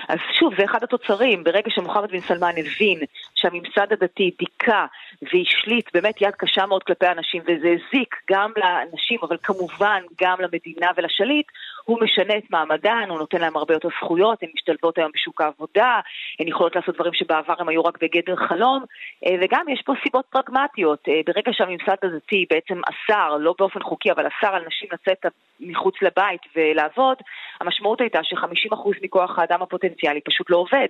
אז 0.08 0.18
שוב, 0.38 0.52
זה 0.58 0.64
אחד 0.64 0.82
התוצרים. 0.82 1.44
ברגע 1.44 1.70
שמוחמד 1.70 2.10
בן 2.10 2.20
סלמן 2.20 2.52
הבין 2.58 2.98
שהממסד 3.34 3.92
הדתי 3.92 4.30
דיכא 4.38 4.84
והשליט 5.22 5.90
באמת 5.94 6.22
יד 6.22 6.34
קשה 6.38 6.66
מאוד 6.66 6.82
כלפי 6.82 7.06
הנשים, 7.06 7.42
וזה 7.42 7.68
הזיק 7.68 8.16
גם 8.30 8.50
לנשים, 8.56 9.18
אבל 9.22 9.36
כמובן 9.42 10.02
גם 10.20 10.36
למדינה 10.40 10.86
ולשליט, 10.96 11.46
הוא 11.84 11.98
משנה 12.00 12.36
את 12.38 12.50
מעמדן, 12.50 13.06
הוא 13.08 13.18
נותן 13.18 13.40
להם 13.40 13.56
הרבה 13.56 13.74
יותר 13.74 13.88
זכויות, 14.00 14.42
הן 14.42 14.48
משתלבות 14.54 14.98
היום 14.98 15.10
בשוק 15.14 15.40
העבודה, 15.40 16.00
הן 16.40 16.48
יכולות 16.48 16.76
לעשות 16.76 16.94
דברים 16.94 17.12
שבעבר 17.14 17.54
הם 17.58 17.68
היו 17.68 17.84
רק 17.84 17.98
בגדר 18.02 18.36
חלום, 18.36 18.84
אה, 19.26 19.34
וגם 19.42 19.68
יש 19.68 19.82
פה 19.86 19.92
סיבות 20.02 20.24
פרגמטיות. 20.30 21.08
אה, 21.08 21.20
ברגע 21.26 21.52
שהממסד 21.52 21.96
הדתי 22.02 22.46
בעצם 22.50 22.80
אסר, 22.90 23.36
לא 23.36 23.54
באופן 23.58 23.82
חוקי, 23.82 24.12
אבל 24.12 24.26
אסר 24.26 24.54
על 24.54 24.62
נשים 24.66 24.88
לצאת 24.92 25.32
מחוץ 25.60 25.94
לבית 26.02 26.40
ולעבוד, 26.56 27.16
המשמעות 27.60 28.00
הייתה 28.00 28.18
ש-50% 28.22 28.90
מכוח 29.02 29.38
האדם 29.38 29.62
הפוטנציאלי 29.62 30.20
פשוט 30.20 30.50
לא 30.50 30.56
עובד. 30.56 30.88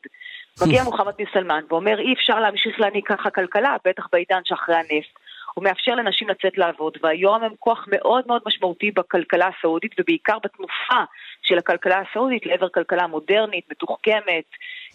מגיע 0.67 0.85
מוחמד 0.85 1.13
בן 1.19 1.25
סלמן 1.33 1.65
ואומר 1.69 1.99
אי 1.99 2.13
אפשר 2.13 2.41
להמשיך 2.41 2.81
להנהיג 2.81 3.07
ככה 3.07 3.31
כלכלה, 3.31 3.77
בטח 3.85 4.07
בעידן 4.13 4.41
שאחרי 4.45 4.77
הנפט. 4.77 5.22
הוא 5.55 5.65
מאפשר 5.65 5.95
לנשים 5.95 6.29
לצאת 6.29 6.59
לעבוד, 6.59 6.93
והיום 7.03 7.43
הם 7.43 7.53
כוח 7.59 7.87
מאוד 7.91 8.25
מאוד 8.27 8.43
משמעותי 8.47 8.91
בכלכלה 8.91 9.49
הסעודית, 9.59 9.93
ובעיקר 10.01 10.39
בתנופה 10.45 11.01
של 11.43 11.59
הכלכלה 11.59 12.03
הסעודית 12.11 12.47
לעבר 12.47 12.69
כלכלה 12.69 13.07
מודרנית, 13.07 13.65
מתוחכמת, 13.71 14.45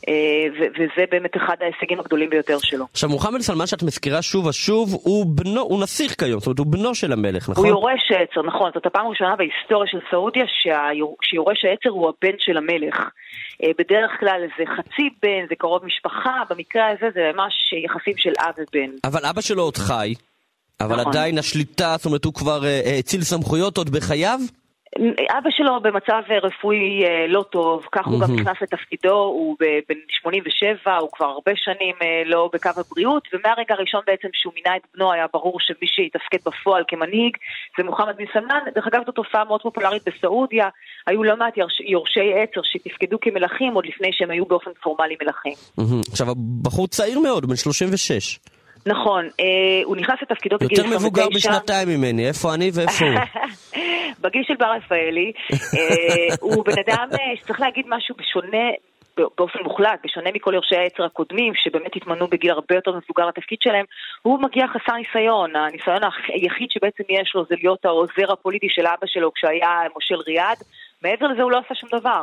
אה, 0.08 0.14
וזה 0.76 1.04
באמת 1.12 1.38
אחד 1.38 1.56
ההישגים 1.62 2.00
הגדולים 2.00 2.30
ביותר 2.30 2.58
שלו. 2.60 2.86
עכשיו, 2.92 3.10
מוחמד 3.10 3.42
סלמן 3.42 3.68
שאת 3.68 3.84
מזכירה 3.84 4.22
שוב 4.22 4.46
ושוב, 4.46 4.90
הוא 5.04 5.26
בנו, 5.36 5.62
הוא 5.62 5.82
נסיך 5.82 6.16
כיום, 6.20 6.40
זאת 6.40 6.48
אומרת, 6.48 6.60
הוא 6.60 6.68
בנו 6.68 6.96
של 6.96 7.14
המלך, 7.14 7.50
נכון? 7.50 7.66
הוא 7.66 7.68
יורש 7.68 8.12
העצר, 8.12 8.42
נכון. 8.42 8.72
זאת 8.74 8.86
הפעם 8.86 9.06
הראשונה 9.06 9.36
בהיסטוריה 9.36 9.88
של 9.92 10.00
סעודיה 10.12 10.44
שיורש 11.22 11.66
העצר 11.66 11.90
הוא 11.90 12.10
הבן 12.10 12.36
של 12.40 12.58
המלך. 12.58 12.98
אה, 13.64 13.70
בדרך 13.80 14.12
כלל 14.20 14.42
זה 14.58 14.64
חצי 14.78 15.10
בן, 15.22 15.46
זה 15.50 15.56
קרוב 15.56 15.86
משפחה, 15.86 16.34
במקרה 16.50 16.88
הזה 16.88 17.06
זה 17.14 17.32
ממש 17.36 17.74
יחסים 17.86 18.18
של 18.18 18.34
אב 18.40 18.54
ובן. 18.58 18.92
אבל 19.04 19.26
אבא 19.30 19.42
שלו 19.42 19.64
עוד 19.64 19.78
חי. 19.78 20.14
אבל 20.80 20.96
נכון. 20.96 21.12
עדיין 21.12 21.38
השליטה, 21.38 21.96
זאת 21.98 22.06
אומרת, 22.06 22.26
הוא 22.26 22.34
כבר 22.34 22.64
האציל 22.86 23.20
אה, 23.20 23.26
סמכויות 23.26 23.78
עוד 23.78 23.90
בחייו? 23.90 24.40
אבא 25.38 25.50
שלו 25.50 25.80
במצב 25.82 26.22
רפואי 26.44 27.06
אה, 27.06 27.28
לא 27.28 27.46
טוב, 27.52 27.84
כך 27.92 28.08
הוא 28.08 28.20
גם 28.22 28.36
נכנס 28.36 28.58
לתפקידו, 28.62 29.16
הוא 29.16 29.56
בן 29.90 29.96
87, 30.10 30.98
הוא 30.98 31.10
כבר 31.14 31.26
הרבה 31.26 31.52
שנים 31.56 31.96
אה, 32.02 32.24
לא 32.26 32.50
בקו 32.54 32.70
הבריאות, 32.78 33.28
ומהרגע 33.34 33.74
הראשון 33.76 34.02
בעצם 34.08 34.28
שהוא 34.34 34.54
מינה 34.56 34.76
את 34.76 34.82
בנו 34.96 35.12
היה 35.12 35.26
ברור 35.34 35.58
שמי 35.60 35.88
שיתפקד 35.88 36.38
בפועל 36.46 36.84
כמנהיג 36.88 37.38
זה 37.78 37.84
מוחמד 37.84 38.14
בן 38.18 38.26
סלמן. 38.34 38.60
דרך 38.76 38.88
אגב, 38.88 39.02
זו 39.06 39.12
תופעה 39.12 39.46
מאוד 39.46 39.62
פופולרית 39.62 40.04
בסעודיה, 40.08 40.68
היו 41.08 41.24
לא 41.24 41.38
מעט 41.38 41.54
יורשי 41.80 42.34
עצר 42.44 42.62
שתפקדו 42.64 43.18
כמלכים 43.22 43.74
עוד 43.74 43.86
לפני 43.86 44.10
שהם 44.12 44.32
היו 44.32 44.46
באופן 44.46 44.72
פורמלי 44.84 45.16
מלכים. 45.22 45.54
עכשיו, 46.12 46.28
הבחור 46.32 46.88
צעיר 46.88 47.20
מאוד, 47.20 47.46
בן 47.46 47.56
36. 47.56 48.40
נכון, 48.88 49.26
אה, 49.40 49.46
הוא 49.84 49.96
נכנס 49.98 50.16
לתפקידו 50.22 50.56
בגיל 50.56 50.68
29. 50.72 50.96
יותר 50.96 51.00
מבוגר 51.00 51.30
בשנתיים 51.36 51.90
ממני, 51.90 52.28
איפה 52.28 52.54
אני 52.54 52.72
ואיפה 52.74 53.06
הוא? 53.06 53.16
בגיל 54.22 54.44
של 54.48 54.56
בר 54.60 54.72
רפאלי, 54.72 55.32
אה, 55.54 56.36
הוא 56.42 56.66
בן 56.66 56.80
אדם 56.88 57.08
אה, 57.14 57.38
שצריך 57.38 57.62
להגיד 57.62 57.86
משהו 57.88 58.16
בשונה 58.16 58.68
באופן 59.38 59.60
מוחלט, 59.64 60.00
בשונה 60.04 60.30
מכל 60.34 60.54
יורשי 60.54 60.76
העצר 60.76 61.04
הקודמים, 61.04 61.54
שבאמת 61.56 61.96
התמנו 61.96 62.28
בגיל 62.28 62.52
הרבה 62.52 62.76
יותר 62.76 62.92
מבוגר 62.92 63.26
לתפקיד 63.28 63.58
שלהם, 63.62 63.86
הוא 64.22 64.40
מגיע 64.42 64.66
חסר 64.68 64.96
ניסיון. 64.96 65.56
הניסיון 65.56 66.02
היחיד 66.28 66.72
שבעצם 66.72 67.04
יש 67.10 67.32
לו 67.36 67.46
זה 67.50 67.56
להיות 67.62 67.86
העוזר 67.86 68.32
הפוליטי 68.32 68.68
של 68.70 68.88
אבא 68.88 69.08
שלו 69.08 69.32
כשהיה 69.34 69.80
מושל 69.94 70.16
ריאד. 70.28 70.58
מעבר 71.04 71.28
לזה 71.28 71.42
הוא 71.42 71.52
לא 71.52 71.58
עשה 71.58 71.76
שום 71.76 71.90
דבר. 72.00 72.22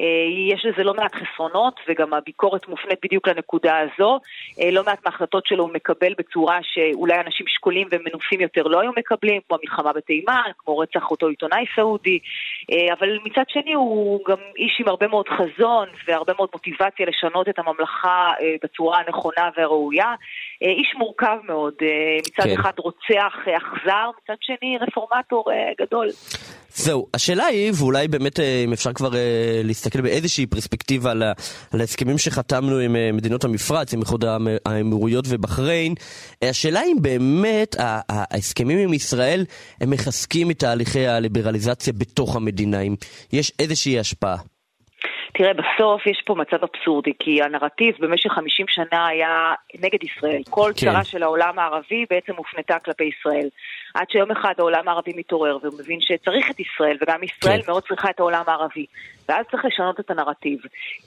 אה, 0.00 0.54
יש 0.54 0.64
לזה 0.64 0.84
לא 0.84 0.94
מעט 0.94 1.14
חסרונות, 1.14 1.80
וגם 1.88 2.14
הביקורת 2.14 2.68
מופנית 2.68 2.98
בדיוק 3.04 3.28
לנקודה 3.28 3.78
הזו. 3.78 4.20
אה, 4.60 4.70
לא 4.70 4.84
מעט 4.84 4.98
מההחלטות 5.04 5.46
שלו 5.46 5.64
הוא 5.64 5.72
מקבל 5.74 6.12
בצורה 6.18 6.58
שאולי 6.62 7.20
אנשים 7.20 7.46
שקולים 7.48 7.88
ומנוסים 7.90 8.40
יותר 8.40 8.62
לא 8.62 8.80
היו 8.80 8.90
מקבלים, 8.96 9.40
כמו 9.48 9.56
המלחמה 9.56 9.92
בתימן, 9.92 10.50
כמו 10.58 10.78
רצח 10.78 11.10
אותו 11.10 11.26
עיתונאי 11.28 11.64
סעודי, 11.76 12.18
אה, 12.72 12.94
אבל 12.98 13.18
מצד 13.24 13.44
שני 13.48 13.74
הוא 13.74 14.20
גם 14.28 14.36
איש 14.56 14.76
עם 14.80 14.88
הרבה 14.88 15.08
מאוד 15.08 15.26
חזון 15.28 15.88
והרבה 16.08 16.32
מאוד 16.36 16.48
מוטיבציה 16.52 17.06
לשנות 17.06 17.48
את 17.48 17.58
הממלכה 17.58 18.32
בצורה 18.62 18.98
הנכונה 18.98 19.48
והראויה. 19.56 20.14
איש 20.62 20.94
מורכב 20.98 21.36
מאוד, 21.44 21.74
מצד 22.18 22.42
כן. 22.42 22.60
אחד 22.60 22.72
רוצח 22.78 23.34
אכזר, 23.56 24.10
מצד 24.22 24.34
שני 24.40 24.78
רפורמטור 24.80 25.44
גדול. 25.80 26.08
זהו, 26.68 27.06
השאלה 27.14 27.44
היא, 27.44 27.72
ואולי 27.78 28.08
באמת 28.08 28.40
אם 28.40 28.72
אפשר 28.72 28.92
כבר 28.92 29.10
להסתכל 29.64 29.89
באיזושהי 29.96 30.46
פרספקטיבה 30.46 31.10
על, 31.10 31.22
ההסכמים 31.72 32.18
שחתמנו 32.18 32.78
עם 32.78 32.96
אה, 32.96 33.12
מדינות 33.12 33.44
המפרץ, 33.44 33.94
עם 33.94 34.00
איחוד 34.00 34.24
האמירויות 34.66 35.24
ובחריין. 35.28 35.94
השאלה 36.42 36.82
אם 36.82 36.96
באמת 37.00 37.76
ההסכמים 38.08 38.78
עם 38.78 38.94
ישראל 38.94 39.44
הם 39.80 39.90
מחזקים 39.90 40.50
את 40.50 40.58
תהליכי 40.58 41.06
הליברליזציה 41.06 41.92
בתוך 41.92 42.36
המדינה, 42.36 42.80
אם 42.80 42.94
יש 43.32 43.52
איזושהי 43.58 43.98
השפעה. 43.98 44.36
תראה, 45.40 45.52
בסוף 45.54 46.06
יש 46.06 46.22
פה 46.26 46.34
מצב 46.34 46.56
אבסורדי, 46.64 47.12
כי 47.18 47.42
הנרטיב 47.42 47.94
במשך 47.98 48.30
50 48.32 48.66
שנה 48.68 49.06
היה 49.06 49.52
נגד 49.80 50.04
ישראל. 50.04 50.42
כל 50.50 50.72
כן. 50.76 50.86
צרה 50.86 51.04
של 51.04 51.22
העולם 51.22 51.58
הערבי 51.58 52.04
בעצם 52.10 52.32
הופנתה 52.36 52.78
כלפי 52.78 53.04
ישראל. 53.04 53.48
עד 53.94 54.10
שיום 54.10 54.30
אחד 54.30 54.54
העולם 54.58 54.88
הערבי 54.88 55.12
מתעורר 55.16 55.58
ומבין 55.62 56.00
שצריך 56.00 56.50
את 56.50 56.60
ישראל, 56.60 56.96
וגם 57.00 57.22
ישראל 57.22 57.62
כן. 57.62 57.70
מאוד 57.70 57.82
צריכה 57.88 58.10
את 58.10 58.20
העולם 58.20 58.42
הערבי. 58.46 58.86
ואז 59.28 59.46
צריך 59.50 59.64
לשנות 59.64 60.00
את 60.00 60.10
הנרטיב. 60.10 60.58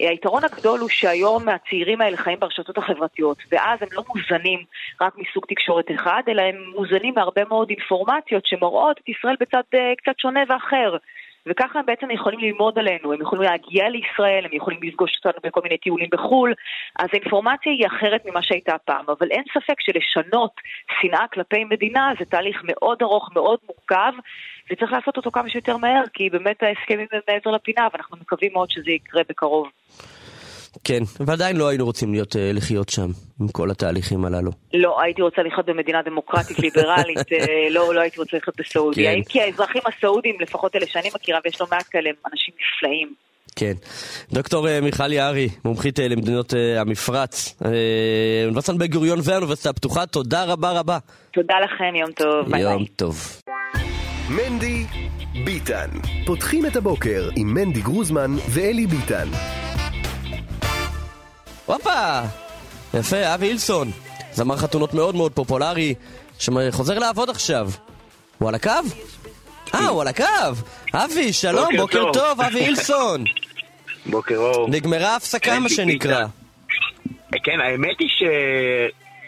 אה, 0.02 0.10
היתרון 0.10 0.44
הגדול 0.44 0.80
הוא 0.80 0.90
שהיום 0.90 1.50
הצעירים 1.50 2.02
האלה 2.02 2.18
חיים 2.18 2.40
ברשתות 2.40 2.78
החברתיות, 2.78 3.38
ואז 3.52 3.80
הם 3.82 3.88
לא 3.92 4.04
מוזנים 4.10 4.60
רק 5.02 5.14
מסוג 5.18 5.46
תקשורת 5.50 5.92
אחד, 5.96 6.22
אלא 6.28 6.42
הם 6.42 6.56
מוזנים 6.76 7.14
מהרבה 7.16 7.42
מאוד 7.50 7.70
אינפורמציות 7.70 8.46
שמראות 8.46 8.98
את 9.04 9.10
ישראל 9.10 9.36
בצד 9.40 9.64
אה, 9.74 9.94
קצת 9.98 10.20
שונה 10.20 10.40
ואחר. 10.50 10.98
וככה 11.48 11.80
הם 11.80 11.86
בעצם 11.86 12.12
יכולים 12.12 12.40
ללמוד 12.40 12.80
עלינו, 12.80 13.14
הם 13.14 13.22
יכולים 13.22 13.44
להגיע 13.44 13.90
לישראל, 13.90 14.46
הם 14.46 14.54
יכולים 14.54 14.80
לפגוש 14.84 15.12
אותנו 15.18 15.40
בכל 15.44 15.62
מיני 15.64 15.78
טיולים 15.78 16.10
בחו"ל, 16.12 16.54
אז 17.00 17.08
האינפורמציה 17.14 17.72
היא 17.72 17.88
אחרת 17.88 18.26
ממה 18.26 18.42
שהייתה 18.44 18.76
פעם, 18.86 19.06
אבל 19.08 19.32
אין 19.32 19.44
ספק 19.54 19.82
שלשנות 19.82 20.52
שנאה 21.02 21.28
כלפי 21.34 21.64
מדינה 21.64 22.12
זה 22.20 22.26
תהליך 22.26 22.62
מאוד 22.64 22.98
ארוך, 23.02 23.30
מאוד 23.34 23.60
מורכב, 23.68 24.14
וצריך 24.72 24.92
לעשות 24.92 25.18
אותו 25.18 25.32
כמה 25.32 25.50
שיותר 25.50 25.78
מהר, 25.78 26.04
כי 26.14 26.30
באמת 26.30 26.64
ההסכמים 26.64 27.08
הם 27.12 27.20
מעבר 27.28 27.52
לפינה, 27.52 27.88
ואנחנו 27.94 28.18
מקווים 28.18 28.54
מאוד 28.54 28.70
שזה 28.70 28.92
יקרה 28.92 29.22
בקרוב. 29.30 29.68
כן, 30.84 31.04
ועדיין 31.20 31.58
לא 31.58 31.68
היינו 31.68 31.86
רוצים 31.86 32.14
להיות, 32.14 32.36
אה, 32.36 32.52
לחיות 32.54 32.90
שם, 32.90 33.10
עם 33.42 33.48
כל 33.48 33.72
התהליכים 33.72 34.26
הללו. 34.26 34.52
לא, 34.74 35.02
הייתי 35.02 35.22
רוצה 35.22 35.42
לחיות 35.44 35.66
במדינה 35.66 36.02
דמוקרטית 36.06 36.60
ליברלית, 36.60 37.18
אה, 37.34 37.70
לא, 37.70 37.96
לא 37.96 38.02
הייתי 38.02 38.20
רוצה 38.20 38.38
לחיות 38.38 38.56
בסעודיה. 38.60 39.12
כן. 39.12 39.18
אם 39.18 39.24
כי 39.24 39.42
האזרחים 39.42 39.82
הסעודים, 39.86 40.36
לפחות 40.42 40.76
אלה 40.76 40.86
שאני 40.88 41.10
מכירה, 41.16 41.40
ויש 41.46 41.62
לא 41.62 41.68
מעט 41.72 41.86
כאלה, 41.92 42.10
הם 42.10 42.16
אנשים 42.32 42.54
נפלאים. 42.56 43.14
כן. 43.56 43.74
דוקטור 44.34 44.68
אה, 44.68 44.82
מיכל 44.82 45.14
יערי, 45.14 45.50
מומחית 45.66 46.00
למדינות 46.00 46.54
המפרץ, 46.78 47.62
אוניברסיטת 48.46 48.78
בן 48.78 48.88
גוריון 48.88 49.20
והאוניברסיטה 49.24 49.70
הפתוחה, 49.70 50.06
תודה 50.06 50.44
רבה 50.44 50.72
רבה. 50.72 50.98
תודה 51.32 51.56
לכם, 51.64 51.96
יום 51.96 52.12
טוב, 52.12 52.52
ביי 52.52 52.64
ביי. 52.64 52.74
יום 52.74 52.86
טוב. 52.96 53.42
מנדי 54.30 54.84
ביטן. 55.46 55.90
פותחים 56.26 56.66
את 56.66 56.76
הבוקר 56.76 57.30
עם 57.36 57.54
מנדי 57.54 57.82
גרוזמן 57.82 58.32
ואלי 58.50 58.88
ביטן. 58.88 59.28
הופה! 61.66 62.22
יפה, 62.94 63.34
אבי 63.36 63.46
הילסון, 63.46 63.92
זמר 64.32 64.58
חתונות 64.58 64.94
מאוד 64.94 65.16
מאוד 65.16 65.32
פופולרי, 65.32 65.94
שחוזר 66.40 67.00
לעבוד 67.00 67.30
עכשיו. 67.30 67.70
הוא 68.38 68.50
על 68.50 68.56
הקו? 68.56 68.70
אה, 69.76 69.88
הוא 69.88 70.02
על 70.02 70.08
הקו! 70.08 70.24
אבי, 70.94 71.34
שלום, 71.34 71.78
בוקר 71.78 72.06
בוקר 72.06 72.20
טוב. 72.20 72.42
אבי 72.42 72.60
הילסון. 72.60 73.24
בוקר 74.12 74.38
אור. 74.38 74.70
נגמרה 74.70 75.14
ההפסקה, 75.14 75.60
מה 75.60 75.70
שנקרא. 75.70 76.26
כן, 77.44 77.60
האמת 77.60 78.00
היא 78.00 78.10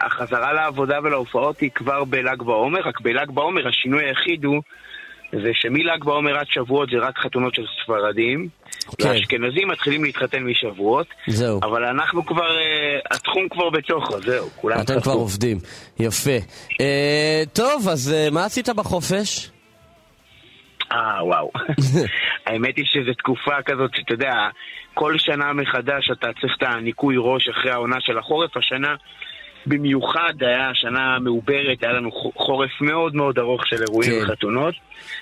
שהחזרה 0.01 0.53
לעבודה 0.53 0.99
ולהופעות 1.03 1.59
היא 1.59 1.69
כבר 1.75 2.03
בל"ג 2.03 2.43
בעומר, 2.43 2.79
רק 2.79 3.01
בל"ג 3.01 3.31
בעומר 3.31 3.67
השינוי 3.67 4.05
היחיד 4.05 4.45
הוא 4.45 4.61
זה 5.31 5.51
שמל"ג 5.53 6.03
בעומר 6.03 6.37
עד 6.37 6.45
שבועות 6.49 6.89
זה 6.89 6.97
רק 6.97 7.17
חתונות 7.17 7.55
של 7.55 7.65
ספרדים, 7.83 8.49
כן. 8.97 9.07
והאשכנזים 9.07 9.67
מתחילים 9.67 10.03
להתחתן 10.03 10.43
משבועות, 10.43 11.07
זהו. 11.27 11.59
אבל 11.63 11.83
אנחנו 11.85 12.25
כבר, 12.25 12.57
אה, 12.57 12.99
התחום 13.11 13.49
כבר 13.49 13.69
בתוכו, 13.69 14.21
זהו, 14.21 14.49
כולם 14.55 14.81
אתם. 14.81 15.01
כבר 15.01 15.11
עובדים. 15.11 15.57
יפה. 15.99 16.37
אה, 16.81 17.43
טוב, 17.53 17.87
אז 17.91 18.13
אה, 18.13 18.27
מה 18.31 18.45
עשית 18.45 18.69
בחופש? 18.69 19.49
אה, 20.91 21.25
וואו. 21.25 21.51
האמת 22.45 22.77
היא 22.77 22.85
שזו 22.87 23.13
תקופה 23.13 23.61
כזאת 23.65 23.91
שאתה 23.95 24.13
יודע, 24.13 24.33
כל 24.93 25.17
שנה 25.17 25.53
מחדש 25.53 26.11
אתה 26.11 26.27
צריך 26.41 26.53
את 26.57 26.63
הניקוי 26.63 27.15
ראש 27.17 27.49
אחרי 27.49 27.71
העונה 27.71 27.95
של 27.99 28.17
החורף. 28.17 28.57
השנה 28.57 28.95
במיוחד 29.67 30.33
היה 30.41 30.71
שנה 30.73 31.19
מעוברת, 31.19 31.83
היה 31.83 31.93
לנו 31.93 32.11
חורף 32.35 32.81
מאוד 32.81 33.15
מאוד 33.15 33.39
ארוך 33.39 33.67
של 33.67 33.83
אירועים 33.87 34.11
כן. 34.11 34.23
וחתונות. 34.23 34.75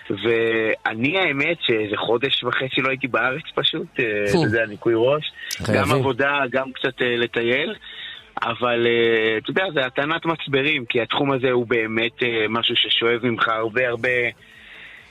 ואני 0.09 1.17
האמת 1.17 1.57
שאיזה 1.61 1.97
חודש 1.97 2.43
וחצי 2.43 2.81
לא 2.81 2.89
הייתי 2.89 3.07
בארץ 3.07 3.43
פשוט, 3.55 3.99
אה. 3.99 4.05
אתה 4.29 4.37
יודע, 4.37 4.65
ניקוי 4.65 4.93
ראש. 4.97 5.31
גם 5.73 5.91
עבודה, 5.91 6.39
גם 6.51 6.71
קצת 6.71 7.01
אה, 7.01 7.17
לטייל. 7.17 7.75
אבל 8.41 8.87
אה, 8.87 9.37
אתה 9.37 9.49
יודע, 9.49 9.63
זה 9.73 9.85
הטענת 9.85 10.25
מצברים, 10.25 10.85
כי 10.85 11.01
התחום 11.01 11.31
הזה 11.31 11.51
הוא 11.51 11.67
באמת 11.67 12.23
משהו 12.49 12.75
ששואב 12.75 13.19
ממך 13.23 13.47
הרבה 13.47 13.87
הרבה 13.87 14.09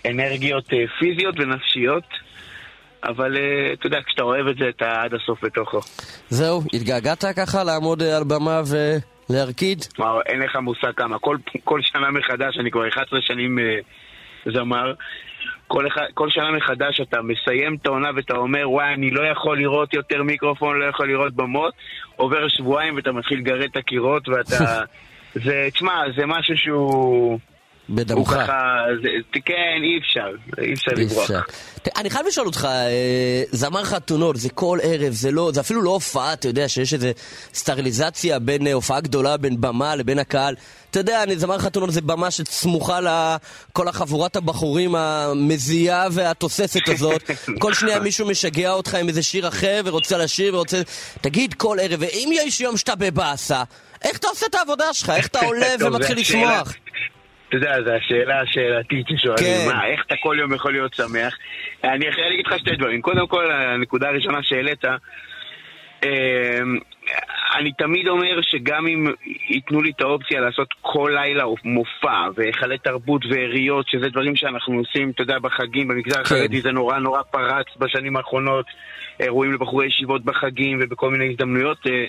אנרגיות 0.06 0.68
פיזיות 0.98 1.34
ונפשיות. 1.38 2.04
אבל 3.04 3.36
אתה 3.72 3.86
יודע, 3.86 3.98
כשאתה 4.06 4.22
אוהב 4.22 4.46
את 4.46 4.56
זה, 4.56 4.68
אתה 4.68 5.02
עד 5.02 5.14
הסוף 5.14 5.44
בתוכו. 5.44 5.80
זהו, 6.28 6.62
התגעגעת 6.72 7.24
ככה 7.36 7.64
לעמוד 7.64 8.02
על 8.02 8.24
במה 8.24 8.62
ולהרקיד? 9.32 9.84
וואו, 9.98 10.20
אין 10.26 10.40
לך 10.40 10.56
מושג 10.56 10.92
כמה. 10.96 11.18
כל, 11.18 11.36
כל 11.64 11.80
שנה 11.82 12.10
מחדש, 12.10 12.58
אני 12.58 12.70
כבר 12.70 12.88
11 12.88 13.20
שנים 13.22 13.58
אה, 13.58 13.78
זמר. 14.52 14.94
כל, 15.66 15.86
אחד, 15.86 16.02
כל 16.14 16.30
שנה 16.30 16.50
מחדש 16.50 17.00
אתה 17.00 17.22
מסיים 17.22 17.74
את 17.74 17.86
העונה 17.86 18.10
ואתה 18.16 18.34
אומר, 18.34 18.70
וואי, 18.70 18.94
אני 18.94 19.10
לא 19.10 19.22
יכול 19.22 19.58
לראות 19.58 19.94
יותר 19.94 20.22
מיקרופון, 20.22 20.78
לא 20.78 20.84
יכול 20.84 21.08
לראות 21.08 21.34
במות. 21.34 21.74
עובר 22.16 22.48
שבועיים 22.48 22.96
ואתה 22.96 23.12
מתחיל 23.12 23.38
לגרד 23.38 23.62
את 23.62 23.76
הקירות 23.76 24.28
ואתה... 24.28 24.80
זה, 25.44 25.68
תשמע, 25.72 26.02
זה 26.16 26.26
משהו 26.26 26.56
שהוא... 26.56 27.38
בדמך. 27.92 28.28
ככה, 28.28 28.84
זה, 29.02 29.08
כן, 29.44 29.54
אי 29.82 29.98
אפשר, 29.98 30.60
אי 30.62 30.72
אפשר 30.72 30.90
לברוח. 30.96 31.22
אפשר. 31.22 31.40
אני 31.96 32.10
חייב 32.10 32.26
לשאול 32.26 32.46
אותך, 32.46 32.68
אה, 32.70 33.42
זמר 33.50 33.84
חתונות, 33.84 34.36
זה 34.36 34.48
כל 34.50 34.78
ערב, 34.82 35.12
זה 35.12 35.30
לא, 35.30 35.50
זה 35.54 35.60
אפילו 35.60 35.82
לא 35.82 35.90
הופעה, 35.90 36.32
אתה 36.32 36.48
יודע 36.48 36.68
שיש 36.68 36.94
איזו 36.94 37.08
סטריליזציה 37.54 38.38
בין 38.38 38.66
אה, 38.66 38.72
הופעה 38.72 39.00
גדולה, 39.00 39.36
בין 39.36 39.60
במה 39.60 39.96
לבין 39.96 40.18
הקהל. 40.18 40.54
אתה 40.90 41.00
יודע, 41.00 41.22
אני, 41.22 41.38
זמר 41.38 41.58
חתונות 41.58 41.92
זה 41.92 42.00
במה 42.00 42.30
שסמוכה 42.30 42.98
לכל 43.00 43.88
החבורת 43.88 44.36
הבחורים 44.36 44.94
המזיעה 44.94 46.06
והתוססת 46.12 46.88
הזאת. 46.88 47.30
כל 47.60 47.74
שנייה 47.74 48.00
מישהו 48.00 48.26
משגע 48.28 48.72
אותך 48.72 48.94
עם 48.94 49.08
איזה 49.08 49.22
שיר 49.22 49.48
אחר 49.48 49.80
ורוצה 49.84 50.18
לשיר 50.18 50.54
ורוצה... 50.54 50.82
תגיד 51.20 51.54
כל 51.54 51.78
ערב, 51.80 52.00
ואם 52.00 52.30
יש 52.32 52.60
יום 52.60 52.76
שאתה 52.76 52.94
בבאסה, 52.94 53.62
איך 54.04 54.18
אתה 54.18 54.28
עושה 54.28 54.46
את 54.46 54.54
העבודה 54.54 54.92
שלך? 54.92 55.10
איך 55.10 55.26
אתה 55.26 55.40
עולה 55.40 55.66
ומתחיל. 55.80 56.18
לשמוח? 56.18 56.72
אתה 57.52 57.60
יודע, 57.60 57.82
זו 57.84 57.90
השאלה 57.90 58.40
השאלתית 58.40 59.06
ששואלים, 59.08 59.38
כן. 59.38 59.76
מה, 59.76 59.86
איך 59.86 60.04
אתה 60.06 60.14
כל 60.22 60.36
יום 60.38 60.54
יכול 60.54 60.72
להיות 60.72 60.94
שמח? 60.94 61.36
אני 61.84 62.06
יכול 62.06 62.24
להגיד 62.24 62.46
לך 62.46 62.58
שתי 62.58 62.76
דברים. 62.76 63.02
קודם 63.02 63.26
כל, 63.26 63.50
הנקודה 63.50 64.08
הראשונה 64.08 64.38
שהעלית, 64.42 64.84
אמ, 66.04 66.78
אני 67.56 67.72
תמיד 67.72 68.08
אומר 68.08 68.42
שגם 68.42 68.86
אם 68.86 69.06
ייתנו 69.48 69.82
לי 69.82 69.90
את 69.96 70.00
האופציה 70.00 70.40
לעשות 70.40 70.68
כל 70.80 71.12
לילה 71.14 71.44
מופע 71.64 72.28
והיכלי 72.34 72.78
תרבות 72.78 73.22
ועיריות, 73.30 73.88
שזה 73.88 74.08
דברים 74.08 74.36
שאנחנו 74.36 74.78
עושים, 74.78 75.10
אתה 75.10 75.22
יודע, 75.22 75.38
בחגים, 75.38 75.88
במגזר 75.88 76.20
החרדי 76.20 76.60
זה 76.60 76.72
נורא 76.72 76.98
נורא 76.98 77.22
פרץ 77.22 77.66
בשנים 77.78 78.16
האחרונות, 78.16 78.66
אירועים 79.20 79.52
לבחורי 79.52 79.86
ישיבות 79.86 80.24
בחגים 80.24 80.78
ובכל 80.82 81.10
מיני 81.10 81.30
הזדמנויות. 81.30 81.86
אה, 81.86 82.04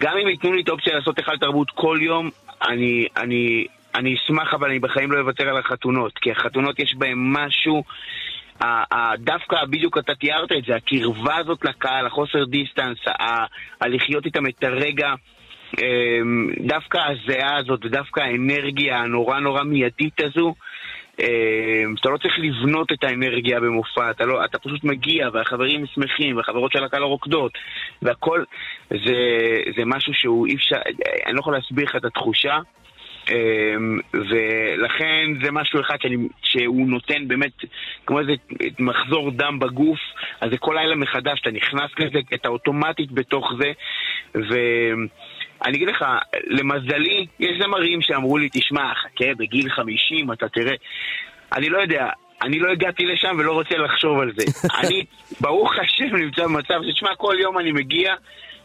גם 0.00 0.16
אם 0.22 0.28
ייתנו 0.28 0.52
לי 0.52 0.62
את 0.62 0.68
האופציה 0.68 0.94
לעשות 0.94 1.18
היכל 1.18 1.38
תרבות 1.38 1.70
כל 1.70 1.98
יום, 2.00 2.30
אני, 2.68 3.06
אני, 3.16 3.66
אני 3.94 4.14
אשמח, 4.14 4.54
אבל 4.54 4.68
אני 4.68 4.78
בחיים 4.78 5.12
לא 5.12 5.20
אוותר 5.20 5.48
על 5.48 5.58
החתונות. 5.58 6.18
כי 6.18 6.30
החתונות 6.30 6.78
יש 6.78 6.94
בהן 6.94 7.18
משהו, 7.18 7.84
דווקא 9.18 9.64
בדיוק 9.64 9.98
אתה 9.98 10.14
תיארת 10.14 10.52
את 10.52 10.64
זה, 10.64 10.76
הקרבה 10.76 11.36
הזאת 11.36 11.64
לקהל, 11.64 12.06
החוסר 12.06 12.44
דיסטנס, 12.44 12.98
הלחיות 13.80 14.26
איתם 14.26 14.46
את 14.46 14.64
הרגע, 14.64 15.14
אמ, 15.78 16.50
דווקא 16.60 16.98
הזיעה 16.98 17.56
הזאת 17.56 17.84
ודווקא 17.84 18.20
האנרגיה 18.20 18.98
הנורא 18.98 19.38
נורא 19.38 19.62
מיידית 19.62 20.20
הזו, 20.20 20.54
אמ, 21.20 21.94
אתה 22.00 22.08
לא 22.08 22.18
צריך 22.18 22.34
לבנות 22.38 22.92
את 22.92 23.04
האנרגיה 23.04 23.60
במופע, 23.60 24.10
אתה, 24.10 24.24
לא, 24.24 24.44
אתה 24.44 24.58
פשוט 24.58 24.84
מגיע 24.84 25.28
והחברים 25.32 25.86
שמחים 25.86 26.36
והחברות 26.36 26.72
של 26.72 26.84
הקהל 26.84 27.02
רוקדות 27.02 27.52
והכל 28.02 28.44
זה, 28.90 29.16
זה 29.76 29.84
משהו 29.86 30.14
שהוא 30.14 30.46
אי 30.46 30.54
אפשר, 30.54 30.76
אני 31.26 31.34
לא 31.34 31.40
יכול 31.40 31.54
להסביר 31.54 31.84
לך 31.84 31.96
את 31.96 32.04
התחושה 32.04 32.58
ולכן 34.12 35.30
זה 35.44 35.50
משהו 35.50 35.80
אחד 35.80 35.96
שאני, 36.02 36.16
שהוא 36.42 36.88
נותן 36.88 37.28
באמת 37.28 37.52
כמו 38.06 38.20
איזה 38.20 38.32
מחזור 38.78 39.30
דם 39.30 39.58
בגוף, 39.58 39.98
אז 40.40 40.50
זה 40.50 40.58
כל 40.58 40.76
לילה 40.78 40.96
מחדש, 40.96 41.40
אתה 41.40 41.50
נכנס 41.50 41.90
לזה, 41.98 42.18
אתה 42.34 42.48
אוטומטית 42.48 43.12
בתוך 43.12 43.52
זה 43.60 43.72
ואני 44.34 45.76
אגיד 45.76 45.88
לך, 45.88 46.04
למזלי, 46.46 47.26
יש 47.40 47.62
זמרים 47.62 48.02
שאמרו 48.02 48.38
לי, 48.38 48.48
תשמע, 48.52 48.94
חכה, 48.94 49.34
בגיל 49.38 49.70
50 49.70 50.32
אתה 50.32 50.48
תראה 50.48 50.74
אני 51.56 51.68
לא 51.68 51.78
יודע, 51.78 52.06
אני 52.42 52.58
לא 52.58 52.72
הגעתי 52.72 53.06
לשם 53.06 53.36
ולא 53.38 53.52
רוצה 53.52 53.76
לחשוב 53.76 54.20
על 54.20 54.32
זה. 54.36 54.44
אני, 54.80 55.04
ברוך 55.40 55.72
השם, 55.78 56.16
נמצא 56.16 56.44
במצב 56.44 56.80
שתשמע, 56.88 57.14
כל 57.16 57.36
יום 57.40 57.58
אני 57.58 57.72
מגיע 57.72 58.14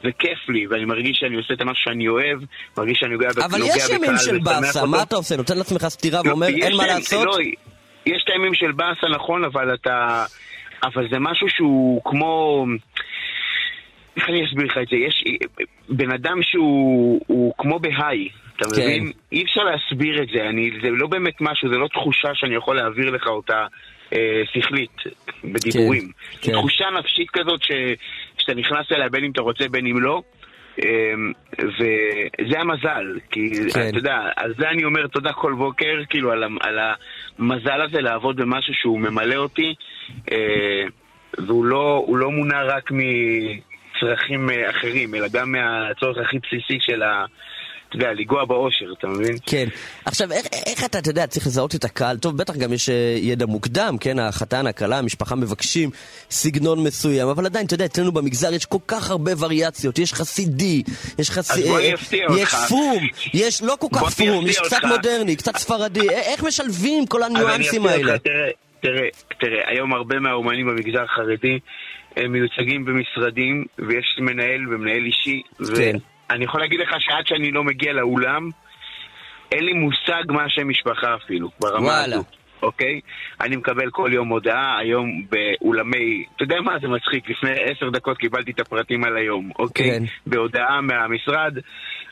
וכיף 0.04 0.50
לי, 0.50 0.68
ואני 0.68 0.86
מרגיש 0.86 1.18
שאני 1.18 1.36
עושה 1.36 1.54
את 1.54 1.62
המשהו 1.62 1.84
שאני 1.84 2.08
אוהב, 2.08 2.39
מרגיש 2.78 3.00
שאני 3.00 3.14
נוגע, 3.14 3.30
אבל 3.30 3.60
נוגע 3.60 3.74
יש 3.76 3.89
ימים 3.89 4.02
בקהל 4.02 4.18
של 4.18 4.39
באסה. 4.39 4.86
מה 4.86 5.04
אתה 5.04 5.16
עושה? 5.16 5.38
נותן 5.38 5.58
לעצמך 5.58 5.88
סטירה 5.88 6.22
לא, 6.26 6.30
ואומר 6.30 6.48
אין 6.48 6.76
מה 6.76 6.88
לעשות? 6.88 7.28
יש 8.06 8.24
את 8.24 8.30
הימים 8.30 8.54
של 8.54 8.72
באסה, 8.72 9.08
נכון, 9.16 9.43
אבל 9.43 9.74
אתה... 9.74 10.26
אבל 10.84 11.08
זה 11.12 11.20
משהו 11.20 11.50
שהוא 11.50 12.02
כמו... 12.06 12.66
איך 14.18 14.30
אני 14.30 14.45
אסביר 14.45 14.66
לך 14.66 14.78
את 14.78 14.88
זה? 14.88 14.95
יש 14.95 15.24
בן 15.89 16.12
אדם 16.12 16.43
שהוא 16.43 17.22
הוא 17.28 17.54
כמו 17.58 17.80
בהיי, 17.80 18.30
אתה 18.56 18.66
כן. 18.66 18.82
מבין? 18.82 19.12
אי 19.32 19.43
אפשר 19.43 19.62
להסביר 19.64 20.24
את 20.24 20.28
זה, 20.34 20.50
אני, 20.50 20.72
זה 20.82 20.89
לא 20.89 21.08
באמת 21.08 21.41
משהו, 21.41 21.70
זה 21.70 21.76
לא 21.76 21.88
תחושה 21.88 22.30
שאני 22.34 22.56
יכול 22.56 22.76
להעביר 22.76 23.10
לך 23.10 23.28
אותה 23.28 23.66
אה, 24.14 24.41
שכלית, 24.54 24.98
בדיבורים. 25.43 26.12
כן, 26.41 26.52
כן. 26.52 26.58
תחושה 26.58 26.86
נפשית 27.00 27.30
כזאת 27.30 27.64
ש, 27.64 27.72
שאתה 28.48 28.60
נכנס 28.60 28.91
אליה 28.91 29.10
בין 29.10 29.24
אם 29.24 29.32
אתה 29.32 29.41
רוצה 29.41 29.68
בין 29.70 29.88
אם 29.88 30.02
לא. 30.02 30.22
אמ, 30.86 31.32
וזה 31.60 32.60
המזל, 32.60 33.20
כי 33.32 33.52
כן. 33.74 33.89
אתה 33.89 33.98
יודע, 33.98 34.18
על 34.36 34.54
זה 34.60 34.70
אני 34.70 34.84
אומר 34.84 35.08
תודה 35.08 35.34
כל 35.34 35.54
בוקר, 35.54 36.02
כאילו 36.10 36.32
על, 36.32 36.43
על 36.62 36.80
המזל 37.39 37.82
הזה 37.82 38.02
לעבוד 38.02 38.36
במשהו 38.38 38.74
שהוא 38.74 39.00
ממלא 39.00 39.36
אותי, 39.36 39.76
אה, 40.32 40.84
והוא 41.38 41.66
לא, 41.66 42.06
לא 42.10 42.32
מונע 42.32 42.64
רק 42.64 42.91
מצרכים 42.91 44.50
אה, 44.50 44.70
אחרים, 44.70 45.16
אלא 45.16 45.28
גם 45.34 45.52
מהצורך 45.52 46.18
הכי 46.18 46.39
בסיסי 46.39 46.78
של 46.80 47.04
ה... 47.04 47.26
יודע, 48.04 48.14
לנגוע 48.14 48.45
באושר, 48.45 48.86
אתה 49.00 49.08
מבין? 49.08 49.36
כן. 49.45 49.68
עכשיו, 50.06 50.32
איך, 50.32 50.45
איך 50.66 50.86
אתה, 50.86 51.00
אתה 51.00 51.10
יודע, 51.10 51.28
צריך 51.28 51.48
לזהות 51.48 51.76
את 51.76 51.86
הקהל? 51.86 52.18
טוב, 52.18 52.38
בטח 52.38 52.56
גם 52.56 52.74
יש 52.74 52.89
אה, 52.89 52.95
ידע 53.22 53.45
מוקדם, 53.45 53.95
כן? 54.00 54.20
החתן, 54.20 54.68
הכלה, 54.68 55.00
המשפחה 55.00 55.36
מבקשים 55.36 55.89
סגנון 56.32 56.84
מסוים, 56.84 57.28
אבל 57.28 57.45
עדיין, 57.45 57.66
אתה 57.66 57.74
יודע, 57.74 57.86
אצלנו 57.86 58.12
במגזר 58.12 58.54
יש 58.54 58.66
כל 58.66 58.78
כך 58.88 59.10
הרבה 59.10 59.32
וריאציות. 59.39 60.00
יש 60.00 60.14
חסידי, 60.14 60.84
יש 61.20 61.30
חסידי, 61.32 61.64
אז 61.64 61.70
בוא 61.70 61.80
אני 61.80 61.93
אפתיע 61.93 62.26
יש 62.38 62.39
אותך. 62.54 62.56
פום, 62.70 63.08
יש 63.34 63.62
לא 63.62 63.76
כל 63.80 63.88
כך 63.95 64.10
פום, 64.18 64.48
יש 64.48 64.60
קצת 64.60 64.74
אותך. 64.74 64.86
מודרני, 64.86 65.36
קצת 65.36 65.58
ספרדי. 65.58 66.00
א- 66.10 66.12
איך 66.12 66.43
משלבים 66.43 67.06
כל 67.06 67.24
הניואנסים 67.24 67.86
אפתיע 67.86 67.98
אותך, 67.98 68.08
האלה? 68.08 68.20
תראה, 68.20 68.50
תראה, 68.82 69.08
תראה, 69.39 69.62
היום 69.72 69.93
הרבה 69.93 70.20
מהאומנים 70.20 70.68
במגזר 70.68 71.04
החרדי 71.04 71.60
הם 72.18 72.32
מיוצגים 72.32 72.86
במשרדים, 72.86 73.66
ויש 73.80 74.06
מנהל 74.20 74.76
ומנהל 74.76 75.06
אישי, 75.06 75.41
כן. 75.76 75.98
ואני 76.30 76.45
יכול 76.45 76.61
להגיד 76.61 76.80
לך 76.80 76.89
שעד 76.99 77.28
שאני 77.28 77.51
לא 77.51 77.63
מגיע 77.63 77.93
לאולם, 77.93 78.49
אין 79.51 79.63
לי 79.63 79.73
מושג 79.73 80.23
מה 80.28 80.43
השם 80.43 80.67
משפחה 80.69 81.15
אפילו, 81.15 81.49
ברמה 81.59 81.86
וואלה. 81.88 82.15
הזו. 82.15 82.23
אוקיי? 82.62 82.99
אני 83.41 83.55
מקבל 83.55 83.89
כל 83.89 84.10
יום 84.14 84.28
הודעה, 84.28 84.78
היום 84.80 85.22
באולמי, 85.30 86.26
אתה 86.36 86.43
יודע 86.43 86.62
מה 86.62 86.80
זה 86.82 86.88
מצחיק, 86.88 87.30
לפני 87.30 87.51
עשר 87.51 87.89
דקות 87.89 88.18
קיבלתי 88.18 88.51
את 88.51 88.60
הפרטים 88.60 89.03
על 89.03 89.18
היום, 89.18 89.51
אוקיי? 89.60 89.91
כן. 89.91 90.03
בהודעה 90.26 90.82
מהמשרד, 90.82 91.53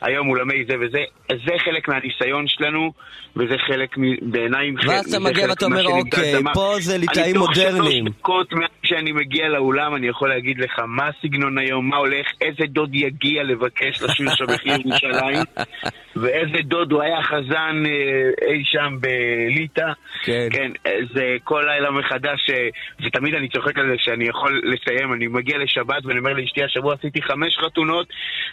היום 0.02 0.28
אולמי 0.28 0.64
זה 0.68 0.74
וזה, 0.80 0.98
זה 1.28 1.52
חלק 1.58 1.88
מהניסיון 1.88 2.48
שלנו, 2.48 2.92
וזה 3.36 3.54
חלק 3.66 3.96
בעיניי, 4.22 4.70
ואז 4.86 5.14
אתה 5.14 5.24
מגיע 5.24 5.46
ואתה 5.48 5.64
אומר, 5.64 5.86
אוקיי. 5.86 6.34
פה 6.54 6.74
זה 6.80 6.98
ליטאים 6.98 7.24
אני 7.24 7.32
תוך 7.34 7.48
מודרניים. 7.48 8.04
שלוש 8.04 8.16
דקות 8.18 8.52
מאז 8.52 8.68
שאני 8.84 9.12
מגיע 9.12 9.48
לאולם, 9.48 9.94
אני 9.94 10.08
יכול 10.08 10.28
להגיד 10.28 10.58
לך 10.58 10.78
מה 10.86 11.08
הסגנון 11.08 11.58
היום, 11.58 11.88
מה 11.88 11.96
הולך, 11.96 12.26
איזה 12.40 12.64
דוד 12.66 12.94
יגיע 12.94 13.42
לבקש 13.42 14.02
לשיר 14.02 14.30
שם 14.34 14.44
מחיר 14.54 14.72
ירושלים, 14.72 15.44
ואיזה 16.20 16.58
דוד 16.64 16.92
הוא 16.92 17.02
היה 17.02 17.22
חזן 17.22 17.82
אה, 17.86 18.48
אי 18.48 18.64
שם 18.64 18.96
בליטא. 19.00 19.92
כן. 20.24 20.35
כן, 20.50 20.72
אה, 20.86 20.92
זה 21.14 21.36
כל 21.44 21.64
לילה 21.66 21.90
מחדש, 21.90 22.50
אה, 22.50 22.68
ותמיד 23.06 23.34
אני 23.34 23.48
צוחק 23.48 23.78
על 23.78 23.86
זה 23.86 23.94
שאני 23.98 24.28
יכול 24.28 24.62
לסיים, 24.64 25.12
אני 25.12 25.26
מגיע 25.26 25.58
לשבת 25.58 26.06
ואני 26.06 26.18
אומר 26.18 26.32
לאשתי, 26.32 26.64
השבוע 26.64 26.94
עשיתי 26.94 27.22
חמש 27.22 27.58
חתונות, 27.64 28.06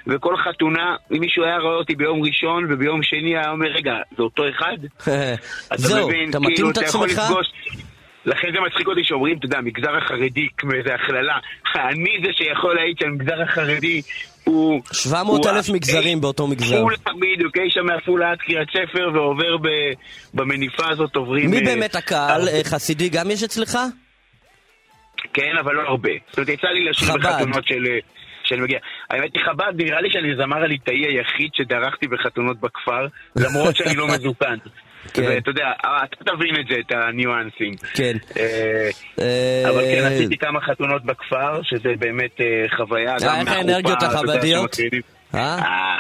וכל 0.08 0.38
חתונה, 0.38 0.96
אם 1.12 1.20
מישהו 1.20 1.44
היה 1.44 1.58
רואה 1.58 1.76
אותי 1.76 1.96
ביום 1.96 2.22
ראשון 2.24 2.68
וביום 2.70 3.04
שני 3.04 3.38
היה 3.38 3.52
אומר, 3.52 3.68
רגע, 3.68 3.94
זה 4.18 4.24
אותו 4.24 4.44
אחד? 4.50 4.78
אתה 5.68 5.78
זהו, 5.78 6.08
מבין? 6.08 6.30
אתה 6.30 6.40
מתאים 6.40 6.56
כאילו, 6.56 6.70
את 6.70 6.78
אתה 6.78 6.86
יכול 6.86 7.10
עצמך? 7.10 7.24
לפגוש... 7.30 7.48
לכן 8.26 8.48
זה 8.54 8.60
מצחיק 8.60 8.88
אותי 8.88 9.04
שאומרים, 9.04 9.38
אתה 9.38 9.46
יודע, 9.46 9.58
המגזר 9.58 9.98
החרדי, 9.98 10.48
כמו 10.58 10.72
איזה 10.74 10.96
הכללה. 10.96 11.38
אני 11.90 12.18
זה 12.26 12.30
שיכול 12.34 12.76
להעיד 12.76 12.96
שהמגזר 13.00 13.42
החרדי 13.42 14.02
הוא... 14.44 14.82
700 14.92 15.46
אלף 15.46 15.70
מגזרים 15.70 16.22
באותו 16.22 16.48
מגזר. 16.48 16.76
עפולה, 16.76 16.98
בדיוק, 17.36 17.58
אי 17.58 17.70
שם 17.70 17.86
מעפולה 17.86 18.32
עד 18.32 18.38
קריית 18.38 18.70
ספר, 18.70 19.10
ועובר 19.14 19.58
ב, 19.58 19.68
במניפה 20.34 20.84
הזאת, 20.90 21.16
עוברים... 21.16 21.52
מי 21.52 21.60
אה, 21.60 21.66
באמת 21.66 21.96
הקהל? 21.96 22.50
אה, 22.50 22.62
חסידי 22.64 23.10
גם 23.10 23.32
יש 23.32 23.44
אצלך? 23.44 23.78
כן, 25.34 25.58
אבל 25.62 25.74
לא 25.74 25.82
הרבה. 25.82 26.10
זאת 26.30 26.38
אומרת, 26.38 26.50
יצא 26.50 26.68
לי 26.68 26.90
לשיר 26.90 27.08
חב"ד. 27.08 27.20
בחתונות 27.20 27.68
של... 27.68 27.84
שאני 28.44 28.62
מגיע. 28.62 28.80
האמת 29.10 29.32
היא 29.34 29.44
חב"ד, 29.46 29.74
נראה 29.76 30.02
לי 30.02 30.12
שאני 30.12 30.34
הזמר 30.34 30.64
הליטאי 30.64 31.06
היחיד 31.06 31.50
שדרכתי 31.54 32.08
בחתונות 32.08 32.60
בכפר, 32.60 33.08
למרות 33.36 33.76
שאני 33.76 33.96
לא 33.96 34.08
מזוקן. 34.14 34.58
כן. 35.14 35.24
ואתה 35.24 35.50
יודע, 35.50 35.66
אתה 35.80 36.16
תבין 36.26 36.56
את 36.62 36.68
זה, 36.70 36.76
את 36.80 36.92
הניואנסים. 36.92 37.74
כן. 37.94 38.18
אה, 38.38 38.90
אה, 39.20 39.70
אבל 39.70 39.82
כן, 39.82 40.04
עשיתי 40.06 40.38
כמה 40.38 40.62
חתונות 40.62 41.06
בכפר, 41.06 41.62
שזה 41.64 41.90
באמת 42.00 42.42
אה, 42.42 42.66
תגיד 42.70 42.92
רגע, 42.92 43.18
אה, 43.28 43.40
איך 43.42 43.52
האנרגיות 43.52 44.04
החבדיות? 44.04 44.76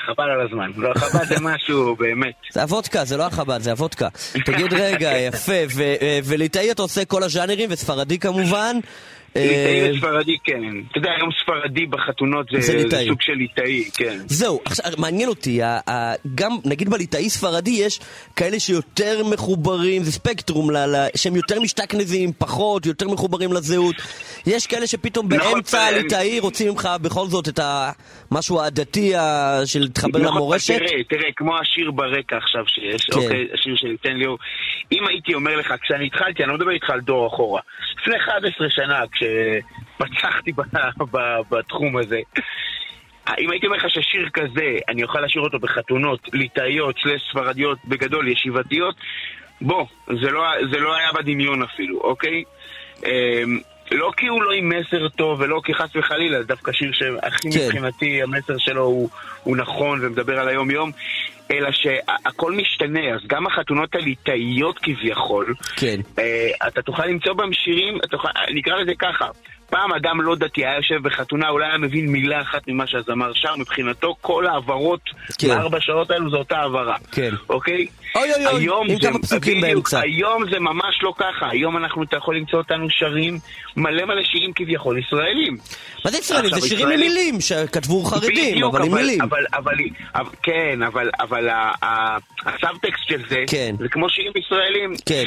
חבל 0.05 0.29
על 0.29 0.41
הזמן. 0.41 0.71
לא, 0.77 0.93
חב"ד 0.95 1.25
זה 1.25 1.35
משהו, 1.41 1.95
באמת. 1.99 2.33
זה 2.51 2.61
הוודקה, 2.61 3.05
זה 3.05 3.17
לא 3.17 3.23
החב"ד, 3.23 3.61
זה 3.61 3.71
הוודקה. 3.71 4.07
תגיד 4.45 4.73
רגע, 4.73 5.11
יפה, 5.27 5.53
וליטאי 6.23 6.71
אתה 6.71 6.81
עושה 6.81 7.05
כל 7.05 7.23
הז'אנרים, 7.23 7.69
וספרדי 7.71 8.19
כמובן. 8.19 8.75
אה, 9.37 9.41
ליטאי 9.41 9.91
וספרדי, 9.97 10.37
כן. 10.43 10.61
אתה 10.91 10.97
יודע, 10.97 11.11
היום 11.17 11.29
ספרדי 11.43 11.85
בחתונות 11.85 12.45
זה 12.51 12.61
זה 12.61 12.83
זה. 12.89 13.03
סוג 13.07 13.21
של 13.21 13.33
ליטאי, 13.33 13.83
כן. 13.93 14.17
זהו, 14.25 14.59
עכשיו 14.65 14.91
מעניין 14.97 15.29
אותי, 15.29 15.59
גם 16.35 16.51
נגיד 16.65 16.89
בליטאי 16.89 17.29
ספרדי 17.29 17.69
יש 17.71 17.99
כאלה 18.35 18.59
שיותר 18.59 19.21
מחוברים, 19.33 20.03
זה 20.03 20.11
ספקטרום, 20.11 20.69
שהם 21.15 21.35
יותר 21.35 21.59
משתכנזים, 21.59 22.31
פחות, 22.37 22.85
יותר 22.85 23.07
מחוברים 23.09 23.53
לזהות. 23.53 23.95
יש 24.47 24.67
כאלה 24.67 24.87
שפתאום 24.87 25.27
נכון, 25.33 25.53
באמצע 25.53 25.87
אבל- 25.89 25.97
הליטאי 25.97 26.39
רוצים 26.39 26.69
ממך 26.69 26.89
בכל 27.01 27.27
זאת 27.27 27.47
את 27.47 27.59
המשהו 28.31 28.61
הדתי 28.61 29.15
ה- 29.15 29.61
של 29.65 29.79
להתחבר 29.79 30.19
נכון, 30.19 30.35
למורשת. 30.35 30.77
תראה, 30.77 31.03
תראה, 31.09 31.29
כמו 31.35 31.57
השיר 31.57 31.91
ברקע 31.91 32.37
עכשיו 32.37 32.63
שיש, 32.67 33.05
כן. 33.05 33.19
אוקיי, 33.19 33.47
השיר 33.53 33.75
של 33.75 33.95
תן 34.01 34.13
ליאור. 34.17 34.37
אם 34.91 35.07
הייתי 35.07 35.33
אומר 35.33 35.57
לך, 35.57 35.73
כשאני 35.81 36.05
התחלתי, 36.05 36.43
אני 36.43 36.49
לא 36.51 36.55
מדבר 36.57 36.71
איתך 36.71 36.89
על 36.89 37.01
דור 37.01 37.27
אחורה, 37.27 37.61
לפני 38.01 38.15
11 38.17 38.67
שנה, 38.69 38.99
כשפצחתי 39.11 39.22
ב- 41.11 41.39
בתחום 41.49 41.97
הזה, 41.97 42.19
אם 43.39 43.51
הייתי 43.51 43.65
אומר 43.65 43.77
לך 43.77 43.89
ששיר 43.89 44.29
כזה, 44.33 44.77
אני 44.89 45.03
אוכל 45.03 45.21
לשיר 45.21 45.41
אותו 45.41 45.59
בחתונות 45.59 46.19
ליטאיות, 46.33 46.95
סלש 47.03 47.21
ספרדיות, 47.29 47.77
בגדול 47.85 48.27
ישיבתיות, 48.27 48.95
בוא, 49.61 49.85
זה 50.07 50.31
לא, 50.31 50.43
זה 50.71 50.79
לא 50.79 50.95
היה 50.95 51.11
בדמיון 51.11 51.63
אפילו, 51.63 51.99
אוקיי? 52.01 52.43
לא 53.93 54.11
כי 54.17 54.27
הוא 54.27 54.43
לא 54.43 54.51
עם 54.51 54.69
מסר 54.69 55.07
טוב 55.09 55.39
ולא 55.41 55.61
כי 55.63 55.73
חס 55.73 55.95
וחלילה, 55.95 56.41
זה 56.41 56.47
דווקא 56.47 56.71
שיר 56.71 56.91
שהכי 56.93 57.51
כן. 57.51 57.65
מבחינתי 57.65 58.23
המסר 58.23 58.57
שלו 58.57 58.83
הוא, 58.83 59.09
הוא 59.43 59.57
נכון 59.57 59.99
ומדבר 60.01 60.39
על 60.39 60.47
היום-יום, 60.47 60.91
אלא 61.51 61.69
שהכל 61.71 62.51
משתנה, 62.51 63.13
אז 63.13 63.19
גם 63.27 63.47
החתונות 63.47 63.95
הליטאיות 63.95 64.79
כביכול, 64.79 65.53
כן. 65.75 65.99
אה, 66.19 66.67
אתה 66.67 66.81
תוכל 66.81 67.05
למצוא 67.05 67.33
בהם 67.33 67.53
שירים, 67.53 67.97
תוכל, 68.11 68.29
נקרא 68.53 68.75
לזה 68.75 68.91
ככה, 68.99 69.27
פעם 69.73 69.93
אדם 69.93 70.21
לא 70.21 70.35
דתי 70.35 70.65
היה 70.65 70.75
יושב 70.75 70.95
בחתונה, 71.01 71.49
אולי 71.49 71.65
היה 71.65 71.77
מבין 71.77 72.07
מילה 72.07 72.41
אחת 72.41 72.61
ממה 72.67 72.87
שהזמר 72.87 73.31
שר, 73.33 73.55
מבחינתו 73.57 74.15
כל 74.21 74.47
העברות 74.47 74.99
כן. 75.39 75.47
בארבע 75.47 75.77
שעות 75.81 76.11
האלו 76.11 76.29
זו 76.29 76.37
אותה 76.37 76.57
העברה. 76.57 76.95
כן. 77.11 77.29
אוקיי? 77.49 77.87
אוי 78.15 78.29
אוי 78.45 78.67
אוי, 78.69 78.91
עם 78.93 79.01
זה- 79.01 79.07
כמה 79.09 79.19
פסוקים 79.19 79.61
באמצע. 79.61 79.99
היום 79.99 80.43
זה 80.51 80.59
ממש 80.59 80.99
לא 81.03 81.13
ככה, 81.17 81.49
היום 81.49 81.77
אנחנו, 81.77 82.03
אתה 82.03 82.17
יכול 82.17 82.37
למצוא 82.37 82.59
אותנו 82.59 82.87
שרים 82.89 83.39
מלא 83.77 84.05
מלא 84.05 84.23
שירים 84.23 84.51
כביכול 84.55 84.97
ישראלים. 84.99 85.57
מה 86.05 86.11
זה 86.11 86.17
ישראלים? 86.17 86.51
זה 86.59 86.67
שירים 86.67 86.87
עם 86.87 86.99
מילים 86.99 87.41
שכתבו 87.41 88.03
חרדים, 88.03 88.51
בדיוק, 88.53 88.75
אבל 88.75 88.85
עם 88.85 88.93
מילים. 88.93 89.21
אבל, 89.21 89.45
אבל, 89.53 89.73
אבל, 90.15 90.29
כן, 90.43 90.79
אבל, 90.87 91.09
אבל 91.19 91.49
הסאבטקסט 92.45 93.03
של 93.07 93.21
זה, 93.29 93.43
כן. 93.47 93.75
זה 93.79 93.89
כמו 93.89 94.09
שירים 94.09 94.31
ישראלים. 94.45 94.93
כן. 95.05 95.23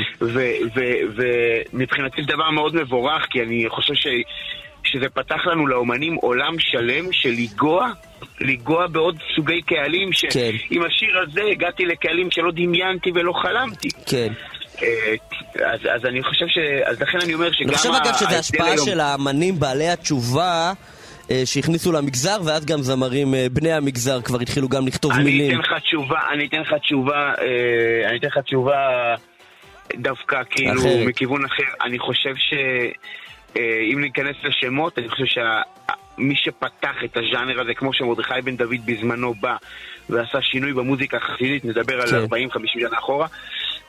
ומבחינתי 1.73 2.23
זה 2.23 2.33
דבר 2.33 2.51
מאוד 2.51 2.77
מבורך, 2.77 3.27
כי 3.31 3.43
אני 3.43 3.65
חושב 3.69 3.95
ש... 3.95 4.07
שזה 4.85 5.09
פתח 5.09 5.47
לנו 5.47 5.67
לאומנים 5.67 6.15
עולם 6.15 6.55
שלם 6.59 7.13
של 7.13 7.29
לנגוע, 7.29 7.91
לנגוע 8.41 8.87
בעוד 8.87 9.19
סוגי 9.37 9.63
קהלים, 9.63 10.11
כן. 10.21 10.31
שעם 10.31 10.83
השיר 10.83 11.19
הזה 11.23 11.43
הגעתי 11.53 11.85
לקהלים 11.85 12.31
שלא 12.31 12.51
דמיינתי 12.51 13.11
ולא 13.15 13.33
חלמתי. 13.33 13.89
כן. 14.07 14.33
אה, 14.83 15.15
אז, 15.73 15.81
אז 15.95 16.05
אני 16.05 16.23
חושב 16.23 16.47
ש... 16.49 16.59
אז 16.85 17.01
לכן 17.01 17.19
אני 17.25 17.35
אומר 17.35 17.53
שגם... 17.53 17.69
אני 17.69 17.77
חושב 17.77 17.91
אגב 17.91 18.15
שזה 18.15 18.39
השפעה 18.39 18.67
היום- 18.67 18.87
של 18.87 19.01
האמנים 19.01 19.61
בעלי 19.61 19.89
התשובה 19.89 20.73
אה, 21.31 21.43
שהכניסו 21.45 21.93
למגזר, 21.93 22.37
ואז 22.45 22.67
גם 22.67 22.83
זמרים 22.83 23.35
אה, 23.35 23.47
בני 23.53 23.73
המגזר 23.73 24.21
כבר 24.23 24.41
התחילו 24.41 24.69
גם 24.69 24.87
לכתוב 24.87 25.13
אני 25.13 25.25
מילים. 25.25 25.51
אתן 25.51 25.59
לך 25.59 25.83
תשובה, 25.83 26.21
אני 26.33 26.47
אתן 26.47 26.61
לך 26.61 26.75
תשובה, 26.83 27.33
אני 28.09 28.19
אתן 28.19 28.27
לך 28.27 28.39
תשובה 28.39 29.15
דווקא 29.95 30.43
כאילו 30.51 30.81
אחרת. 30.81 31.07
מכיוון 31.07 31.45
אחר. 31.45 31.85
אני 31.85 31.99
חושב 31.99 32.35
שאם 33.57 34.01
ניכנס 34.01 34.37
לשמות, 34.43 34.99
אני 34.99 35.09
חושב 35.09 35.25
שמי 35.27 36.37
שפתח 36.37 36.97
את 37.05 37.17
הז'אנר 37.17 37.61
הזה, 37.61 37.75
כמו 37.75 37.93
שמרדכי 37.93 38.41
בן 38.45 38.57
דוד 38.57 38.81
בזמנו 38.87 39.35
בא 39.35 39.57
ועשה 40.11 40.43
שינוי 40.43 40.73
במוזיקה 40.73 41.17
החסידית, 41.17 41.65
נדבר 41.65 42.01
על 42.01 42.09
כן. 42.09 42.35
40-50 42.57 42.67
שנה 42.67 42.99
אחורה, 42.99 43.27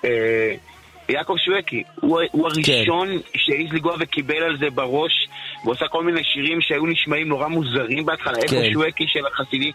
אה, 0.05 0.55
יעקב 1.09 1.35
שווקי, 1.37 1.83
הוא, 1.95 2.21
הוא 2.31 2.47
הראשון 2.47 3.07
כן. 3.07 3.39
שהעז 3.39 3.73
לגוע 3.73 3.95
וקיבל 3.99 4.43
על 4.43 4.57
זה 4.57 4.69
בראש, 4.69 5.27
והוא 5.63 5.73
עשה 5.73 5.87
כל 5.87 6.03
מיני 6.03 6.23
שירים 6.23 6.61
שהיו 6.61 6.85
נשמעים 6.85 7.27
נורא 7.27 7.47
מוזרים 7.47 8.05
בהתחלה, 8.05 8.33
כן. 8.47 8.57
איפה 8.57 8.71
שווקי 8.73 9.07
של 9.07 9.25
החסידי. 9.25 9.71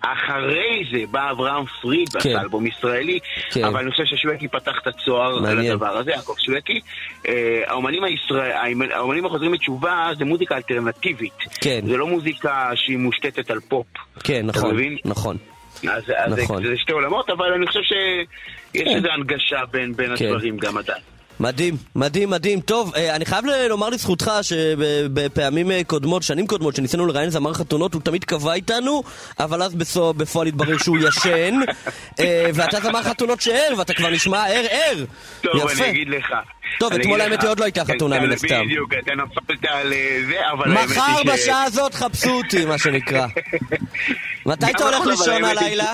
אחרי 0.00 0.84
זה 0.92 0.98
בא 1.10 1.30
אברהם 1.30 1.64
פריד, 1.66 2.08
כן. 2.08 2.16
ועשה 2.28 2.40
אלבום 2.40 2.66
ישראלי, 2.66 3.18
כן. 3.50 3.64
אבל 3.64 3.80
אני 3.80 3.90
חושב 3.90 4.04
ששווקי 4.04 4.48
פתח 4.48 4.72
את 4.82 4.86
הצוהר 4.86 5.46
על 5.46 5.58
הדבר 5.58 5.96
הזה, 5.96 6.10
יעקב 6.10 6.34
שווקי. 6.38 6.80
אה, 7.28 7.62
האומנים, 7.66 8.04
הישראל, 8.04 8.52
האומנים 8.92 9.26
החוזרים 9.26 9.52
בתשובה 9.52 10.10
זה 10.18 10.24
מוזיקה 10.24 10.56
אלטרנטיבית. 10.56 11.38
כן. 11.60 11.80
זה 11.86 11.96
לא 11.96 12.06
מוזיקה 12.06 12.70
שהיא 12.74 12.98
מושתתת 12.98 13.50
על 13.50 13.60
פופ. 13.60 13.86
כן, 14.24 14.46
נכון, 14.46 14.76
נכון. 15.04 15.36
אז, 15.88 16.02
אז 16.16 16.38
נכון. 16.38 16.62
זה, 16.62 16.68
זה 16.68 16.76
שתי 16.76 16.92
עולמות, 16.92 17.30
אבל 17.30 17.52
אני 17.52 17.66
חושב 17.66 17.82
שיש 17.82 18.26
כן. 18.74 18.86
איזו 18.86 19.08
הנגשה 19.08 19.60
בין, 19.70 19.96
בין 19.96 20.16
כן. 20.16 20.24
הדברים 20.24 20.56
גם 20.56 20.78
עדיין. 20.78 21.02
מדהים, 21.40 21.76
מדהים, 21.96 22.30
מדהים. 22.30 22.60
טוב, 22.60 22.94
אה, 22.96 23.16
אני 23.16 23.24
חייב 23.24 23.44
לומר 23.68 23.88
לזכותך 23.88 24.30
שבפעמים 24.42 25.70
אה, 25.70 25.80
קודמות, 25.86 26.22
שנים 26.22 26.46
קודמות, 26.46 26.76
שניסינו 26.76 27.06
לראיין 27.06 27.30
זמר 27.30 27.52
חתונות, 27.52 27.94
הוא 27.94 28.02
תמיד 28.02 28.24
קבע 28.24 28.54
איתנו, 28.54 29.02
אבל 29.40 29.62
אז 29.62 29.74
בפועל 30.16 30.46
התברר 30.46 30.78
שהוא 30.78 30.98
ישן, 30.98 31.54
אה, 32.20 32.50
ואתה 32.54 32.80
זמר 32.80 33.02
חתונות 33.02 33.40
שער, 33.40 33.74
ואתה 33.78 33.94
כבר 33.94 34.10
נשמע 34.10 34.46
ער 34.46 34.64
ער. 34.70 35.04
טוב, 35.42 35.56
יפה. 35.56 35.84
אני 35.84 35.90
אגיד 35.90 36.08
לך. 36.08 36.34
טוב, 36.78 36.92
אתמול 36.92 37.20
האמת 37.20 37.42
היא 37.42 37.50
עוד 37.50 37.60
לא 37.60 37.64
הייתה 37.64 37.84
חתונה 37.84 38.20
מן 38.20 38.32
הסתם. 38.32 38.62
בדיוק, 38.64 38.94
אתה 39.04 39.14
נפלת 39.14 39.64
על 39.68 39.92
זה, 40.28 40.50
אבל... 40.52 40.70
מחר 40.70 41.22
בשעה 41.32 41.62
הזאת 41.62 41.94
חפשו 41.94 42.30
אותי, 42.30 42.64
מה 42.64 42.78
שנקרא. 42.78 43.26
מתי 44.46 44.66
אתה 44.70 44.84
הולך 44.84 45.06
לישון 45.06 45.44
הלילה? 45.44 45.92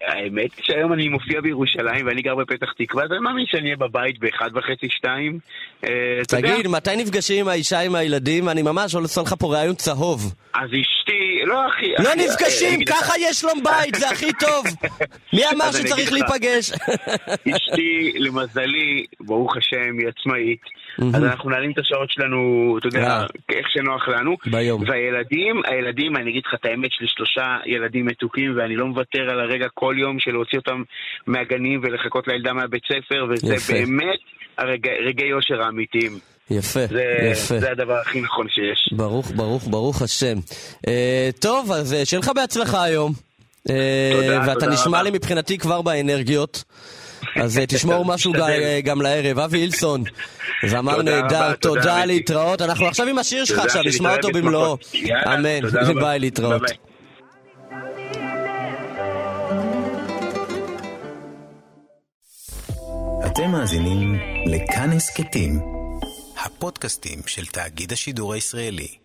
האמת 0.00 0.50
שהיום 0.62 0.92
אני 0.92 1.08
מופיע 1.08 1.40
בירושלים 1.40 2.06
ואני 2.06 2.22
גר 2.22 2.34
בפתח 2.34 2.72
תקווה, 2.78 3.04
אז 3.04 3.12
אני 3.12 3.18
מאמין 3.18 3.46
שאני 3.48 3.64
אהיה 3.64 3.76
בבית 3.76 4.18
באחד 4.18 4.50
וחצי, 4.54 4.88
שתיים. 4.90 5.38
אה, 5.84 6.20
תגיד, 6.28 6.68
מתי 6.68 6.96
נפגשים 6.96 7.40
עם 7.40 7.48
האישה 7.48 7.80
עם 7.80 7.94
הילדים? 7.94 8.48
אני 8.48 8.62
ממש 8.62 8.94
עושה 8.94 9.20
לך 9.22 9.34
פה 9.38 9.46
ראיון 9.46 9.74
צהוב. 9.74 10.34
אז 10.54 10.68
אשתי, 10.68 11.42
לא 11.44 11.66
אחי... 11.68 12.04
לא 12.04 12.14
נפגשים, 12.14 12.84
ככה 12.84 13.12
יש 13.18 13.40
שלום 13.40 13.62
בית, 13.64 13.94
זה 13.94 14.10
הכי 14.10 14.32
טוב. 14.40 14.64
מי 15.34 15.42
אמר 15.54 15.72
שצריך 15.72 16.12
להיפגש? 16.12 16.72
אשתי, 17.56 18.12
למזלי, 18.16 19.04
ברוך 19.20 19.56
השם, 19.56 19.98
היא 19.98 20.08
עצמאית. 20.08 20.60
אז 21.00 21.24
אנחנו 21.24 21.50
מנהלים 21.50 21.70
את 21.72 21.78
השעות 21.78 22.10
שלנו, 22.10 22.38
אתה 22.78 22.86
יודע, 22.86 23.00
אה. 23.00 23.26
איך 23.48 23.66
שנוח 23.70 24.08
לנו. 24.08 24.36
ביום. 24.46 24.82
והילדים, 24.86 25.62
הילדים, 25.64 26.16
אני 26.16 26.30
אגיד 26.30 26.42
לך 26.46 26.54
את 26.60 26.64
האמת, 26.64 26.90
יש 26.90 26.98
לי 27.00 27.06
שלושה 27.08 27.56
ילדים 27.66 28.06
מתוקים, 28.06 28.56
ואני 28.56 28.76
לא 28.76 28.86
מוותר 28.86 29.22
על 29.30 29.40
הרגע 29.40 29.66
כל 29.74 29.94
יום 29.98 30.20
של 30.20 30.30
להוציא 30.30 30.58
אותם 30.58 30.82
מהגנים 31.26 31.80
ולחכות 31.82 32.28
לילדה 32.28 32.52
מהבית 32.52 32.82
ספר, 32.84 33.26
וזה 33.30 33.54
יפה. 33.54 33.72
באמת 33.72 34.18
הרגעי 34.58 35.28
יושר 35.28 35.62
האמיתיים. 35.62 36.12
יפה, 36.50 36.86
זה, 36.86 37.04
יפה. 37.32 37.58
זה 37.60 37.70
הדבר 37.70 37.96
הכי 38.06 38.20
נכון 38.20 38.46
שיש. 38.48 38.92
ברוך, 38.92 39.32
ברוך, 39.36 39.68
ברוך 39.70 40.02
השם. 40.02 40.36
Uh, 40.86 40.90
טוב, 41.40 41.72
אז 41.72 41.92
uh, 41.92 42.08
שיהיה 42.08 42.20
לך 42.20 42.30
בהצלחה 42.34 42.84
היום. 42.84 43.12
Uh, 43.12 43.72
תודה, 44.12 44.40
ואתה 44.40 44.54
תודה 44.54 44.72
נשמע 44.72 44.98
רבה. 44.98 45.02
לי 45.02 45.10
מבחינתי 45.10 45.58
כבר 45.58 45.82
באנרגיות. 45.82 46.64
אז 47.42 47.60
תשמור 47.68 48.04
משהו 48.14 48.32
גם 48.84 49.02
לערב. 49.02 49.38
אבי 49.38 49.58
אילסון, 49.58 50.04
זמר 50.66 51.02
נהדר, 51.02 51.54
תודה 51.54 52.04
להתראות. 52.04 52.62
אנחנו 52.62 52.86
עכשיו 52.86 53.06
עם 53.06 53.18
השיר 53.18 53.44
שלך 53.44 53.58
עכשיו, 53.58 53.82
נשמע 53.82 54.16
אותו 54.16 54.28
במלואו. 54.28 54.78
אמן, 55.26 55.60
ביי 56.00 56.18
להתראות. 56.18 56.62
אתם 63.26 63.50
מאזינים 63.50 64.18
לכאן 64.46 64.92
הסכתים, 64.92 65.60
הפודקאסטים 66.44 67.18
של 67.26 67.46
תאגיד 67.46 67.92
השידור 67.92 68.32
הישראלי. 68.34 69.01